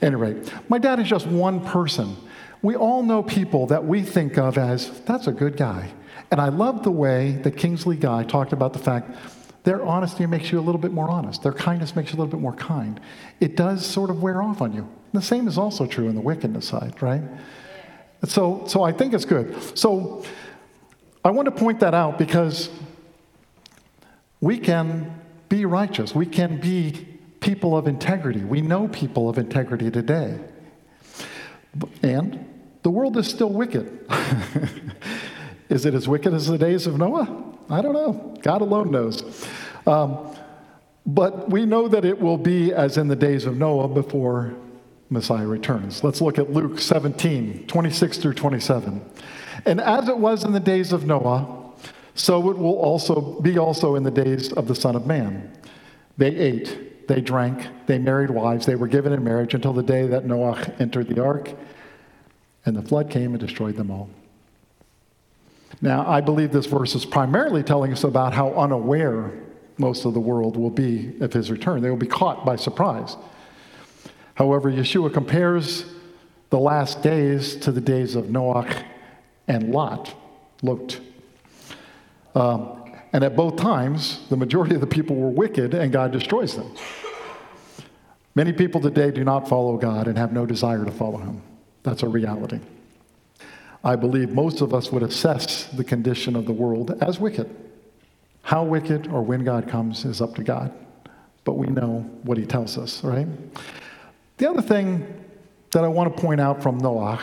anyway, 0.00 0.40
my 0.68 0.78
dad 0.78 0.98
is 1.00 1.08
just 1.08 1.26
one 1.26 1.64
person. 1.64 2.16
We 2.62 2.76
all 2.76 3.02
know 3.02 3.22
people 3.22 3.66
that 3.66 3.84
we 3.84 4.02
think 4.02 4.38
of 4.38 4.56
as, 4.56 5.00
that's 5.00 5.26
a 5.26 5.32
good 5.32 5.56
guy. 5.56 5.90
And 6.30 6.40
I 6.40 6.48
love 6.48 6.82
the 6.82 6.90
way 6.90 7.32
the 7.32 7.50
Kingsley 7.50 7.96
Guy 7.96 8.24
talked 8.24 8.52
about 8.52 8.72
the 8.72 8.78
fact 8.78 9.16
their 9.64 9.84
honesty 9.84 10.26
makes 10.26 10.50
you 10.50 10.58
a 10.58 10.62
little 10.62 10.80
bit 10.80 10.92
more 10.92 11.08
honest. 11.08 11.42
Their 11.42 11.52
kindness 11.52 11.94
makes 11.94 12.10
you 12.12 12.16
a 12.16 12.18
little 12.18 12.30
bit 12.30 12.40
more 12.40 12.54
kind. 12.54 13.00
It 13.40 13.56
does 13.56 13.86
sort 13.86 14.10
of 14.10 14.22
wear 14.22 14.42
off 14.42 14.60
on 14.60 14.72
you. 14.72 14.88
The 15.12 15.22
same 15.22 15.46
is 15.46 15.58
also 15.58 15.86
true 15.86 16.08
in 16.08 16.14
the 16.14 16.20
wickedness 16.20 16.66
side, 16.66 17.00
right? 17.02 17.22
So, 18.24 18.64
so 18.66 18.82
I 18.82 18.92
think 18.92 19.14
it's 19.14 19.24
good. 19.24 19.78
So 19.78 20.24
I 21.24 21.30
want 21.30 21.46
to 21.46 21.52
point 21.52 21.80
that 21.80 21.94
out 21.94 22.18
because 22.18 22.70
we 24.40 24.58
can 24.58 25.21
be 25.52 25.66
righteous. 25.66 26.14
We 26.14 26.24
can 26.24 26.58
be 26.58 27.06
people 27.40 27.76
of 27.76 27.86
integrity. 27.86 28.42
We 28.42 28.62
know 28.62 28.88
people 28.88 29.28
of 29.28 29.36
integrity 29.36 29.90
today. 29.90 30.40
And 32.02 32.46
the 32.82 32.88
world 32.88 33.18
is 33.18 33.28
still 33.28 33.50
wicked. 33.50 34.06
is 35.68 35.84
it 35.84 35.92
as 35.92 36.08
wicked 36.08 36.32
as 36.32 36.46
the 36.46 36.56
days 36.56 36.86
of 36.86 36.96
Noah? 36.96 37.54
I 37.68 37.82
don't 37.82 37.92
know. 37.92 38.34
God 38.40 38.62
alone 38.62 38.90
knows. 38.90 39.46
Um, 39.86 40.34
but 41.04 41.50
we 41.50 41.66
know 41.66 41.86
that 41.86 42.06
it 42.06 42.18
will 42.18 42.38
be 42.38 42.72
as 42.72 42.96
in 42.96 43.08
the 43.08 43.16
days 43.16 43.44
of 43.44 43.58
Noah 43.58 43.88
before 43.88 44.54
Messiah 45.10 45.46
returns. 45.46 46.02
Let's 46.02 46.22
look 46.22 46.38
at 46.38 46.50
Luke 46.50 46.78
17, 46.78 47.66
26 47.66 48.16
through 48.16 48.34
27. 48.34 49.04
And 49.66 49.82
as 49.82 50.08
it 50.08 50.16
was 50.16 50.44
in 50.44 50.52
the 50.52 50.60
days 50.60 50.94
of 50.94 51.04
Noah, 51.04 51.61
so 52.14 52.50
it 52.50 52.58
will 52.58 52.78
also 52.78 53.40
be 53.40 53.58
also 53.58 53.94
in 53.94 54.02
the 54.02 54.10
days 54.10 54.52
of 54.52 54.68
the 54.68 54.74
Son 54.74 54.96
of 54.96 55.06
Man. 55.06 55.50
They 56.18 56.34
ate, 56.34 57.08
they 57.08 57.20
drank, 57.20 57.66
they 57.86 57.98
married 57.98 58.30
wives, 58.30 58.66
they 58.66 58.76
were 58.76 58.88
given 58.88 59.12
in 59.12 59.24
marriage 59.24 59.54
until 59.54 59.72
the 59.72 59.82
day 59.82 60.06
that 60.06 60.24
Noah 60.24 60.72
entered 60.78 61.08
the 61.08 61.22
ark, 61.22 61.50
and 62.64 62.76
the 62.76 62.82
flood 62.82 63.10
came 63.10 63.32
and 63.32 63.40
destroyed 63.40 63.76
them 63.76 63.90
all. 63.90 64.10
Now, 65.80 66.06
I 66.06 66.20
believe 66.20 66.52
this 66.52 66.66
verse 66.66 66.94
is 66.94 67.04
primarily 67.04 67.62
telling 67.62 67.92
us 67.92 68.04
about 68.04 68.34
how 68.34 68.52
unaware 68.52 69.32
most 69.78 70.04
of 70.04 70.14
the 70.14 70.20
world 70.20 70.56
will 70.56 70.70
be 70.70 71.14
of 71.20 71.32
his 71.32 71.50
return. 71.50 71.82
They 71.82 71.90
will 71.90 71.96
be 71.96 72.06
caught 72.06 72.44
by 72.44 72.56
surprise. 72.56 73.16
However, 74.34 74.70
Yeshua 74.70 75.12
compares 75.12 75.86
the 76.50 76.58
last 76.58 77.02
days 77.02 77.56
to 77.56 77.72
the 77.72 77.80
days 77.80 78.14
of 78.14 78.30
Noah 78.30 78.66
and 79.48 79.70
Lot 79.70 80.14
looked. 80.62 81.00
Um, 82.34 82.78
and 83.12 83.22
at 83.24 83.36
both 83.36 83.56
times, 83.56 84.26
the 84.28 84.36
majority 84.36 84.74
of 84.74 84.80
the 84.80 84.86
people 84.86 85.16
were 85.16 85.28
wicked 85.28 85.74
and 85.74 85.92
God 85.92 86.12
destroys 86.12 86.56
them. 86.56 86.74
Many 88.34 88.52
people 88.52 88.80
today 88.80 89.10
do 89.10 89.24
not 89.24 89.48
follow 89.48 89.76
God 89.76 90.08
and 90.08 90.16
have 90.16 90.32
no 90.32 90.46
desire 90.46 90.84
to 90.84 90.90
follow 90.90 91.18
Him. 91.18 91.42
That's 91.82 92.02
a 92.02 92.08
reality. 92.08 92.60
I 93.84 93.96
believe 93.96 94.30
most 94.30 94.60
of 94.60 94.72
us 94.72 94.90
would 94.90 95.02
assess 95.02 95.66
the 95.66 95.84
condition 95.84 96.36
of 96.36 96.46
the 96.46 96.52
world 96.52 96.96
as 97.02 97.20
wicked. 97.20 97.54
How 98.42 98.64
wicked 98.64 99.08
or 99.08 99.22
when 99.22 99.44
God 99.44 99.68
comes 99.68 100.04
is 100.04 100.22
up 100.22 100.34
to 100.36 100.42
God, 100.42 100.72
but 101.44 101.54
we 101.54 101.66
know 101.66 102.00
what 102.22 102.38
He 102.38 102.46
tells 102.46 102.78
us, 102.78 103.04
right? 103.04 103.26
The 104.38 104.48
other 104.48 104.62
thing 104.62 105.06
that 105.72 105.84
I 105.84 105.88
want 105.88 106.16
to 106.16 106.22
point 106.22 106.40
out 106.40 106.62
from 106.62 106.78
Noah 106.78 107.20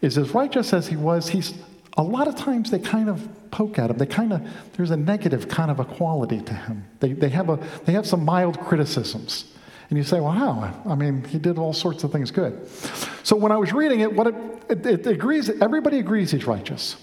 is 0.00 0.16
as 0.16 0.30
righteous 0.30 0.72
as 0.72 0.86
he 0.86 0.96
was, 0.96 1.28
he's 1.28 1.54
a 1.96 2.02
lot 2.02 2.28
of 2.28 2.36
times 2.36 2.70
they 2.70 2.78
kind 2.78 3.08
of 3.08 3.28
poke 3.50 3.78
at 3.78 3.90
him. 3.90 3.98
They 3.98 4.06
kind 4.06 4.32
of 4.32 4.42
there's 4.76 4.90
a 4.90 4.96
negative 4.96 5.48
kind 5.48 5.70
of 5.70 5.80
a 5.80 5.84
quality 5.84 6.40
to 6.40 6.54
him. 6.54 6.84
They, 7.00 7.12
they 7.12 7.28
have 7.30 7.48
a 7.48 7.58
they 7.84 7.92
have 7.92 8.06
some 8.06 8.24
mild 8.24 8.60
criticisms. 8.60 9.52
And 9.90 9.98
you 9.98 10.04
say, 10.04 10.18
how? 10.18 10.82
I 10.86 10.94
mean, 10.94 11.24
he 11.24 11.38
did 11.38 11.58
all 11.58 11.72
sorts 11.72 12.04
of 12.04 12.12
things 12.12 12.30
good. 12.30 12.68
So 13.24 13.34
when 13.34 13.50
I 13.50 13.56
was 13.56 13.72
reading 13.72 14.00
it, 14.00 14.12
what 14.12 14.28
it, 14.28 14.34
it, 14.68 14.86
it 14.86 15.06
agrees, 15.08 15.50
everybody 15.50 15.98
agrees 15.98 16.30
he's 16.30 16.46
righteous. 16.46 16.96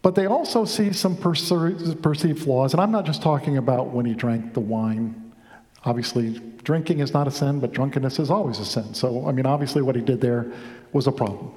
But 0.00 0.14
they 0.14 0.26
also 0.26 0.64
see 0.64 0.92
some 0.92 1.16
perceived 1.16 2.42
flaws. 2.42 2.72
And 2.72 2.80
I'm 2.80 2.92
not 2.92 3.04
just 3.04 3.20
talking 3.20 3.56
about 3.58 3.88
when 3.88 4.06
he 4.06 4.14
drank 4.14 4.54
the 4.54 4.60
wine. 4.60 5.32
Obviously, 5.84 6.38
drinking 6.62 7.00
is 7.00 7.12
not 7.12 7.26
a 7.26 7.32
sin, 7.32 7.58
but 7.58 7.72
drunkenness 7.72 8.20
is 8.20 8.30
always 8.30 8.60
a 8.60 8.64
sin. 8.64 8.94
So, 8.94 9.26
I 9.26 9.32
mean, 9.32 9.44
obviously, 9.44 9.82
what 9.82 9.96
he 9.96 10.02
did 10.02 10.20
there 10.20 10.50
was 10.92 11.08
a 11.08 11.12
problem. 11.12 11.52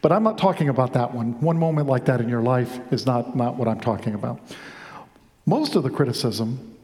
But 0.00 0.12
I'm 0.12 0.22
not 0.22 0.38
talking 0.38 0.68
about 0.68 0.92
that 0.94 1.14
one. 1.14 1.40
One 1.40 1.58
moment 1.58 1.88
like 1.88 2.04
that 2.06 2.20
in 2.20 2.28
your 2.28 2.42
life 2.42 2.80
is 2.92 3.06
not, 3.06 3.36
not 3.36 3.56
what 3.56 3.68
I'm 3.68 3.80
talking 3.80 4.14
about. 4.14 4.40
Most 5.46 5.74
of 5.74 5.82
the 5.82 5.90
criticism, 5.90 6.76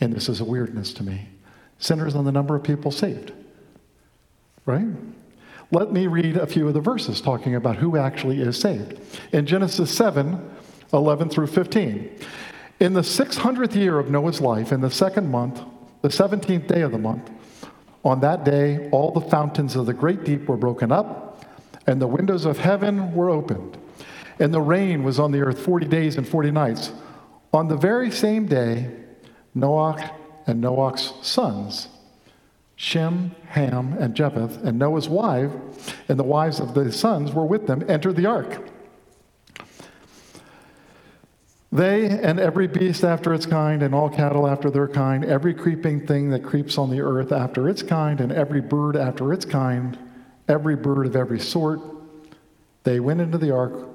and 0.00 0.12
this 0.12 0.28
is 0.28 0.40
a 0.40 0.44
weirdness 0.44 0.92
to 0.94 1.02
me, 1.02 1.28
centers 1.78 2.14
on 2.14 2.24
the 2.24 2.32
number 2.32 2.54
of 2.54 2.62
people 2.62 2.90
saved. 2.90 3.32
Right? 4.66 4.86
Let 5.70 5.92
me 5.92 6.06
read 6.06 6.36
a 6.36 6.46
few 6.46 6.68
of 6.68 6.74
the 6.74 6.80
verses 6.80 7.20
talking 7.20 7.54
about 7.54 7.76
who 7.76 7.96
actually 7.96 8.40
is 8.40 8.58
saved. 8.58 8.98
In 9.32 9.46
Genesis 9.46 9.94
7 9.94 10.50
11 10.94 11.28
through 11.28 11.48
15. 11.48 12.10
In 12.80 12.92
the 12.92 13.00
600th 13.00 13.74
year 13.74 13.98
of 13.98 14.10
Noah's 14.10 14.40
life, 14.40 14.72
in 14.72 14.80
the 14.80 14.90
second 14.90 15.30
month, 15.30 15.60
the 16.02 16.08
17th 16.08 16.66
day 16.66 16.82
of 16.82 16.92
the 16.92 16.98
month, 16.98 17.30
on 18.04 18.20
that 18.20 18.44
day, 18.44 18.88
all 18.90 19.10
the 19.10 19.20
fountains 19.20 19.76
of 19.76 19.86
the 19.86 19.92
great 19.92 20.24
deep 20.24 20.46
were 20.46 20.56
broken 20.56 20.92
up, 20.92 21.23
and 21.86 22.00
the 22.00 22.06
windows 22.06 22.44
of 22.44 22.58
heaven 22.58 23.14
were 23.14 23.30
opened. 23.30 23.78
And 24.38 24.52
the 24.52 24.60
rain 24.60 25.04
was 25.04 25.18
on 25.18 25.32
the 25.32 25.40
earth 25.40 25.60
40 25.60 25.86
days 25.86 26.16
and 26.16 26.26
40 26.26 26.50
nights. 26.50 26.92
On 27.52 27.68
the 27.68 27.76
very 27.76 28.10
same 28.10 28.46
day, 28.46 28.90
Noah 29.54 30.10
and 30.46 30.60
Noah's 30.60 31.12
sons, 31.22 31.88
Shem, 32.76 33.34
Ham, 33.48 33.96
and 34.00 34.14
Japheth, 34.14 34.62
and 34.64 34.78
Noah's 34.78 35.08
wife, 35.08 35.52
and 36.08 36.18
the 36.18 36.24
wives 36.24 36.58
of 36.58 36.74
the 36.74 36.90
sons 36.90 37.32
were 37.32 37.46
with 37.46 37.66
them, 37.66 37.84
entered 37.88 38.16
the 38.16 38.26
ark. 38.26 38.68
They 41.70 42.06
and 42.08 42.38
every 42.38 42.68
beast 42.68 43.02
after 43.04 43.34
its 43.34 43.46
kind, 43.46 43.82
and 43.82 43.94
all 43.94 44.08
cattle 44.08 44.46
after 44.46 44.70
their 44.70 44.86
kind, 44.86 45.24
every 45.24 45.54
creeping 45.54 46.06
thing 46.06 46.30
that 46.30 46.44
creeps 46.44 46.78
on 46.78 46.90
the 46.90 47.00
earth 47.00 47.32
after 47.32 47.68
its 47.68 47.82
kind, 47.82 48.20
and 48.20 48.30
every 48.30 48.60
bird 48.60 48.96
after 48.96 49.32
its 49.32 49.44
kind, 49.44 49.98
every 50.48 50.76
bird 50.76 51.06
of 51.06 51.16
every 51.16 51.40
sort, 51.40 51.80
they 52.84 53.00
went 53.00 53.20
into 53.20 53.38
the 53.38 53.50
ark 53.50 53.88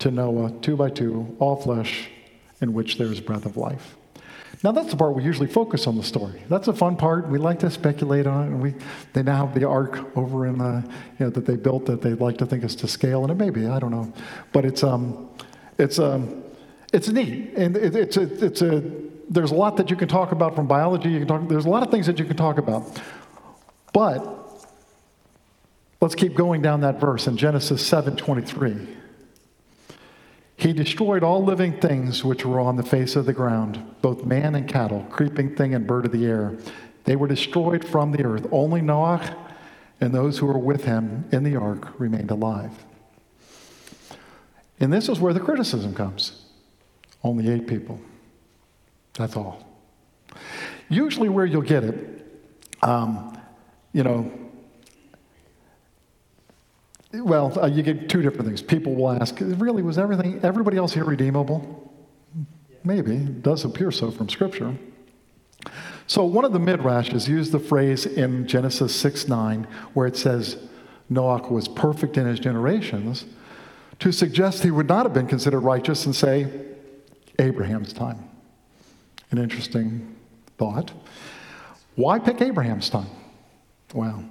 to 0.00 0.10
Noah, 0.10 0.52
two 0.60 0.76
by 0.76 0.90
two, 0.90 1.36
all 1.38 1.56
flesh, 1.56 2.08
in 2.60 2.72
which 2.72 2.98
there 2.98 3.08
is 3.08 3.20
breath 3.20 3.46
of 3.46 3.56
life. 3.56 3.96
Now, 4.62 4.72
that's 4.72 4.90
the 4.90 4.96
part 4.96 5.14
we 5.14 5.22
usually 5.22 5.48
focus 5.48 5.86
on 5.86 5.96
the 5.96 6.02
story. 6.02 6.42
That's 6.48 6.68
a 6.68 6.72
fun 6.72 6.96
part. 6.96 7.28
We 7.28 7.38
like 7.38 7.58
to 7.58 7.70
speculate 7.70 8.26
on 8.26 8.44
it. 8.44 8.46
And 8.46 8.62
we, 8.62 8.74
they 9.12 9.22
now 9.22 9.46
have 9.46 9.54
the 9.54 9.68
ark 9.68 10.16
over 10.16 10.46
in 10.46 10.56
the, 10.56 10.82
you 11.18 11.26
know, 11.26 11.30
that 11.30 11.44
they 11.44 11.56
built 11.56 11.84
that 11.86 12.00
they'd 12.00 12.20
like 12.20 12.38
to 12.38 12.46
think 12.46 12.64
is 12.64 12.74
to 12.76 12.88
scale, 12.88 13.22
and 13.22 13.30
it 13.30 13.34
may 13.34 13.50
be, 13.50 13.66
I 13.66 13.78
don't 13.78 13.90
know. 13.90 14.10
But 14.52 14.64
it's, 14.64 14.82
um, 14.82 15.28
it's, 15.76 15.98
um, 15.98 16.42
it's 16.94 17.08
neat. 17.08 17.52
And 17.56 17.76
it, 17.76 17.94
it's, 17.94 18.16
a, 18.16 18.44
it's 18.44 18.62
a, 18.62 18.82
there's 19.28 19.50
a 19.50 19.54
lot 19.54 19.76
that 19.76 19.90
you 19.90 19.96
can 19.96 20.08
talk 20.08 20.32
about 20.32 20.54
from 20.54 20.66
biology. 20.66 21.10
You 21.10 21.18
can 21.18 21.28
talk, 21.28 21.48
there's 21.48 21.66
a 21.66 21.70
lot 21.70 21.82
of 21.82 21.90
things 21.90 22.06
that 22.06 22.18
you 22.18 22.24
can 22.24 22.36
talk 22.36 22.56
about. 22.56 23.00
But 23.92 24.43
let's 26.04 26.14
keep 26.14 26.34
going 26.34 26.60
down 26.60 26.82
that 26.82 27.00
verse 27.00 27.26
in 27.26 27.34
Genesis 27.34 27.80
7:23. 27.80 28.86
He 30.54 30.74
destroyed 30.74 31.22
all 31.22 31.42
living 31.42 31.80
things 31.80 32.22
which 32.22 32.44
were 32.44 32.60
on 32.60 32.76
the 32.76 32.82
face 32.82 33.16
of 33.16 33.24
the 33.24 33.32
ground, 33.32 33.82
both 34.02 34.26
man 34.26 34.54
and 34.54 34.68
cattle, 34.68 35.06
creeping 35.08 35.56
thing 35.56 35.74
and 35.74 35.86
bird 35.86 36.04
of 36.04 36.12
the 36.12 36.26
air. 36.26 36.58
They 37.04 37.16
were 37.16 37.26
destroyed 37.26 37.86
from 37.86 38.12
the 38.12 38.22
earth. 38.22 38.46
Only 38.52 38.82
Noah 38.82 39.34
and 39.98 40.14
those 40.14 40.36
who 40.36 40.44
were 40.44 40.58
with 40.58 40.84
him 40.84 41.24
in 41.32 41.42
the 41.42 41.56
ark 41.56 41.98
remained 41.98 42.30
alive. 42.30 42.84
And 44.78 44.92
this 44.92 45.08
is 45.08 45.18
where 45.20 45.32
the 45.32 45.40
criticism 45.40 45.94
comes. 45.94 46.44
Only 47.22 47.48
eight 47.48 47.66
people. 47.66 47.98
That's 49.14 49.38
all. 49.38 49.66
Usually, 50.90 51.30
where 51.30 51.46
you'll 51.46 51.62
get 51.62 51.82
it, 51.82 52.26
um, 52.82 53.38
you 53.94 54.02
know, 54.02 54.43
well, 57.22 57.56
uh, 57.60 57.66
you 57.66 57.82
get 57.82 58.08
two 58.08 58.22
different 58.22 58.46
things. 58.46 58.62
People 58.62 58.94
will 58.94 59.10
ask, 59.10 59.36
really, 59.40 59.82
was 59.82 59.98
everything, 59.98 60.40
everybody 60.42 60.76
else 60.76 60.92
here 60.94 61.04
redeemable? 61.04 61.92
Maybe. 62.82 63.16
It 63.16 63.42
does 63.42 63.64
appear 63.64 63.90
so 63.90 64.10
from 64.10 64.28
Scripture. 64.28 64.76
So 66.06 66.24
one 66.24 66.44
of 66.44 66.52
the 66.52 66.58
midrashes 66.58 67.28
used 67.28 67.52
the 67.52 67.58
phrase 67.58 68.04
in 68.04 68.46
Genesis 68.46 68.94
6 68.94 69.28
9, 69.28 69.66
where 69.94 70.06
it 70.06 70.16
says 70.16 70.58
Noah 71.08 71.48
was 71.50 71.68
perfect 71.68 72.18
in 72.18 72.26
his 72.26 72.38
generations, 72.38 73.24
to 74.00 74.12
suggest 74.12 74.62
he 74.62 74.70
would 74.70 74.88
not 74.88 75.06
have 75.06 75.14
been 75.14 75.26
considered 75.26 75.60
righteous 75.60 76.04
and 76.04 76.14
say 76.14 76.50
Abraham's 77.38 77.92
time. 77.92 78.28
An 79.30 79.38
interesting 79.38 80.14
thought. 80.58 80.92
Why 81.94 82.18
pick 82.18 82.40
Abraham's 82.42 82.90
time? 82.90 83.08
Well, 83.94 84.24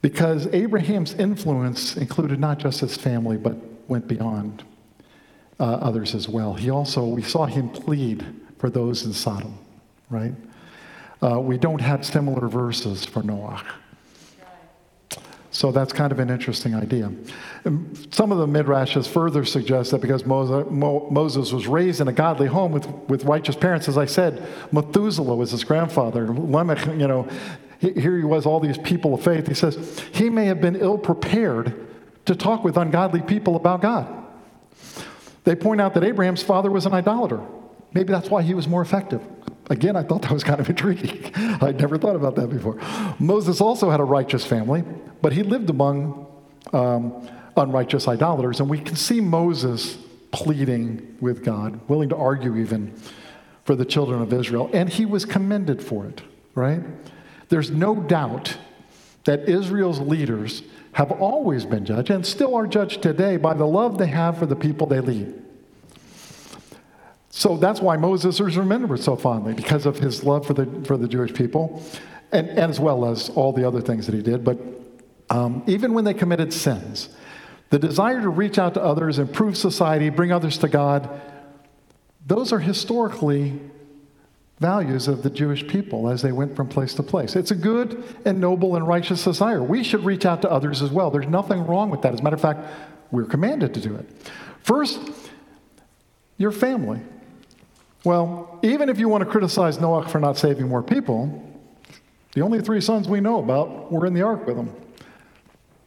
because 0.00 0.46
Abraham's 0.48 1.14
influence 1.14 1.96
included 1.96 2.38
not 2.38 2.58
just 2.58 2.80
his 2.80 2.96
family, 2.96 3.36
but 3.36 3.56
went 3.88 4.06
beyond 4.06 4.62
uh, 5.58 5.64
others 5.64 6.14
as 6.14 6.28
well. 6.28 6.54
He 6.54 6.70
also, 6.70 7.04
we 7.04 7.22
saw 7.22 7.46
him 7.46 7.68
plead 7.68 8.24
for 8.58 8.70
those 8.70 9.04
in 9.04 9.12
Sodom, 9.12 9.58
right? 10.08 10.34
Uh, 11.22 11.40
we 11.40 11.58
don't 11.58 11.80
have 11.80 12.06
similar 12.06 12.48
verses 12.48 13.04
for 13.04 13.22
Noah. 13.22 13.62
So 15.50 15.72
that's 15.72 15.92
kind 15.92 16.12
of 16.12 16.20
an 16.20 16.30
interesting 16.30 16.76
idea. 16.76 17.10
And 17.64 18.06
some 18.14 18.30
of 18.30 18.38
the 18.38 18.46
midrashes 18.46 19.08
further 19.08 19.44
suggest 19.44 19.90
that 19.90 20.00
because 20.00 20.24
Moses 20.24 21.52
was 21.52 21.66
raised 21.66 22.00
in 22.00 22.06
a 22.06 22.12
godly 22.12 22.46
home 22.46 22.70
with, 22.70 22.86
with 23.08 23.24
righteous 23.24 23.56
parents, 23.56 23.88
as 23.88 23.98
I 23.98 24.04
said, 24.04 24.46
Methuselah 24.70 25.34
was 25.34 25.50
his 25.50 25.64
grandfather. 25.64 26.32
Lamech, 26.32 26.86
you 26.86 27.08
know, 27.08 27.28
here 27.78 28.16
he 28.16 28.24
was, 28.24 28.44
all 28.44 28.60
these 28.60 28.78
people 28.78 29.14
of 29.14 29.22
faith. 29.22 29.46
He 29.46 29.54
says, 29.54 30.00
he 30.12 30.30
may 30.30 30.46
have 30.46 30.60
been 30.60 30.76
ill 30.76 30.98
prepared 30.98 31.86
to 32.26 32.34
talk 32.34 32.64
with 32.64 32.76
ungodly 32.76 33.22
people 33.22 33.56
about 33.56 33.80
God. 33.80 34.14
They 35.44 35.54
point 35.54 35.80
out 35.80 35.94
that 35.94 36.04
Abraham's 36.04 36.42
father 36.42 36.70
was 36.70 36.86
an 36.86 36.92
idolater. 36.92 37.40
Maybe 37.94 38.12
that's 38.12 38.28
why 38.28 38.42
he 38.42 38.52
was 38.52 38.68
more 38.68 38.82
effective. 38.82 39.22
Again, 39.70 39.96
I 39.96 40.02
thought 40.02 40.22
that 40.22 40.32
was 40.32 40.44
kind 40.44 40.60
of 40.60 40.68
intriguing. 40.70 41.32
I'd 41.34 41.80
never 41.80 41.98
thought 41.98 42.16
about 42.16 42.34
that 42.36 42.48
before. 42.48 42.78
Moses 43.18 43.60
also 43.60 43.90
had 43.90 44.00
a 44.00 44.04
righteous 44.04 44.44
family, 44.44 44.84
but 45.22 45.32
he 45.32 45.42
lived 45.42 45.70
among 45.70 46.26
um, 46.72 47.28
unrighteous 47.56 48.08
idolaters. 48.08 48.60
And 48.60 48.68
we 48.68 48.78
can 48.78 48.96
see 48.96 49.20
Moses 49.20 49.98
pleading 50.30 51.16
with 51.20 51.44
God, 51.44 51.80
willing 51.88 52.08
to 52.10 52.16
argue 52.16 52.56
even 52.56 52.94
for 53.64 53.74
the 53.74 53.84
children 53.84 54.20
of 54.20 54.32
Israel. 54.32 54.68
And 54.72 54.88
he 54.88 55.06
was 55.06 55.24
commended 55.24 55.82
for 55.82 56.06
it, 56.06 56.22
right? 56.54 56.82
There's 57.48 57.70
no 57.70 57.94
doubt 57.96 58.56
that 59.24 59.48
Israel's 59.48 60.00
leaders 60.00 60.62
have 60.92 61.12
always 61.12 61.64
been 61.64 61.84
judged 61.84 62.10
and 62.10 62.24
still 62.24 62.54
are 62.54 62.66
judged 62.66 63.02
today 63.02 63.36
by 63.36 63.54
the 63.54 63.66
love 63.66 63.98
they 63.98 64.06
have 64.06 64.38
for 64.38 64.46
the 64.46 64.56
people 64.56 64.86
they 64.86 65.00
lead. 65.00 65.34
So 67.30 67.56
that's 67.56 67.80
why 67.80 67.96
Moses 67.96 68.40
is 68.40 68.56
remembered 68.56 69.00
so 69.00 69.14
fondly, 69.14 69.54
because 69.54 69.86
of 69.86 69.98
his 69.98 70.24
love 70.24 70.46
for 70.46 70.54
the, 70.54 70.66
for 70.84 70.96
the 70.96 71.06
Jewish 71.06 71.32
people, 71.34 71.82
and, 72.32 72.48
and 72.48 72.70
as 72.70 72.80
well 72.80 73.04
as 73.04 73.28
all 73.30 73.52
the 73.52 73.66
other 73.66 73.80
things 73.80 74.06
that 74.06 74.14
he 74.14 74.22
did. 74.22 74.42
But 74.44 74.58
um, 75.30 75.62
even 75.66 75.94
when 75.94 76.04
they 76.04 76.14
committed 76.14 76.52
sins, 76.52 77.10
the 77.70 77.78
desire 77.78 78.20
to 78.22 78.28
reach 78.28 78.58
out 78.58 78.74
to 78.74 78.82
others, 78.82 79.18
improve 79.18 79.56
society, 79.56 80.08
bring 80.08 80.32
others 80.32 80.58
to 80.58 80.68
God, 80.68 81.20
those 82.26 82.52
are 82.52 82.58
historically 82.58 83.60
values 84.60 85.06
of 85.06 85.22
the 85.22 85.30
Jewish 85.30 85.66
people 85.66 86.08
as 86.08 86.22
they 86.22 86.32
went 86.32 86.56
from 86.56 86.68
place 86.68 86.94
to 86.94 87.02
place. 87.02 87.36
It's 87.36 87.50
a 87.50 87.54
good 87.54 88.02
and 88.24 88.40
noble 88.40 88.74
and 88.74 88.86
righteous 88.86 89.24
desire. 89.24 89.62
We 89.62 89.84
should 89.84 90.04
reach 90.04 90.26
out 90.26 90.42
to 90.42 90.50
others 90.50 90.82
as 90.82 90.90
well. 90.90 91.10
There's 91.10 91.28
nothing 91.28 91.66
wrong 91.66 91.90
with 91.90 92.02
that. 92.02 92.12
As 92.12 92.20
a 92.20 92.22
matter 92.22 92.36
of 92.36 92.42
fact, 92.42 92.60
we're 93.10 93.24
commanded 93.24 93.74
to 93.74 93.80
do 93.80 93.94
it. 93.94 94.08
First, 94.62 95.00
your 96.36 96.52
family. 96.52 97.00
Well, 98.04 98.58
even 98.62 98.88
if 98.88 98.98
you 98.98 99.08
want 99.08 99.24
to 99.24 99.30
criticize 99.30 99.80
Noah 99.80 100.08
for 100.08 100.18
not 100.18 100.38
saving 100.38 100.68
more 100.68 100.82
people, 100.82 101.44
the 102.32 102.42
only 102.42 102.60
three 102.60 102.80
sons 102.80 103.08
we 103.08 103.20
know 103.20 103.38
about 103.38 103.90
were 103.92 104.06
in 104.06 104.14
the 104.14 104.22
ark 104.22 104.46
with 104.46 104.56
him. 104.56 104.70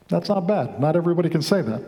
That's 0.07 0.29
not 0.29 0.47
bad. 0.47 0.79
Not 0.79 0.95
everybody 0.95 1.29
can 1.29 1.41
say 1.41 1.61
that. 1.61 1.81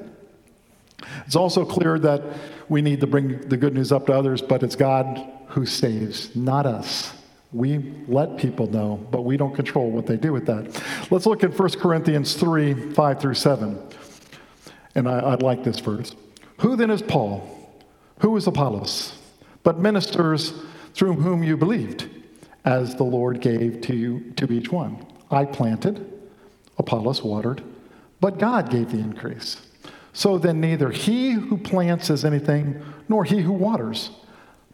It's 1.26 1.36
also 1.36 1.66
clear 1.66 2.00
that 2.00 2.24
we 2.70 2.82
need 2.82 3.02
to 3.02 3.08
bring 3.08 3.40
the 3.50 3.58
good 3.58 3.74
news 3.74 3.92
up 3.92 4.08
to 4.08 4.14
others, 4.14 4.42
but 4.42 4.64
it's 4.64 4.76
God 4.76 5.26
who 5.48 5.66
saves, 5.66 6.36
not 6.36 6.66
us. 6.66 7.14
We 7.52 7.94
let 8.08 8.38
people 8.38 8.68
know, 8.68 8.96
but 9.12 9.22
we 9.22 9.38
don't 9.38 9.56
control 9.56 9.92
what 9.92 10.08
they 10.08 10.18
do 10.18 10.34
with 10.34 10.48
that. 10.48 10.82
Let's 11.12 11.26
look 11.26 11.44
at 11.44 11.58
1 11.58 11.70
Corinthians 11.72 12.34
3 12.34 12.94
5 12.94 13.20
through 13.22 13.36
7. 13.36 13.80
And 14.96 15.08
I, 15.08 15.20
I 15.20 15.36
like 15.36 15.64
this 15.64 15.80
verse. 15.80 16.16
Who 16.62 16.76
then 16.76 16.90
is 16.90 17.02
Paul? 17.02 17.48
Who 18.20 18.36
is 18.38 18.48
Apollos? 18.48 19.18
But 19.64 19.80
ministers 19.80 20.54
through 20.94 21.14
whom 21.14 21.44
you 21.44 21.58
believed, 21.58 22.10
as 22.66 22.96
the 22.96 23.04
Lord 23.04 23.42
gave 23.42 23.82
to 23.82 23.96
you 23.96 24.32
to 24.38 24.52
each 24.52 24.72
one. 24.72 25.06
I 25.30 25.46
planted, 25.46 26.12
Apollos 26.78 27.24
watered, 27.24 27.64
but 28.22 28.40
God 28.40 28.70
gave 28.70 28.92
the 28.92 29.00
increase. 29.00 29.58
So 30.14 30.38
then, 30.38 30.62
neither 30.62 30.92
he 30.92 31.32
who 31.32 31.58
plants 31.58 32.12
is 32.12 32.24
anything, 32.24 32.84
nor 33.10 33.24
he 33.24 33.42
who 33.42 33.52
waters, 33.52 34.12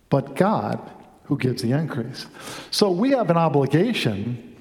but 0.09 0.35
God 0.35 0.79
who 1.23 1.37
gives 1.37 1.61
the 1.61 1.71
increase. 1.71 2.25
So 2.71 2.91
we 2.91 3.11
have 3.11 3.29
an 3.29 3.37
obligation 3.37 4.55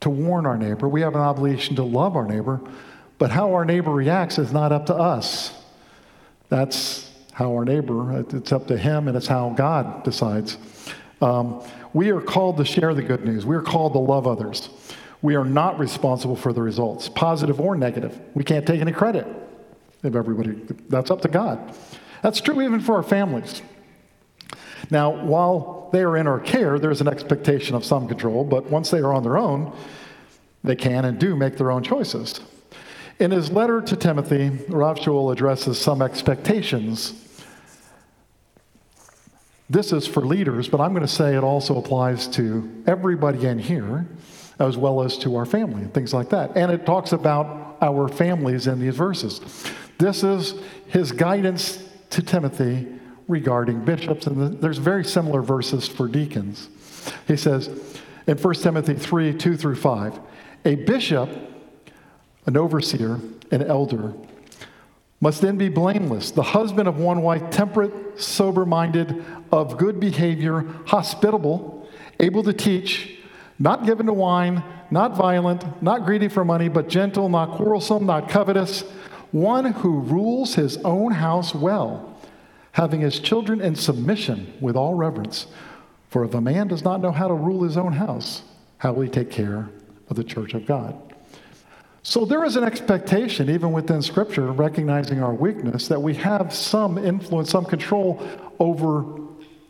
to 0.00 0.10
warn 0.10 0.46
our 0.46 0.56
neighbor, 0.56 0.88
we 0.88 1.00
have 1.00 1.14
an 1.14 1.20
obligation 1.20 1.76
to 1.76 1.82
love 1.82 2.16
our 2.16 2.26
neighbor, 2.26 2.60
but 3.18 3.30
how 3.30 3.52
our 3.52 3.64
neighbor 3.64 3.90
reacts 3.90 4.38
is 4.38 4.52
not 4.52 4.72
up 4.72 4.86
to 4.86 4.94
us. 4.94 5.52
That's 6.48 7.10
how 7.32 7.52
our 7.52 7.64
neighbor, 7.64 8.20
it's 8.20 8.52
up 8.52 8.66
to 8.68 8.76
him, 8.76 9.08
and 9.08 9.16
it's 9.16 9.26
how 9.26 9.50
God 9.50 10.02
decides. 10.04 10.58
Um, 11.22 11.62
we 11.92 12.10
are 12.10 12.20
called 12.20 12.56
to 12.58 12.64
share 12.64 12.94
the 12.94 13.02
good 13.02 13.24
news. 13.24 13.46
We 13.46 13.56
are 13.56 13.62
called 13.62 13.92
to 13.94 13.98
love 13.98 14.26
others. 14.26 14.68
We 15.22 15.36
are 15.36 15.44
not 15.44 15.78
responsible 15.78 16.36
for 16.36 16.52
the 16.52 16.62
results, 16.62 17.08
positive 17.08 17.60
or 17.60 17.76
negative. 17.76 18.18
We 18.34 18.42
can't 18.42 18.66
take 18.66 18.80
any 18.80 18.92
credit 18.92 19.26
if 20.02 20.14
everybody, 20.14 20.52
that's 20.88 21.10
up 21.10 21.20
to 21.22 21.28
God. 21.28 21.74
That's 22.22 22.40
true 22.40 22.60
even 22.62 22.80
for 22.80 22.96
our 22.96 23.02
families. 23.02 23.62
Now, 24.90 25.10
while 25.10 25.90
they 25.92 26.02
are 26.02 26.16
in 26.16 26.26
our 26.26 26.40
care, 26.40 26.78
there's 26.78 27.00
an 27.00 27.08
expectation 27.08 27.74
of 27.74 27.84
some 27.84 28.08
control, 28.08 28.44
but 28.44 28.70
once 28.70 28.90
they 28.90 29.00
are 29.00 29.12
on 29.12 29.22
their 29.22 29.36
own, 29.38 29.76
they 30.64 30.76
can 30.76 31.04
and 31.04 31.18
do 31.18 31.36
make 31.36 31.56
their 31.56 31.70
own 31.70 31.82
choices. 31.82 32.40
In 33.18 33.30
his 33.30 33.50
letter 33.50 33.82
to 33.82 33.96
Timothy, 33.96 34.48
Rav 34.68 34.98
Shaul 34.98 35.32
addresses 35.32 35.78
some 35.78 36.00
expectations. 36.00 37.14
This 39.68 39.92
is 39.92 40.06
for 40.06 40.22
leaders, 40.22 40.68
but 40.68 40.80
I'm 40.80 40.90
going 40.90 41.06
to 41.06 41.08
say 41.08 41.36
it 41.36 41.44
also 41.44 41.78
applies 41.78 42.26
to 42.28 42.68
everybody 42.86 43.46
in 43.46 43.58
here 43.58 44.06
as 44.58 44.76
well 44.76 45.02
as 45.02 45.16
to 45.18 45.36
our 45.36 45.46
family 45.46 45.82
and 45.82 45.94
things 45.94 46.12
like 46.12 46.30
that. 46.30 46.56
And 46.56 46.72
it 46.72 46.84
talks 46.84 47.12
about 47.12 47.76
our 47.80 48.08
families 48.08 48.66
in 48.66 48.80
these 48.80 48.96
verses. 48.96 49.40
This 50.00 50.24
is 50.24 50.54
his 50.86 51.12
guidance 51.12 51.78
to 52.08 52.22
Timothy 52.22 52.88
regarding 53.28 53.84
bishops, 53.84 54.26
and 54.26 54.58
there's 54.58 54.78
very 54.78 55.04
similar 55.04 55.42
verses 55.42 55.86
for 55.86 56.08
deacons. 56.08 56.70
He 57.28 57.36
says 57.36 57.68
in 58.26 58.38
1 58.38 58.54
Timothy 58.54 58.94
3 58.94 59.34
2 59.34 59.56
through 59.58 59.76
5, 59.76 60.18
a 60.64 60.74
bishop, 60.74 61.28
an 62.46 62.56
overseer, 62.56 63.20
an 63.50 63.62
elder, 63.62 64.14
must 65.20 65.42
then 65.42 65.58
be 65.58 65.68
blameless, 65.68 66.30
the 66.30 66.42
husband 66.42 66.88
of 66.88 66.98
one 66.98 67.20
wife, 67.20 67.50
temperate, 67.50 68.18
sober 68.18 68.64
minded, 68.64 69.22
of 69.52 69.76
good 69.76 70.00
behavior, 70.00 70.64
hospitable, 70.86 71.86
able 72.18 72.42
to 72.42 72.54
teach 72.54 73.18
not 73.58 73.84
given 73.84 74.06
to 74.06 74.14
wine, 74.14 74.64
not 74.90 75.14
violent, 75.14 75.82
not 75.82 76.06
greedy 76.06 76.28
for 76.28 76.42
money, 76.42 76.70
but 76.70 76.88
gentle, 76.88 77.28
not 77.28 77.50
quarrelsome, 77.50 78.06
not 78.06 78.30
covetous, 78.30 78.82
one 79.32 79.72
who 79.72 80.00
rules 80.00 80.54
his 80.54 80.76
own 80.78 81.12
house 81.12 81.54
well, 81.54 82.18
having 82.72 83.00
his 83.00 83.18
children 83.20 83.60
in 83.60 83.74
submission 83.74 84.52
with 84.60 84.76
all 84.76 84.94
reverence. 84.94 85.46
For 86.08 86.24
if 86.24 86.34
a 86.34 86.40
man 86.40 86.68
does 86.68 86.82
not 86.82 87.00
know 87.00 87.12
how 87.12 87.28
to 87.28 87.34
rule 87.34 87.62
his 87.62 87.76
own 87.76 87.92
house, 87.92 88.42
how 88.78 88.92
will 88.92 89.02
he 89.02 89.08
take 89.08 89.30
care 89.30 89.68
of 90.08 90.16
the 90.16 90.24
church 90.24 90.54
of 90.54 90.66
God? 90.66 90.96
So 92.02 92.24
there 92.24 92.44
is 92.44 92.56
an 92.56 92.64
expectation, 92.64 93.50
even 93.50 93.72
within 93.72 94.00
Scripture, 94.00 94.50
recognizing 94.52 95.22
our 95.22 95.34
weakness, 95.34 95.86
that 95.88 96.00
we 96.00 96.14
have 96.14 96.52
some 96.52 96.96
influence, 96.96 97.50
some 97.50 97.66
control 97.66 98.26
over 98.58 99.04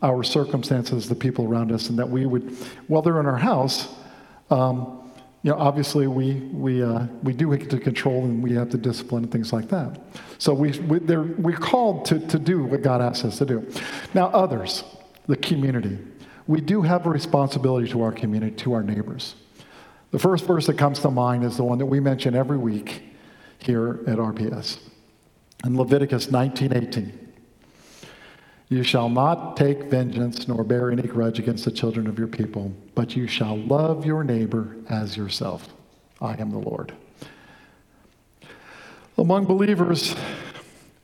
our 0.01 0.23
circumstances, 0.23 1.09
the 1.09 1.15
people 1.15 1.45
around 1.45 1.71
us, 1.71 1.89
and 1.89 1.99
that 1.99 2.09
we 2.09 2.25
would, 2.25 2.55
while 2.87 3.01
they're 3.01 3.19
in 3.19 3.25
our 3.25 3.37
house, 3.37 3.93
um, 4.49 5.00
you 5.43 5.51
know, 5.51 5.57
obviously 5.57 6.05
we, 6.07 6.35
we, 6.53 6.83
uh, 6.83 7.07
we 7.23 7.33
do 7.33 7.55
get 7.55 7.69
to 7.71 7.79
control 7.79 8.25
and 8.25 8.43
we 8.43 8.53
have 8.53 8.69
to 8.69 8.77
discipline 8.77 9.23
and 9.23 9.31
things 9.31 9.51
like 9.51 9.69
that. 9.69 9.99
So 10.37 10.53
we, 10.53 10.77
we, 10.81 10.99
we're 10.99 11.57
called 11.57 12.05
to, 12.05 12.19
to 12.27 12.37
do 12.37 12.63
what 12.63 12.83
God 12.83 13.01
asks 13.01 13.25
us 13.25 13.37
to 13.39 13.45
do. 13.45 13.67
Now, 14.13 14.27
others, 14.27 14.83
the 15.25 15.35
community, 15.35 15.97
we 16.45 16.61
do 16.61 16.83
have 16.83 17.07
a 17.07 17.09
responsibility 17.09 17.89
to 17.89 18.03
our 18.03 18.11
community, 18.11 18.55
to 18.57 18.73
our 18.73 18.83
neighbors. 18.83 19.35
The 20.11 20.19
first 20.19 20.45
verse 20.45 20.67
that 20.67 20.77
comes 20.77 20.99
to 20.99 21.09
mind 21.09 21.43
is 21.43 21.57
the 21.57 21.63
one 21.63 21.79
that 21.79 21.85
we 21.87 21.99
mention 21.99 22.35
every 22.35 22.57
week 22.57 23.01
here 23.59 24.01
at 24.07 24.17
RPS. 24.17 24.79
In 25.63 25.77
Leviticus 25.77 26.27
19:18. 26.27 27.30
You 28.71 28.83
shall 28.83 29.09
not 29.09 29.57
take 29.57 29.83
vengeance 29.83 30.47
nor 30.47 30.63
bear 30.63 30.91
any 30.91 31.01
grudge 31.01 31.39
against 31.39 31.65
the 31.65 31.71
children 31.71 32.07
of 32.07 32.17
your 32.17 32.29
people, 32.29 32.71
but 32.95 33.17
you 33.17 33.27
shall 33.27 33.57
love 33.57 34.05
your 34.05 34.23
neighbor 34.23 34.77
as 34.87 35.17
yourself. 35.17 35.67
I 36.21 36.39
am 36.39 36.51
the 36.51 36.57
Lord. 36.57 36.93
Among 39.17 39.43
believers, 39.43 40.15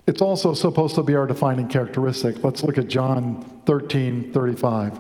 it's 0.08 0.22
also 0.22 0.54
supposed 0.54 0.96
to 0.96 1.04
be 1.04 1.14
our 1.14 1.28
defining 1.28 1.68
characteristic. 1.68 2.42
Let's 2.42 2.64
look 2.64 2.78
at 2.78 2.88
John 2.88 3.44
13 3.66 4.32
35. 4.32 4.98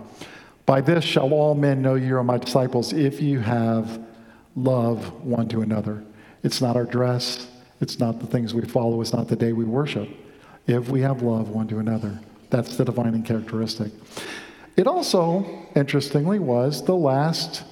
By 0.65 0.81
this 0.81 1.05
shall 1.05 1.31
all 1.31 1.55
men 1.55 1.81
know 1.81 1.95
you 1.95 2.17
are 2.17 2.23
my 2.25 2.37
disciples 2.37 2.91
if 2.91 3.21
you 3.21 3.39
have 3.39 4.05
love 4.57 5.23
one 5.23 5.47
to 5.47 5.61
another. 5.61 6.03
It's 6.43 6.59
not 6.59 6.75
our 6.75 6.83
dress, 6.83 7.47
it's 7.79 7.97
not 7.97 8.19
the 8.19 8.27
things 8.27 8.53
we 8.53 8.63
follow, 8.63 8.99
it's 8.99 9.13
not 9.13 9.29
the 9.29 9.37
day 9.37 9.53
we 9.53 9.63
worship. 9.63 10.09
If 10.67 10.89
we 10.89 10.99
have 10.99 11.21
love 11.21 11.47
one 11.47 11.69
to 11.69 11.79
another. 11.79 12.19
That's 12.49 12.77
the 12.77 12.85
defining 12.85 13.23
characteristic. 13.23 13.91
It 14.75 14.87
also, 14.87 15.45
interestingly, 15.75 16.39
was 16.39 16.85
the 16.85 16.95
last 16.95 17.63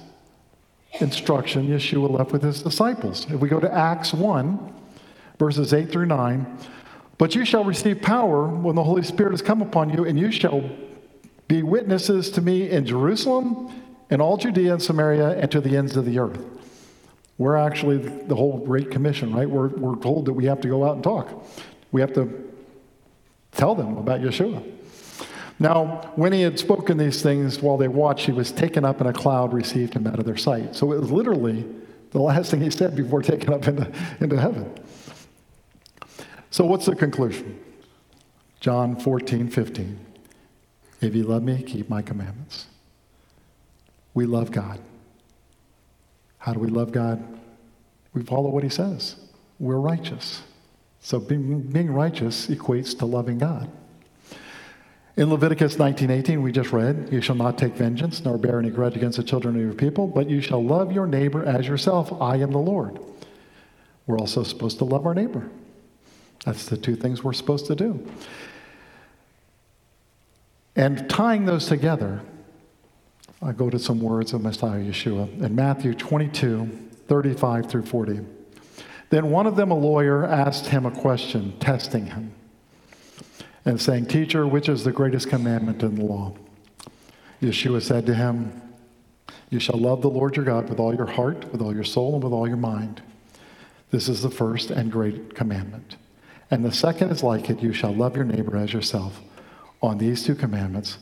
instruction 1.00 1.68
Yeshua 1.68 2.10
left 2.10 2.32
with 2.32 2.42
his 2.42 2.62
disciples. 2.62 3.26
If 3.30 3.40
we 3.40 3.48
go 3.48 3.60
to 3.60 3.72
Acts 3.72 4.12
1, 4.12 4.74
verses 5.38 5.72
8 5.72 5.90
through 5.90 6.06
9, 6.06 6.58
but 7.18 7.34
you 7.34 7.44
shall 7.44 7.64
receive 7.64 8.02
power 8.02 8.46
when 8.48 8.74
the 8.74 8.84
Holy 8.84 9.02
Spirit 9.02 9.30
has 9.30 9.42
come 9.42 9.62
upon 9.62 9.90
you, 9.90 10.04
and 10.04 10.18
you 10.18 10.30
shall 10.30 10.68
be 11.48 11.62
witnesses 11.62 12.30
to 12.32 12.40
me 12.40 12.70
in 12.70 12.84
Jerusalem, 12.84 13.72
in 14.10 14.20
all 14.20 14.36
Judea 14.36 14.74
and 14.74 14.82
Samaria, 14.82 15.38
and 15.38 15.50
to 15.50 15.60
the 15.60 15.76
ends 15.76 15.96
of 15.96 16.04
the 16.04 16.18
earth. 16.18 16.44
We're 17.38 17.56
actually 17.56 17.98
the 17.98 18.34
whole 18.34 18.64
Great 18.64 18.90
Commission, 18.90 19.34
right? 19.34 19.48
We're, 19.48 19.68
we're 19.68 20.00
told 20.00 20.26
that 20.26 20.32
we 20.32 20.46
have 20.46 20.60
to 20.62 20.68
go 20.68 20.84
out 20.84 20.94
and 20.94 21.04
talk. 21.04 21.46
We 21.92 22.00
have 22.00 22.12
to 22.14 22.46
tell 23.56 23.74
them 23.74 23.96
about 23.96 24.20
Yeshua. 24.20 24.62
Now, 25.58 26.12
when 26.16 26.32
he 26.32 26.42
had 26.42 26.58
spoken 26.58 26.98
these 26.98 27.22
things 27.22 27.62
while 27.62 27.78
they 27.78 27.88
watched, 27.88 28.26
he 28.26 28.32
was 28.32 28.52
taken 28.52 28.84
up 28.84 29.00
in 29.00 29.06
a 29.06 29.12
cloud, 29.12 29.54
received 29.54 29.94
him 29.94 30.06
out 30.06 30.18
of 30.18 30.26
their 30.26 30.36
sight. 30.36 30.76
So 30.76 30.92
it 30.92 31.00
was 31.00 31.10
literally 31.10 31.66
the 32.10 32.20
last 32.20 32.50
thing 32.50 32.60
he 32.60 32.70
said 32.70 32.94
before 32.94 33.22
taken 33.22 33.52
up 33.52 33.66
into, 33.66 33.90
into 34.20 34.38
heaven. 34.38 34.70
So, 36.50 36.64
what's 36.64 36.86
the 36.86 36.94
conclusion? 36.94 37.58
John 38.60 38.96
14, 38.96 39.48
15. 39.48 39.98
If 41.00 41.14
you 41.14 41.24
love 41.24 41.42
me, 41.42 41.62
keep 41.62 41.88
my 41.88 42.02
commandments. 42.02 42.66
We 44.14 44.24
love 44.24 44.50
God. 44.50 44.80
How 46.38 46.54
do 46.54 46.60
we 46.60 46.68
love 46.68 46.92
God? 46.92 47.22
We 48.14 48.22
follow 48.22 48.48
what 48.48 48.62
he 48.62 48.70
says. 48.70 49.16
We're 49.58 49.76
righteous. 49.76 50.42
So 51.06 51.20
being, 51.20 51.60
being 51.60 51.92
righteous 51.92 52.48
equates 52.48 52.98
to 52.98 53.06
loving 53.06 53.38
God. 53.38 53.70
In 55.16 55.30
Leviticus 55.30 55.76
19:18, 55.76 56.42
we 56.42 56.50
just 56.50 56.72
read, 56.72 57.10
"You 57.12 57.20
shall 57.20 57.36
not 57.36 57.56
take 57.56 57.76
vengeance 57.76 58.24
nor 58.24 58.36
bear 58.36 58.58
any 58.58 58.70
grudge 58.70 58.96
against 58.96 59.16
the 59.16 59.22
children 59.22 59.54
of 59.54 59.62
your 59.62 59.72
people, 59.72 60.08
but 60.08 60.28
you 60.28 60.40
shall 60.40 60.60
love 60.60 60.90
your 60.90 61.06
neighbor 61.06 61.44
as 61.44 61.68
yourself. 61.68 62.12
I 62.20 62.38
am 62.38 62.50
the 62.50 62.58
Lord." 62.58 62.98
We're 64.08 64.18
also 64.18 64.42
supposed 64.42 64.78
to 64.78 64.84
love 64.84 65.06
our 65.06 65.14
neighbor. 65.14 65.44
That's 66.44 66.66
the 66.66 66.76
two 66.76 66.96
things 66.96 67.22
we're 67.22 67.34
supposed 67.34 67.66
to 67.66 67.76
do. 67.76 68.00
And 70.74 71.08
tying 71.08 71.44
those 71.44 71.66
together, 71.66 72.22
I 73.40 73.52
go 73.52 73.70
to 73.70 73.78
some 73.78 74.00
words 74.00 74.32
of 74.32 74.42
Messiah 74.42 74.82
Yeshua 74.82 75.40
in 75.40 75.54
Matthew 75.54 75.94
22, 75.94 76.68
35 77.06 77.66
through 77.66 77.82
40. 77.82 78.22
Then 79.10 79.30
one 79.30 79.46
of 79.46 79.56
them, 79.56 79.70
a 79.70 79.78
lawyer, 79.78 80.24
asked 80.26 80.66
him 80.66 80.84
a 80.84 80.90
question, 80.90 81.58
testing 81.58 82.06
him 82.06 82.34
and 83.64 83.80
saying, 83.80 84.06
Teacher, 84.06 84.46
which 84.46 84.68
is 84.68 84.84
the 84.84 84.92
greatest 84.92 85.28
commandment 85.28 85.82
in 85.82 85.96
the 85.96 86.04
law? 86.04 86.34
Yeshua 87.42 87.82
said 87.82 88.06
to 88.06 88.14
him, 88.14 88.62
You 89.50 89.58
shall 89.58 89.78
love 89.78 90.02
the 90.02 90.10
Lord 90.10 90.36
your 90.36 90.44
God 90.44 90.68
with 90.68 90.80
all 90.80 90.94
your 90.94 91.06
heart, 91.06 91.52
with 91.52 91.60
all 91.60 91.74
your 91.74 91.84
soul, 91.84 92.14
and 92.14 92.24
with 92.24 92.32
all 92.32 92.48
your 92.48 92.56
mind. 92.56 93.02
This 93.90 94.08
is 94.08 94.22
the 94.22 94.30
first 94.30 94.70
and 94.70 94.90
great 94.90 95.34
commandment. 95.34 95.96
And 96.50 96.64
the 96.64 96.72
second 96.72 97.10
is 97.10 97.22
like 97.22 97.50
it 97.50 97.62
you 97.62 97.72
shall 97.72 97.94
love 97.94 98.16
your 98.16 98.24
neighbor 98.24 98.56
as 98.56 98.72
yourself. 98.72 99.20
On 99.82 99.98
these 99.98 100.24
two 100.24 100.34
commandments 100.34 100.98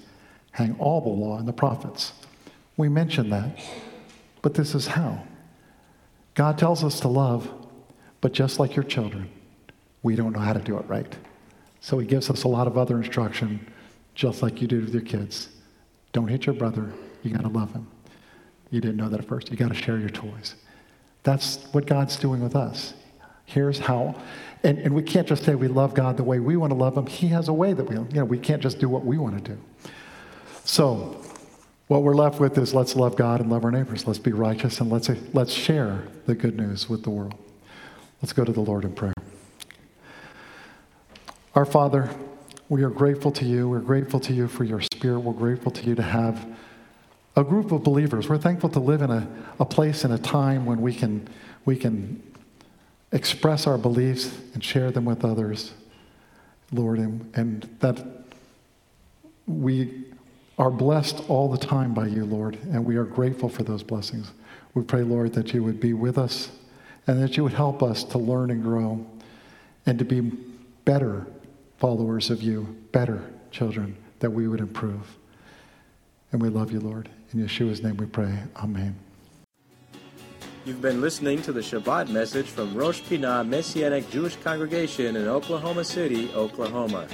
hang 0.53 0.77
all 0.79 1.01
the 1.01 1.09
law 1.09 1.39
and 1.39 1.49
the 1.49 1.53
prophets. 1.53 2.13
We 2.77 2.89
mentioned 2.89 3.33
that, 3.33 3.59
but 4.43 4.55
this 4.55 4.75
is 4.75 4.89
how. 4.89 5.23
God 6.35 6.59
tells 6.59 6.83
us 6.83 7.01
to 7.01 7.09
love, 7.09 7.49
but 8.25 8.33
just 8.33 8.59
like 8.59 8.75
your 8.75 8.87
children, 8.87 9.29
we 10.03 10.17
don't 10.17 10.33
know 10.33 10.39
how 10.39 10.55
to 10.55 10.61
do 10.61 10.79
it 10.79 10.89
right. 10.89 11.15
So 11.83 11.99
he 11.99 12.07
gives 12.07 12.31
us 12.31 12.45
a 12.45 12.49
lot 12.49 12.67
of 12.67 12.79
other 12.79 12.97
instruction, 12.97 13.71
just 14.15 14.41
like 14.41 14.63
you 14.63 14.67
do 14.67 14.81
with 14.81 14.95
your 14.95 15.03
kids. 15.03 15.51
Don't 16.13 16.29
hit 16.29 16.47
your 16.47 16.55
brother. 16.55 16.91
You 17.23 17.33
got 17.33 17.43
to 17.43 17.51
love 17.51 17.75
him. 17.75 17.87
You 18.71 18.81
didn't 18.81 18.97
know 18.97 19.11
that 19.11 19.21
at 19.21 19.29
first. 19.29 19.51
You 19.51 19.59
got 19.59 19.69
to 19.69 19.75
share 19.75 19.99
your 19.99 20.09
toys. 20.09 20.55
That's 21.23 21.67
what 21.73 21.85
God's 21.85 22.17
doing 22.17 22.43
with 22.43 22.57
us. 22.57 22.95
Here's 23.45 23.79
how. 23.79 24.15
And, 24.63 24.79
and 24.79 24.95
we 24.95 25.03
can't 25.03 25.29
just 25.29 25.45
say 25.45 25.55
we 25.55 25.69
love 25.69 25.93
God 25.93 26.17
the 26.17 26.25
way 26.25 26.41
we 26.41 26.57
want 26.57 26.71
to 26.71 26.79
love 26.79 26.97
him. 26.97 27.05
He 27.05 27.29
has 27.29 27.49
a 27.49 27.53
way 27.53 27.75
that 27.75 27.85
we, 27.85 27.95
you 27.95 28.07
know, 28.11 28.25
we 28.25 28.39
can't 28.39 28.63
just 28.63 28.79
do 28.79 28.89
what 28.89 29.05
we 29.05 29.19
want 29.19 29.45
to 29.45 29.53
do. 29.53 29.61
So, 30.65 31.21
what 31.89 32.03
we're 32.03 32.15
left 32.15 32.41
with 32.41 32.57
is 32.57 32.73
let's 32.73 32.97
love 32.97 33.17
God 33.17 33.43
and 33.43 33.51
love 33.51 33.67
our 33.67 33.71
neighbors. 33.71 34.07
Let's 34.07 34.19
be 34.19 34.33
righteous 34.33 34.81
and 34.81 34.91
let's, 34.91 35.11
let's 35.35 35.53
share 35.53 36.09
the 36.25 36.35
good 36.35 36.57
news 36.57 36.89
with 36.89 37.03
the 37.03 37.11
world. 37.11 37.35
Let's 38.25 38.33
go 38.33 38.43
to 38.43 38.53
the 38.53 38.63
Lord 38.63 38.87
in 38.87 38.95
prayer. 38.95 39.13
Our 41.55 41.67
Father, 41.67 42.09
we 42.71 42.83
are 42.83 42.89
grateful 42.89 43.31
to 43.33 43.45
you. 43.45 43.69
We're 43.69 43.81
grateful 43.81 44.19
to 44.21 44.33
you 44.33 44.49
for 44.49 44.65
your 44.65 44.81
spirit. 44.81 45.21
We're 45.21 45.35
grateful 45.35 45.71
to 45.73 45.85
you 45.85 45.95
to 45.95 46.03
have 46.03 46.57
a 47.37 47.45
group 47.45 47.71
of 47.71 47.83
believers. 47.83 48.27
We're 48.31 48.39
thankful 48.39 48.71
to 48.71 48.81
live 48.81 49.03
in 49.03 49.11
a, 49.11 49.29
a 49.61 49.67
place 49.67 50.05
and 50.05 50.15
a 50.15 50.17
time 50.17 50.65
when 50.65 50.81
we 50.81 50.95
can, 50.95 51.29
we 51.67 51.77
can 51.77 52.23
express 53.13 53.67
our 53.67 53.77
beliefs 53.77 54.35
and 54.55 54.65
share 54.65 54.91
them 54.91 55.05
with 55.05 55.23
others, 55.23 55.75
Lord, 56.73 57.01
and, 57.01 57.31
and 57.35 57.77
that 57.81 58.03
we 59.47 60.07
are 60.59 60.71
blessed 60.71 61.29
all 61.29 61.51
the 61.51 61.59
time 61.59 61.93
by 61.93 62.07
you, 62.07 62.25
Lord, 62.25 62.57
and 62.73 62.87
we 62.87 62.97
are 62.97 63.05
grateful 63.05 63.51
for 63.51 63.65
those 63.65 63.83
blessings. 63.83 64.33
We 64.73 64.83
pray, 64.83 65.03
Lord, 65.03 65.35
that 65.35 65.53
you 65.53 65.63
would 65.63 65.79
be 65.79 65.93
with 65.93 66.17
us 66.17 66.51
and 67.07 67.23
that 67.23 67.37
you 67.37 67.43
would 67.43 67.53
help 67.53 67.83
us 67.83 68.05
to 68.05 68.19
learn 68.19 68.51
and 68.51 68.63
grow 68.63 69.05
and 69.87 69.99
to 69.99 70.05
be 70.05 70.21
better 70.85 71.27
followers 71.79 72.31
of 72.31 72.43
you, 72.43 72.77
better 72.93 73.23
children, 73.51 73.97
that 74.21 74.31
we 74.31 74.49
would 74.49 74.61
improve. 74.61 75.17
And 76.33 76.41
we 76.41 76.49
love 76.49 76.73
you, 76.73 76.81
Lord. 76.81 77.09
In 77.33 77.41
Yeshua's 77.41 77.83
name 77.83 77.97
we 77.97 78.07
pray. 78.07 78.39
Amen. 78.57 78.97
You've 80.65 80.81
been 80.81 81.03
listening 81.03 81.43
to 81.43 81.53
the 81.53 81.61
Shabbat 81.61 82.09
message 82.09 82.47
from 82.47 82.75
Rosh 82.75 83.03
Pinah 83.03 83.47
Messianic 83.47 84.09
Jewish 84.09 84.37
Congregation 84.37 85.15
in 85.15 85.29
Oklahoma 85.29 85.85
City, 85.85 86.31
Oklahoma. 86.33 87.07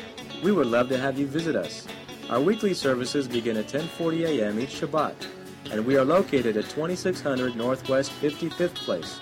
We 0.44 0.52
would 0.52 0.68
love 0.68 0.88
to 0.90 0.98
have 0.98 1.18
you 1.18 1.26
visit 1.26 1.56
us. 1.56 1.88
Our 2.28 2.40
weekly 2.40 2.74
services 2.74 3.26
begin 3.26 3.56
at 3.56 3.66
10:40 3.66 4.24
a.m. 4.26 4.60
each 4.60 4.80
Shabbat, 4.80 5.26
and 5.72 5.84
we 5.84 5.96
are 5.96 6.04
located 6.04 6.56
at 6.56 6.70
2600 6.70 7.56
Northwest 7.56 8.12
55th 8.22 8.76
Place, 8.76 9.20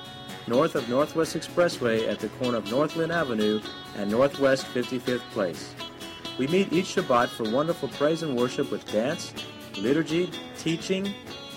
north 0.48 0.74
of 0.74 0.88
Northwest 0.88 1.36
Expressway 1.36 2.08
at 2.08 2.18
the 2.18 2.28
corner 2.28 2.58
of 2.58 2.70
Northland 2.70 3.12
Avenue 3.12 3.60
and 3.96 4.10
Northwest 4.10 4.66
55th 4.66 5.20
Place. 5.30 5.74
We 6.38 6.46
meet 6.46 6.72
each 6.72 6.94
Shabbat 6.94 7.28
for 7.28 7.50
wonderful 7.50 7.88
praise 7.90 8.22
and 8.22 8.36
worship 8.36 8.70
with 8.70 8.90
dance, 8.90 9.32
liturgy, 9.76 10.30
teaching, 10.56 11.12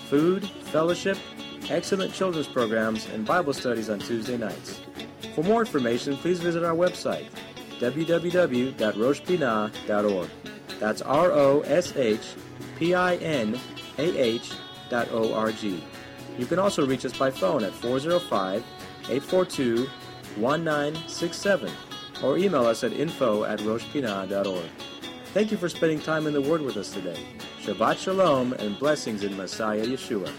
food, 0.08 0.48
fellowship, 0.72 1.16
excellent 1.70 2.12
children's 2.12 2.48
programs, 2.48 3.08
and 3.08 3.24
Bible 3.24 3.52
studies 3.52 3.88
on 3.88 3.98
Tuesday 3.98 4.36
nights. 4.36 4.80
For 5.34 5.42
more 5.42 5.60
information, 5.60 6.16
please 6.16 6.40
visit 6.40 6.64
our 6.64 6.74
website, 6.74 7.26
www.roshpinah.org. 7.78 10.30
That's 10.78 11.02
R 11.02 11.32
O 11.32 11.60
S 11.60 11.96
H 11.96 12.34
P 12.76 12.94
I 12.94 13.16
N 13.16 13.58
A 13.98 14.18
H 14.18 14.52
dot 14.90 15.08
O 15.12 15.32
R 15.32 15.52
G. 15.52 15.82
You 16.38 16.46
can 16.46 16.58
also 16.58 16.86
reach 16.86 17.04
us 17.04 17.16
by 17.16 17.30
phone 17.30 17.62
at 17.62 17.72
405 17.72 18.64
842 19.08 19.88
1967 20.36 21.70
or 22.22 22.38
email 22.38 22.66
us 22.66 22.84
at 22.84 22.92
info 22.92 23.44
at 23.44 23.58
roshpinah.org. 23.60 24.70
Thank 25.34 25.50
you 25.50 25.56
for 25.56 25.68
spending 25.68 26.00
time 26.00 26.26
in 26.26 26.32
the 26.32 26.40
Word 26.40 26.60
with 26.60 26.76
us 26.76 26.90
today. 26.90 27.18
Shabbat 27.62 27.98
Shalom 27.98 28.52
and 28.54 28.78
blessings 28.78 29.24
in 29.24 29.36
Messiah 29.36 29.84
Yeshua. 29.84 30.30